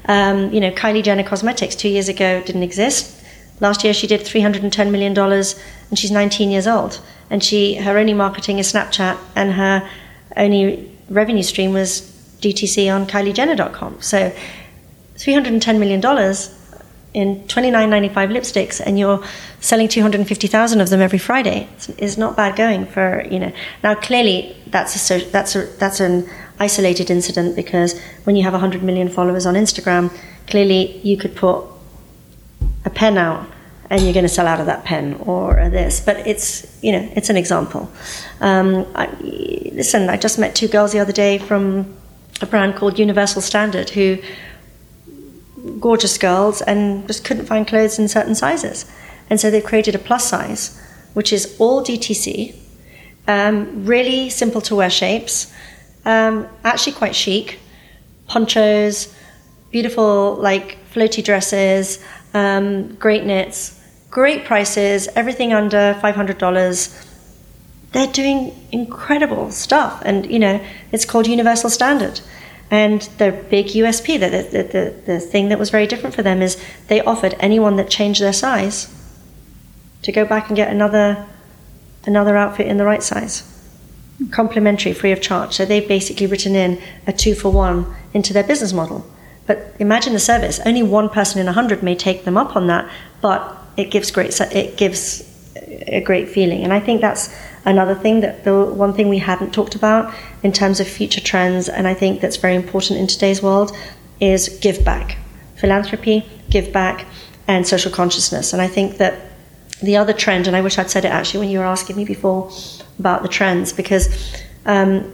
Um, 0.06 0.52
you 0.52 0.60
know, 0.60 0.72
Kylie 0.72 1.04
Jenner 1.04 1.24
Cosmetics 1.24 1.76
two 1.76 1.90
years 1.90 2.08
ago 2.08 2.42
didn't 2.46 2.64
exist. 2.64 3.18
Last 3.60 3.84
year 3.84 3.94
she 3.94 4.08
did 4.08 4.22
310 4.22 4.92
million 4.92 5.14
dollars, 5.14 5.60
and 5.92 6.00
she's 6.00 6.10
19 6.10 6.50
years 6.50 6.66
old. 6.66 7.00
And 7.30 7.44
she 7.44 7.76
her 7.76 7.98
only 7.98 8.14
marketing 8.14 8.58
is 8.58 8.74
Snapchat, 8.74 9.20
and 9.36 9.54
her 9.54 9.88
only 10.36 10.92
revenue 11.10 11.44
stream 11.44 11.74
was 11.74 12.02
DTC 12.42 12.94
on 12.94 13.06
KylieJenner.com. 13.06 14.02
So 14.02 14.34
$310 15.16 15.80
million 15.80 16.02
in 17.14 17.44
29.95 17.46 18.12
lipsticks 18.32 18.82
and 18.84 18.98
you're 18.98 19.24
selling 19.60 19.88
250,000 19.88 20.82
of 20.82 20.90
them 20.90 21.02
every 21.02 21.20
Friday 21.20 21.68
is 21.98 22.18
not 22.18 22.38
bad 22.38 22.56
going 22.56 22.86
for, 22.86 23.24
you 23.30 23.38
know. 23.38 23.52
Now 23.84 23.96
clearly 23.96 24.56
that's 24.68 25.12
a 25.12 25.20
that's 25.26 25.56
a 25.56 25.66
that's 25.78 26.00
an 26.00 26.28
isolated 26.60 27.10
incident 27.10 27.56
because 27.56 28.00
when 28.24 28.36
you 28.36 28.44
have 28.44 28.54
100 28.54 28.82
million 28.82 29.10
followers 29.10 29.46
on 29.46 29.56
Instagram, 29.56 30.12
clearly 30.48 30.98
you 31.00 31.18
could 31.18 31.36
put 31.36 31.66
a 32.86 32.90
pen 32.90 33.18
out 33.18 33.46
and 33.92 34.04
you're 34.04 34.14
going 34.14 34.24
to 34.24 34.30
sell 34.30 34.48
out 34.48 34.62
of 34.62 34.68
that 34.68 34.86
pen 34.86 35.16
or 35.26 35.70
this. 35.70 36.00
But 36.00 36.26
it's 36.26 36.66
you 36.82 36.94
know 36.94 37.08
it's 37.16 37.30
an 37.30 37.36
example. 37.36 37.92
Um, 38.40 38.88
I, 38.96 39.08
listen, 39.74 40.10
I 40.10 40.18
just 40.18 40.40
met 40.40 40.56
two 40.56 40.70
girls 40.70 40.94
the 40.94 41.00
other 41.00 41.12
day 41.12 41.38
from 41.38 41.94
a 42.42 42.46
brand 42.46 42.76
called 42.76 42.98
Universal 42.98 43.42
Standard 43.42 43.90
who 43.92 44.18
gorgeous 45.80 46.18
girls 46.18 46.62
and 46.62 47.06
just 47.06 47.24
couldn't 47.26 47.46
find 47.46 47.68
clothes 47.68 48.00
in 48.00 48.08
certain 48.08 48.34
sizes, 48.34 48.90
and 49.30 49.40
so 49.40 49.52
they've 49.52 49.64
created 49.64 49.94
a 49.94 50.00
plus 50.00 50.28
size, 50.28 50.82
which 51.14 51.34
is 51.34 51.56
all 51.60 51.84
DTC, 51.84 52.56
um, 53.28 53.86
really 53.86 54.30
simple 54.30 54.62
to 54.62 54.76
wear 54.76 54.90
shapes, 54.90 55.54
um, 56.06 56.48
actually 56.64 56.94
quite 56.94 57.14
chic, 57.14 57.60
ponchos, 58.28 59.14
beautiful 59.70 60.36
like 60.36 60.78
floaty 60.94 61.22
dresses, 61.22 62.02
um, 62.34 62.96
great 62.96 63.26
knits 63.26 63.81
great 64.12 64.46
prices, 64.46 65.08
everything 65.16 65.54
under 65.54 65.98
$500 66.02 67.08
they're 67.92 68.08
doing 68.08 68.56
incredible 68.72 69.52
stuff. 69.52 70.02
And, 70.06 70.30
you 70.32 70.40
know, 70.40 70.64
it's 70.92 71.06
called 71.06 71.28
Universal 71.28 71.72
Standard. 71.72 72.22
And 72.70 73.02
the 73.18 73.32
big 73.50 73.68
USP, 73.68 74.20
the, 74.20 74.30
the, 74.30 74.64
the, 74.64 74.96
the 75.06 75.20
thing 75.20 75.50
that 75.50 75.60
was 75.60 75.70
very 75.70 75.88
different 75.88 76.16
for 76.16 76.24
them 76.24 76.42
is 76.42 76.62
they 76.88 77.02
offered 77.02 77.36
anyone 77.40 77.76
that 77.76 77.90
changed 77.90 78.22
their 78.22 78.34
size 78.34 78.94
to 80.04 80.12
go 80.12 80.26
back 80.26 80.48
and 80.48 80.56
get 80.56 80.72
another 80.72 81.28
another 82.04 82.36
outfit 82.36 82.66
in 82.66 82.78
the 82.78 82.86
right 82.86 83.04
size. 83.04 83.44
Complimentary, 84.32 84.94
free 84.94 85.12
of 85.12 85.22
charge. 85.22 85.54
So 85.54 85.66
they've 85.66 85.88
basically 85.88 86.26
written 86.26 86.56
in 86.56 86.82
a 87.06 87.14
two 87.14 87.36
for 87.36 87.52
one 87.52 87.94
into 88.14 88.34
their 88.34 88.44
business 88.44 88.74
model. 88.74 89.06
But 89.46 89.76
imagine 89.78 90.14
the 90.14 90.20
service. 90.20 90.60
Only 90.66 90.82
one 90.82 91.10
person 91.10 91.40
in 91.40 91.48
a 91.48 91.54
hundred 91.54 91.84
may 91.84 91.94
take 91.94 92.24
them 92.24 92.38
up 92.38 92.56
on 92.56 92.66
that, 92.68 92.90
but 93.20 93.61
it 93.82 93.92
gives 93.92 94.12
great 94.12 94.40
it 94.40 94.78
gives 94.78 95.24
a 95.88 96.02
great 96.02 96.30
feeling. 96.30 96.64
And 96.64 96.74
I 96.74 96.80
think 96.80 97.02
that's 97.02 97.34
another 97.66 97.96
thing 97.96 98.22
that 98.22 98.44
the 98.44 98.66
one 98.66 98.94
thing 98.94 99.10
we 99.10 99.20
haven't 99.20 99.54
talked 99.54 99.76
about 99.76 100.14
in 100.44 100.52
terms 100.52 100.80
of 100.80 100.88
future 100.88 101.22
trends, 101.22 101.70
and 101.70 101.88
I 101.88 101.94
think 101.94 102.22
that's 102.22 102.38
very 102.38 102.56
important 102.56 103.00
in 103.00 103.08
today's 103.08 103.42
world, 103.42 103.76
is 104.20 104.50
give 104.62 104.84
back, 104.84 105.18
philanthropy, 105.56 106.26
give 106.50 106.72
back, 106.72 107.06
and 107.48 107.68
social 107.68 107.92
consciousness. 107.92 108.54
And 108.54 108.62
I 108.62 108.68
think 108.68 108.98
that 108.98 109.14
the 109.82 109.98
other 109.98 110.14
trend, 110.14 110.48
and 110.48 110.56
I 110.56 110.62
wish 110.62 110.78
I'd 110.78 110.90
said 110.90 111.06
it 111.06 111.12
actually 111.12 111.42
when 111.42 111.50
you 111.50 111.60
were 111.60 111.66
asking 111.66 111.96
me 111.96 112.06
before 112.06 112.52
about 113.00 113.24
the 113.24 113.30
trends, 113.30 113.74
because 113.74 114.06
um, 114.66 115.14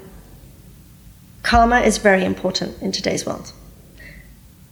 karma 1.44 1.80
is 1.82 1.98
very 1.98 2.26
important 2.26 2.82
in 2.82 2.92
today's 2.92 3.26
world. 3.26 3.54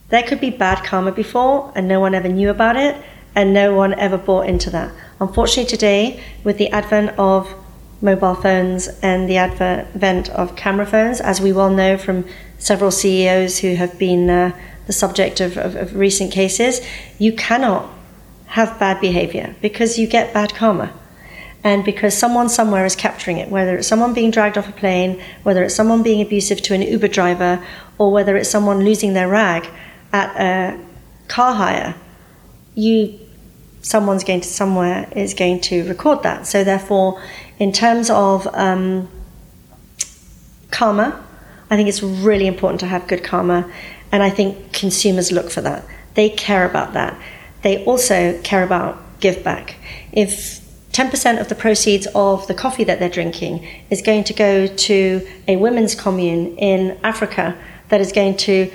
There 0.10 0.24
could 0.24 0.40
be 0.40 0.50
bad 0.50 0.84
karma 0.84 1.12
before, 1.12 1.72
and 1.76 1.88
no 1.88 2.00
one 2.00 2.14
ever 2.14 2.28
knew 2.28 2.50
about 2.50 2.76
it, 2.76 2.96
and 3.36 3.54
no 3.54 3.74
one 3.74 3.94
ever 3.96 4.18
bought 4.18 4.48
into 4.48 4.70
that. 4.70 4.92
Unfortunately, 5.20 5.70
today, 5.70 6.24
with 6.44 6.58
the 6.58 6.70
advent 6.70 7.18
of 7.20 7.54
mobile 8.02 8.36
phones 8.36 8.88
and 9.02 9.30
the 9.30 9.38
advent 9.38 10.30
of 10.30 10.56
camera 10.56 10.86
phones, 10.86 11.20
as 11.22 11.42
we 11.42 11.52
well 11.52 11.70
know 11.70 11.98
from 11.98 12.26
several 12.58 12.92
CEOs 12.92 13.60
who 13.60 13.76
have 13.76 13.98
been 14.00 14.30
uh, 14.30 14.58
the 14.88 14.94
subject 14.94 15.42
of, 15.42 15.58
of, 15.58 15.76
of 15.76 15.96
recent 15.96 16.32
cases, 16.32 16.86
you 17.18 17.34
cannot 17.34 17.90
have 18.48 18.80
bad 18.80 19.02
behavior 19.02 19.56
because 19.62 19.98
you 19.98 20.08
get 20.08 20.34
bad 20.34 20.54
karma. 20.54 20.94
And 21.64 21.84
because 21.84 22.16
someone 22.16 22.48
somewhere 22.48 22.86
is 22.86 22.96
capturing 22.96 23.38
it, 23.40 23.50
whether 23.50 23.76
it's 23.76 23.88
someone 23.88 24.14
being 24.14 24.30
dragged 24.30 24.56
off 24.56 24.70
a 24.70 24.72
plane, 24.72 25.20
whether 25.42 25.64
it's 25.64 25.74
someone 25.74 26.04
being 26.04 26.22
abusive 26.22 26.62
to 26.62 26.76
an 26.76 26.84
Uber 26.84 27.08
driver, 27.08 27.66
or 27.98 28.12
whether 28.12 28.38
it's 28.38 28.50
someone 28.50 28.86
losing 28.86 29.14
their 29.14 29.28
rag 29.28 29.68
at 30.14 30.30
a 30.40 30.80
car 31.28 31.56
hire, 31.56 31.96
you 32.76 33.20
someone's 33.86 34.24
going 34.24 34.42
to 34.42 34.48
somewhere 34.48 35.08
is 35.16 35.36
going 35.36 35.62
to 35.62 35.88
record 35.88 36.24
that. 36.24 36.48
So 36.48 36.64
therefore, 36.64 37.22
in 37.60 37.72
terms 37.72 38.10
of 38.10 38.48
um, 38.56 39.08
karma, 40.72 41.24
I 41.70 41.76
think 41.76 41.88
it's 41.88 42.02
really 42.02 42.48
important 42.48 42.80
to 42.80 42.88
have 42.88 43.08
good 43.08 43.24
karma, 43.24 43.72
and 44.12 44.24
I 44.24 44.32
think 44.32 44.74
consumers 44.74 45.32
look 45.32 45.52
for 45.52 45.62
that. 45.62 45.86
They 46.16 46.30
care 46.30 46.68
about 46.68 46.94
that. 46.94 47.20
They 47.62 47.86
also 47.86 48.42
care 48.42 48.64
about 48.64 49.20
give 49.20 49.44
back. 49.44 49.76
If 50.12 50.62
10% 50.92 51.40
of 51.40 51.50
the 51.50 51.56
proceeds 51.56 52.08
of 52.16 52.48
the 52.48 52.56
coffee 52.56 52.86
that 52.86 53.00
they're 53.00 53.10
drinking 53.10 53.68
is 53.92 54.02
going 54.02 54.24
to 54.24 54.34
go 54.34 54.66
to 54.66 55.28
a 55.48 55.58
women's 55.58 55.94
commune 55.94 56.58
in 56.58 56.98
Africa 57.04 57.56
that 57.90 58.02
is 58.02 58.12
going 58.12 58.38
to 58.38 58.72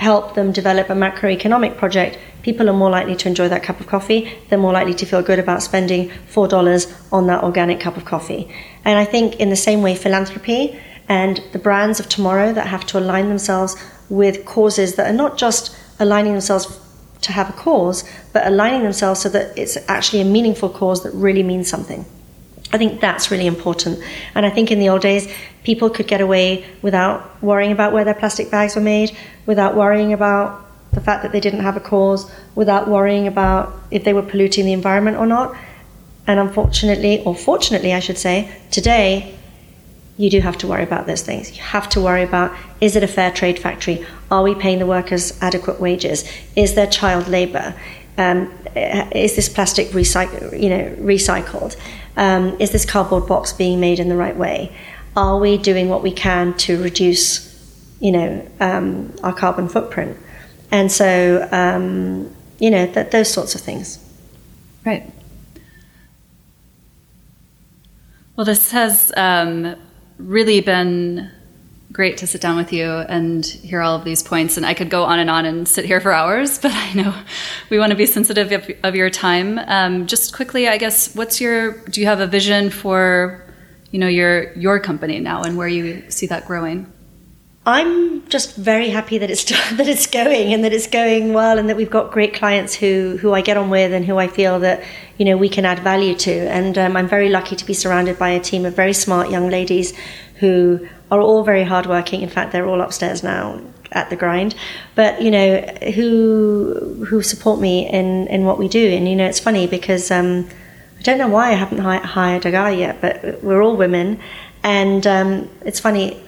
help 0.00 0.34
them 0.34 0.50
develop 0.52 0.90
a 0.90 0.94
macroeconomic 0.94 1.76
project, 1.76 2.18
people 2.42 2.68
are 2.68 2.74
more 2.74 2.90
likely 2.90 3.14
to 3.16 3.28
enjoy 3.28 3.48
that 3.48 3.62
cup 3.62 3.80
of 3.80 3.86
coffee. 3.86 4.32
They're 4.48 4.58
more 4.58 4.72
likely 4.72 4.94
to 4.94 5.06
feel 5.06 5.22
good 5.22 5.38
about 5.38 5.62
spending 5.62 6.10
$4 6.32 7.12
on 7.12 7.26
that 7.26 7.44
organic 7.44 7.80
cup 7.80 7.96
of 7.96 8.04
coffee. 8.04 8.48
And 8.84 8.98
I 8.98 9.04
think, 9.04 9.36
in 9.36 9.50
the 9.50 9.56
same 9.56 9.82
way, 9.82 9.94
philanthropy 9.94 10.80
and 11.08 11.42
the 11.52 11.58
brands 11.58 12.00
of 12.00 12.08
tomorrow 12.08 12.52
that 12.52 12.68
have 12.68 12.86
to 12.86 12.98
align 12.98 13.28
themselves 13.28 13.76
with 14.08 14.44
causes 14.44 14.94
that 14.94 15.10
are 15.10 15.16
not 15.16 15.36
just 15.36 15.76
aligning 15.98 16.32
themselves 16.32 16.80
to 17.22 17.32
have 17.32 17.50
a 17.50 17.52
cause, 17.52 18.04
but 18.32 18.46
aligning 18.46 18.82
themselves 18.82 19.20
so 19.20 19.28
that 19.28 19.56
it's 19.58 19.76
actually 19.88 20.22
a 20.22 20.24
meaningful 20.24 20.70
cause 20.70 21.02
that 21.02 21.12
really 21.12 21.42
means 21.42 21.68
something. 21.68 22.04
I 22.72 22.78
think 22.78 23.00
that's 23.00 23.30
really 23.30 23.46
important. 23.46 24.00
And 24.34 24.46
I 24.46 24.50
think 24.50 24.70
in 24.70 24.78
the 24.78 24.88
old 24.88 25.02
days, 25.02 25.32
people 25.64 25.90
could 25.90 26.06
get 26.06 26.20
away 26.20 26.64
without 26.82 27.42
worrying 27.42 27.72
about 27.72 27.92
where 27.92 28.04
their 28.04 28.14
plastic 28.14 28.50
bags 28.50 28.76
were 28.76 28.82
made, 28.82 29.16
without 29.46 29.74
worrying 29.76 30.12
about 30.12 30.66
the 30.92 31.00
fact 31.00 31.22
that 31.22 31.32
they 31.32 31.40
didn't 31.40 31.60
have 31.60 31.76
a 31.76 31.80
cause, 31.80 32.30
without 32.54 32.88
worrying 32.88 33.26
about 33.26 33.72
if 33.90 34.04
they 34.04 34.12
were 34.12 34.22
polluting 34.22 34.66
the 34.66 34.72
environment 34.72 35.16
or 35.16 35.26
not. 35.26 35.56
And 36.26 36.38
unfortunately, 36.38 37.22
or 37.24 37.34
fortunately, 37.34 37.92
I 37.92 38.00
should 38.00 38.18
say, 38.18 38.52
today, 38.70 39.34
you 40.16 40.30
do 40.30 40.40
have 40.40 40.58
to 40.58 40.66
worry 40.66 40.82
about 40.82 41.06
those 41.06 41.22
things. 41.22 41.56
You 41.56 41.62
have 41.62 41.88
to 41.90 42.00
worry 42.00 42.22
about 42.22 42.54
is 42.80 42.94
it 42.94 43.02
a 43.02 43.08
fair 43.08 43.30
trade 43.32 43.58
factory? 43.58 44.04
Are 44.30 44.42
we 44.42 44.54
paying 44.54 44.78
the 44.78 44.86
workers 44.86 45.36
adequate 45.42 45.80
wages? 45.80 46.30
Is 46.54 46.74
there 46.74 46.86
child 46.86 47.26
labour? 47.26 47.74
Um, 48.18 48.52
is 48.76 49.34
this 49.34 49.48
plastic 49.48 49.88
recyc- 49.88 50.60
you 50.60 50.68
know, 50.68 50.94
recycled? 51.00 51.74
Um, 52.20 52.56
is 52.60 52.70
this 52.70 52.84
cardboard 52.84 53.26
box 53.26 53.52
being 53.52 53.80
made 53.80 53.98
in 53.98 54.10
the 54.10 54.16
right 54.16 54.36
way? 54.36 54.70
Are 55.16 55.38
we 55.38 55.56
doing 55.56 55.88
what 55.88 56.02
we 56.02 56.12
can 56.12 56.54
to 56.58 56.80
reduce, 56.80 57.50
you 57.98 58.12
know, 58.12 58.48
um, 58.60 59.12
our 59.22 59.32
carbon 59.32 59.68
footprint? 59.68 60.18
And 60.70 60.92
so, 60.92 61.48
um, 61.50 62.30
you 62.58 62.70
know, 62.70 62.86
th- 62.86 63.10
those 63.10 63.32
sorts 63.32 63.54
of 63.54 63.62
things. 63.62 63.98
Right. 64.84 65.10
Well, 68.36 68.44
this 68.44 68.70
has 68.70 69.12
um, 69.16 69.74
really 70.18 70.60
been 70.60 71.30
great 71.92 72.18
to 72.18 72.26
sit 72.26 72.40
down 72.40 72.56
with 72.56 72.72
you 72.72 72.88
and 72.88 73.44
hear 73.44 73.80
all 73.80 73.96
of 73.96 74.04
these 74.04 74.22
points. 74.22 74.56
And 74.56 74.64
I 74.64 74.74
could 74.74 74.90
go 74.90 75.04
on 75.04 75.18
and 75.18 75.28
on 75.28 75.44
and 75.44 75.66
sit 75.66 75.84
here 75.84 76.00
for 76.00 76.12
hours, 76.12 76.58
but 76.62 76.72
I 76.72 76.92
know 76.94 77.14
we 77.68 77.78
want 77.78 77.90
to 77.90 77.96
be 77.96 78.06
sensitive 78.06 78.52
of, 78.52 78.70
of 78.82 78.94
your 78.94 79.10
time. 79.10 79.58
Um, 79.58 80.06
just 80.06 80.34
quickly, 80.34 80.68
I 80.68 80.78
guess, 80.78 81.14
what's 81.14 81.40
your? 81.40 81.72
Do 81.86 82.00
you 82.00 82.06
have 82.06 82.20
a 82.20 82.26
vision 82.26 82.70
for, 82.70 83.44
you 83.90 83.98
know, 83.98 84.08
your 84.08 84.52
your 84.54 84.78
company 84.78 85.18
now 85.20 85.42
and 85.42 85.56
where 85.56 85.68
you 85.68 86.10
see 86.10 86.26
that 86.26 86.46
growing? 86.46 86.92
I'm 87.66 88.26
just 88.28 88.56
very 88.56 88.88
happy 88.88 89.18
that 89.18 89.30
it's 89.30 89.44
that 89.76 89.86
it's 89.86 90.06
going 90.06 90.54
and 90.54 90.64
that 90.64 90.72
it's 90.72 90.86
going 90.86 91.34
well 91.34 91.58
and 91.58 91.68
that 91.68 91.76
we've 91.76 91.90
got 91.90 92.10
great 92.10 92.32
clients 92.32 92.74
who 92.74 93.18
who 93.20 93.34
I 93.34 93.42
get 93.42 93.56
on 93.56 93.68
with 93.68 93.92
and 93.92 94.04
who 94.04 94.16
I 94.16 94.28
feel 94.28 94.60
that 94.60 94.82
you 95.18 95.24
know 95.24 95.36
we 95.36 95.48
can 95.48 95.64
add 95.64 95.80
value 95.80 96.14
to. 96.14 96.32
And 96.32 96.78
um, 96.78 96.96
I'm 96.96 97.08
very 97.08 97.28
lucky 97.28 97.56
to 97.56 97.64
be 97.66 97.74
surrounded 97.74 98.18
by 98.18 98.30
a 98.30 98.40
team 98.40 98.64
of 98.64 98.74
very 98.74 98.94
smart 98.94 99.30
young 99.30 99.50
ladies 99.50 99.92
who 100.36 100.88
are 101.10 101.20
all 101.20 101.42
very 101.42 101.64
hardworking. 101.64 102.22
In 102.22 102.28
fact, 102.28 102.52
they're 102.52 102.66
all 102.66 102.80
upstairs 102.80 103.22
now 103.22 103.60
at 103.92 104.08
the 104.10 104.16
grind, 104.16 104.54
but 104.94 105.20
you 105.20 105.30
know 105.30 105.60
who 105.94 107.04
who 107.08 107.22
support 107.22 107.60
me 107.60 107.88
in 107.88 108.26
in 108.28 108.44
what 108.44 108.58
we 108.58 108.68
do. 108.68 108.88
And 108.88 109.08
you 109.08 109.16
know, 109.16 109.26
it's 109.26 109.40
funny 109.40 109.66
because 109.66 110.10
um, 110.10 110.48
I 110.98 111.02
don't 111.02 111.18
know 111.18 111.28
why 111.28 111.50
I 111.50 111.54
haven't 111.54 111.78
hi- 111.78 111.98
hired 111.98 112.46
a 112.46 112.50
guy 112.50 112.70
yet, 112.70 113.00
but 113.00 113.42
we're 113.42 113.62
all 113.62 113.76
women, 113.76 114.20
and 114.62 115.06
um, 115.06 115.50
it's 115.64 115.80
funny. 115.80 116.22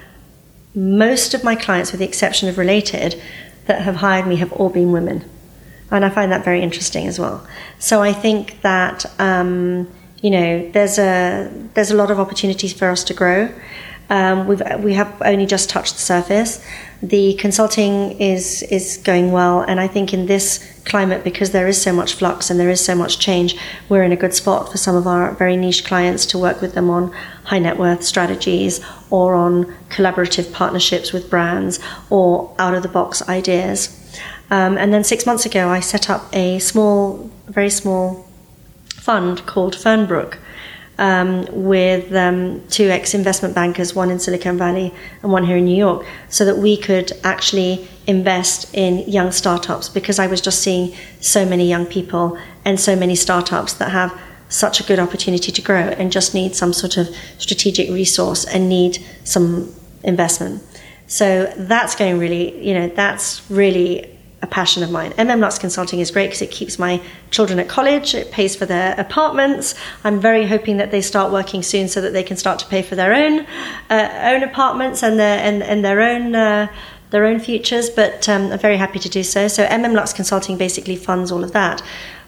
Most 0.74 1.34
of 1.34 1.44
my 1.44 1.54
clients, 1.54 1.92
with 1.92 1.98
the 1.98 2.06
exception 2.06 2.48
of 2.48 2.56
Related, 2.56 3.20
that 3.66 3.82
have 3.82 3.96
hired 3.96 4.26
me 4.26 4.36
have 4.36 4.52
all 4.52 4.70
been 4.70 4.90
women, 4.90 5.24
and 5.90 6.04
I 6.04 6.08
find 6.08 6.32
that 6.32 6.44
very 6.44 6.62
interesting 6.62 7.06
as 7.06 7.18
well. 7.18 7.46
So 7.78 8.02
I 8.02 8.12
think 8.12 8.60
that. 8.62 9.06
Um, 9.20 9.88
you 10.22 10.30
know, 10.30 10.70
there's 10.70 10.98
a 10.98 11.50
there's 11.74 11.90
a 11.90 11.96
lot 11.96 12.12
of 12.12 12.20
opportunities 12.20 12.72
for 12.72 12.88
us 12.88 13.02
to 13.04 13.12
grow. 13.12 13.52
Um, 14.12 14.46
we've 14.46 14.62
we 14.80 14.92
have 14.92 15.10
only 15.24 15.46
just 15.46 15.70
touched 15.70 15.94
the 15.94 16.00
surface. 16.00 16.62
The 17.02 17.32
consulting 17.34 18.20
is 18.20 18.62
is 18.64 18.98
going 18.98 19.32
well, 19.32 19.62
and 19.62 19.80
I 19.80 19.88
think 19.88 20.12
in 20.12 20.26
this 20.26 20.60
climate, 20.84 21.24
because 21.24 21.52
there 21.52 21.66
is 21.66 21.80
so 21.80 21.94
much 21.94 22.12
flux 22.12 22.50
and 22.50 22.60
there 22.60 22.68
is 22.68 22.84
so 22.84 22.94
much 22.94 23.18
change, 23.18 23.56
we're 23.88 24.02
in 24.02 24.12
a 24.12 24.16
good 24.16 24.34
spot 24.34 24.70
for 24.70 24.76
some 24.76 24.96
of 24.96 25.06
our 25.06 25.32
very 25.32 25.56
niche 25.56 25.86
clients 25.86 26.26
to 26.26 26.38
work 26.38 26.60
with 26.60 26.74
them 26.74 26.90
on 26.90 27.10
high 27.44 27.58
net 27.58 27.78
worth 27.78 28.02
strategies 28.04 28.84
or 29.08 29.34
on 29.34 29.64
collaborative 29.88 30.52
partnerships 30.52 31.14
with 31.14 31.30
brands 31.30 31.80
or 32.10 32.54
out 32.58 32.74
of 32.74 32.82
the 32.82 32.90
box 32.90 33.26
ideas. 33.30 33.98
Um, 34.50 34.76
and 34.76 34.92
then 34.92 35.04
six 35.04 35.24
months 35.24 35.46
ago, 35.46 35.70
I 35.70 35.80
set 35.80 36.10
up 36.10 36.28
a 36.34 36.58
small, 36.58 37.30
very 37.46 37.70
small 37.70 38.28
fund 38.90 39.46
called 39.46 39.74
Fernbrook 39.74 40.36
um, 40.98 41.46
with 41.50 42.14
um, 42.14 42.62
two 42.68 42.88
ex 42.88 43.14
investment 43.14 43.54
bankers, 43.54 43.94
one 43.94 44.10
in 44.10 44.18
Silicon 44.18 44.58
Valley 44.58 44.94
and 45.22 45.32
one 45.32 45.44
here 45.44 45.56
in 45.56 45.64
New 45.64 45.76
York, 45.76 46.06
so 46.28 46.44
that 46.44 46.58
we 46.58 46.76
could 46.76 47.12
actually 47.24 47.88
invest 48.06 48.72
in 48.74 48.98
young 49.10 49.30
startups 49.30 49.88
because 49.88 50.18
I 50.18 50.26
was 50.26 50.40
just 50.40 50.60
seeing 50.60 50.94
so 51.20 51.44
many 51.44 51.68
young 51.68 51.86
people 51.86 52.38
and 52.64 52.78
so 52.78 52.94
many 52.96 53.14
startups 53.14 53.74
that 53.74 53.90
have 53.90 54.18
such 54.48 54.80
a 54.80 54.82
good 54.84 54.98
opportunity 54.98 55.50
to 55.50 55.62
grow 55.62 55.76
and 55.76 56.12
just 56.12 56.34
need 56.34 56.54
some 56.54 56.72
sort 56.72 56.96
of 56.98 57.08
strategic 57.38 57.88
resource 57.90 58.44
and 58.44 58.68
need 58.68 58.98
some 59.24 59.74
investment. 60.04 60.62
So 61.06 61.52
that's 61.56 61.94
going 61.94 62.18
really, 62.18 62.66
you 62.66 62.74
know, 62.74 62.88
that's 62.88 63.50
really 63.50 64.11
a 64.42 64.46
passion 64.46 64.82
of 64.82 64.90
mine. 64.90 65.12
MM 65.12 65.38
Luxe 65.38 65.58
Consulting 65.58 66.00
is 66.00 66.10
great 66.10 66.26
because 66.26 66.42
it 66.42 66.50
keeps 66.50 66.78
my 66.78 67.00
children 67.30 67.60
at 67.60 67.68
college, 67.68 68.14
it 68.14 68.32
pays 68.32 68.56
for 68.56 68.66
their 68.66 68.94
apartments. 69.00 69.76
I'm 70.02 70.20
very 70.20 70.46
hoping 70.46 70.78
that 70.78 70.90
they 70.90 71.00
start 71.00 71.32
working 71.32 71.62
soon 71.62 71.88
so 71.88 72.00
that 72.00 72.12
they 72.12 72.24
can 72.24 72.36
start 72.36 72.58
to 72.58 72.66
pay 72.66 72.82
for 72.82 72.96
their 72.96 73.14
own 73.14 73.46
uh, 73.88 74.32
own 74.34 74.42
apartments 74.42 75.02
and 75.02 75.18
their 75.18 75.38
and, 75.38 75.62
and 75.62 75.84
their 75.84 76.00
own 76.00 76.34
uh, 76.34 76.66
their 77.10 77.24
own 77.24 77.38
futures. 77.38 77.88
But 77.88 78.28
um, 78.28 78.50
I'm 78.50 78.58
very 78.58 78.76
happy 78.76 78.98
to 78.98 79.08
do 79.08 79.22
so. 79.22 79.46
So 79.46 79.64
MM 79.66 79.94
Luxe 79.94 80.12
Consulting 80.12 80.58
basically 80.58 80.96
funds 80.96 81.30
all 81.30 81.44
of 81.44 81.52
that, 81.52 81.80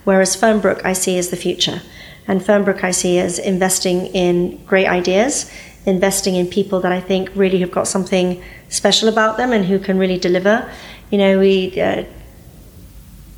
whereas 0.04 0.36
Fernbrook 0.36 0.84
I 0.84 0.92
see 0.92 1.18
as 1.18 1.30
the 1.30 1.36
future, 1.36 1.82
and 2.28 2.40
Fernbrook 2.40 2.84
I 2.84 2.92
see 2.92 3.18
as 3.18 3.40
investing 3.40 4.06
in 4.06 4.64
great 4.66 4.86
ideas, 4.86 5.50
investing 5.84 6.36
in 6.36 6.46
people 6.46 6.78
that 6.80 6.92
I 6.92 7.00
think 7.00 7.30
really 7.34 7.58
have 7.58 7.72
got 7.72 7.88
something 7.88 8.40
special 8.68 9.08
about 9.08 9.36
them 9.36 9.52
and 9.52 9.64
who 9.64 9.80
can 9.80 9.98
really 9.98 10.18
deliver 10.18 10.70
you 11.14 11.18
know, 11.18 11.38
we 11.38 11.80
uh, 11.80 12.02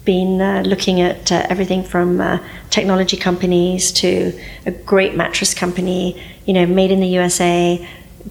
been 0.07 0.41
uh, 0.41 0.63
looking 0.65 1.03
at 1.03 1.31
uh, 1.31 1.47
everything 1.51 1.83
from 1.85 2.23
uh, 2.23 2.39
technology 2.71 3.19
companies 3.19 3.93
to 3.93 4.33
a 4.65 4.71
great 4.71 5.15
mattress 5.15 5.53
company, 5.53 6.19
you 6.47 6.55
know, 6.55 6.65
made 6.65 6.91
in 6.91 7.01
the 7.01 7.07
USA, 7.09 7.87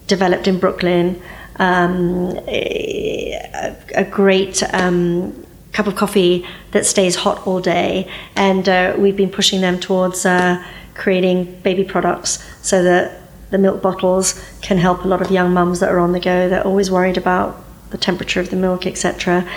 developed 0.07 0.47
in 0.47 0.57
Brooklyn, 0.57 1.21
um, 1.57 2.39
a, 2.47 3.77
a, 3.93 4.03
great 4.03 4.63
um, 4.73 5.45
cup 5.73 5.85
of 5.85 5.95
coffee 5.95 6.43
that 6.71 6.87
stays 6.87 7.15
hot 7.15 7.45
all 7.45 7.61
day, 7.61 8.11
and 8.35 8.67
uh, 8.67 8.95
we've 8.97 9.15
been 9.15 9.29
pushing 9.29 9.61
them 9.61 9.79
towards 9.79 10.25
uh, 10.25 10.65
creating 10.95 11.61
baby 11.61 11.83
products 11.83 12.43
so 12.63 12.81
that 12.81 13.21
the 13.51 13.59
milk 13.59 13.83
bottles 13.83 14.43
can 14.63 14.79
help 14.79 15.05
a 15.05 15.07
lot 15.07 15.21
of 15.21 15.29
young 15.29 15.53
mums 15.53 15.81
that 15.81 15.89
are 15.91 15.99
on 15.99 16.13
the 16.13 16.19
go. 16.19 16.49
They're 16.49 16.65
always 16.65 16.89
worried 16.89 17.17
about 17.17 17.64
the 17.95 18.01
temperature 18.09 18.41
of 18.41 18.49
the 18.49 18.55
milk, 18.55 18.85
etc., 18.85 19.47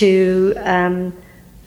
to 0.00 0.54
um, 0.58 1.12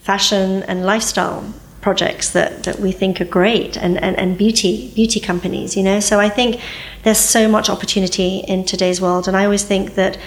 fashion 0.02 0.62
and 0.64 0.84
lifestyle 0.84 1.42
projects 1.80 2.30
that, 2.30 2.64
that 2.64 2.78
we 2.80 2.92
think 2.92 3.20
are 3.20 3.30
great 3.40 3.76
and, 3.76 3.96
and, 4.02 4.16
and 4.18 4.36
beauty 4.36 4.92
beauty 4.94 5.20
companies 5.20 5.76
you 5.76 5.82
know? 5.82 6.00
So 6.00 6.18
I 6.18 6.28
think 6.28 6.60
there's 7.04 7.18
so 7.18 7.48
much 7.48 7.70
opportunity 7.70 8.38
in 8.38 8.64
today's 8.64 9.00
world 9.00 9.28
and 9.28 9.36
I 9.36 9.44
always 9.44 9.64
think 9.64 9.94
that 9.94 10.18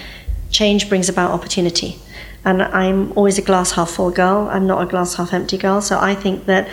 change 0.50 0.88
brings 0.88 1.08
about 1.08 1.30
opportunity. 1.30 1.98
And 2.44 2.62
I'm 2.62 3.12
always 3.12 3.38
a 3.38 3.42
glass 3.42 3.72
half 3.72 3.90
full 3.90 4.10
girl. 4.10 4.48
I'm 4.50 4.66
not 4.66 4.82
a 4.82 4.86
glass 4.86 5.14
half 5.14 5.32
empty 5.32 5.58
girl. 5.58 5.80
So 5.80 5.98
I 5.98 6.14
think 6.14 6.46
that 6.46 6.68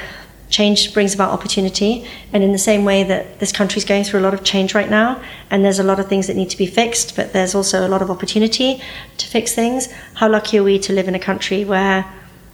change 0.49 0.93
brings 0.93 1.13
about 1.13 1.31
opportunity. 1.31 2.05
And 2.33 2.43
in 2.43 2.51
the 2.51 2.57
same 2.57 2.83
way 2.83 3.03
that 3.03 3.39
this 3.39 3.51
country 3.51 3.77
is 3.77 3.85
going 3.85 4.03
through 4.03 4.19
a 4.19 4.25
lot 4.27 4.33
of 4.33 4.43
change 4.43 4.73
right 4.73 4.89
now, 4.89 5.21
and 5.49 5.63
there's 5.63 5.79
a 5.79 5.83
lot 5.83 5.99
of 5.99 6.07
things 6.07 6.27
that 6.27 6.35
need 6.35 6.49
to 6.49 6.57
be 6.57 6.65
fixed, 6.65 7.15
but 7.15 7.33
there's 7.33 7.55
also 7.55 7.85
a 7.85 7.89
lot 7.89 8.01
of 8.01 8.09
opportunity 8.09 8.81
to 9.17 9.27
fix 9.27 9.53
things. 9.53 9.89
How 10.15 10.29
lucky 10.29 10.57
are 10.57 10.63
we 10.63 10.79
to 10.79 10.93
live 10.93 11.07
in 11.07 11.15
a 11.15 11.19
country 11.19 11.65
where, 11.65 12.05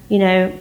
you 0.10 0.20
know, 0.20 0.58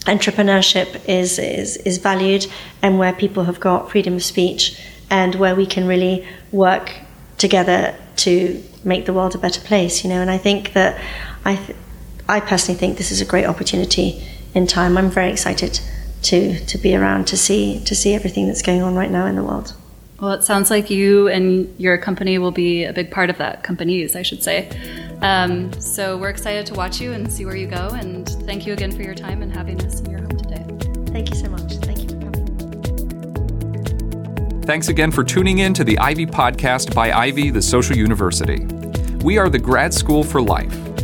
entrepreneurship 0.00 1.02
is, 1.08 1.38
is, 1.38 1.76
is 1.78 1.98
valued 1.98 2.46
and 2.82 2.98
where 2.98 3.12
people 3.12 3.44
have 3.44 3.58
got 3.58 3.90
freedom 3.90 4.14
of 4.14 4.22
speech 4.22 4.80
and 5.10 5.34
where 5.34 5.54
we 5.54 5.66
can 5.66 5.86
really 5.86 6.26
work 6.52 6.92
together 7.38 7.94
to 8.16 8.62
make 8.84 9.06
the 9.06 9.12
world 9.12 9.34
a 9.34 9.38
better 9.38 9.60
place, 9.60 10.04
you 10.04 10.10
know. 10.10 10.20
And 10.20 10.30
I 10.30 10.38
think 10.38 10.74
that 10.74 11.00
I, 11.44 11.56
th- 11.56 11.76
I 12.28 12.40
personally 12.40 12.78
think 12.78 12.98
this 12.98 13.10
is 13.10 13.20
a 13.20 13.24
great 13.24 13.46
opportunity 13.46 14.22
in 14.54 14.66
time. 14.66 14.96
I'm 14.96 15.10
very 15.10 15.30
excited 15.30 15.80
to 16.26 16.58
to 16.66 16.78
be 16.78 16.94
around 16.96 17.26
to 17.28 17.36
see 17.36 17.80
to 17.84 17.94
see 17.94 18.14
everything 18.14 18.46
that's 18.46 18.62
going 18.62 18.82
on 18.82 18.94
right 18.94 19.10
now 19.10 19.26
in 19.26 19.36
the 19.36 19.44
world. 19.44 19.74
Well, 20.20 20.32
it 20.32 20.42
sounds 20.42 20.70
like 20.70 20.88
you 20.88 21.28
and 21.28 21.72
your 21.78 21.98
company 21.98 22.38
will 22.38 22.50
be 22.50 22.84
a 22.84 22.92
big 22.92 23.10
part 23.10 23.28
of 23.28 23.36
that. 23.36 23.62
Companies, 23.62 24.16
I 24.16 24.22
should 24.22 24.42
say. 24.42 24.70
Um, 25.20 25.72
so 25.80 26.16
we're 26.16 26.30
excited 26.30 26.64
to 26.66 26.74
watch 26.74 27.02
you 27.02 27.12
and 27.12 27.30
see 27.30 27.44
where 27.44 27.54
you 27.54 27.66
go. 27.66 27.90
And 27.90 28.26
thank 28.46 28.66
you 28.66 28.72
again 28.72 28.90
for 28.92 29.02
your 29.02 29.14
time 29.14 29.42
and 29.42 29.52
having 29.52 29.78
us 29.84 30.00
in 30.00 30.10
your 30.10 30.20
home 30.20 30.38
today. 30.38 30.64
Thank 31.12 31.28
you 31.28 31.36
so 31.36 31.50
much. 31.50 31.74
Thank 31.74 32.02
you 32.02 32.08
for 32.08 32.18
coming. 32.18 32.46
Thanks 34.62 34.88
again 34.88 35.10
for 35.10 35.22
tuning 35.22 35.58
in 35.58 35.74
to 35.74 35.84
the 35.84 35.98
Ivy 35.98 36.24
Podcast 36.24 36.94
by 36.94 37.12
Ivy, 37.12 37.50
the 37.50 37.60
Social 37.60 37.94
University. 37.94 38.64
We 39.22 39.36
are 39.36 39.50
the 39.50 39.58
grad 39.58 39.92
school 39.92 40.24
for 40.24 40.40
life 40.40 40.95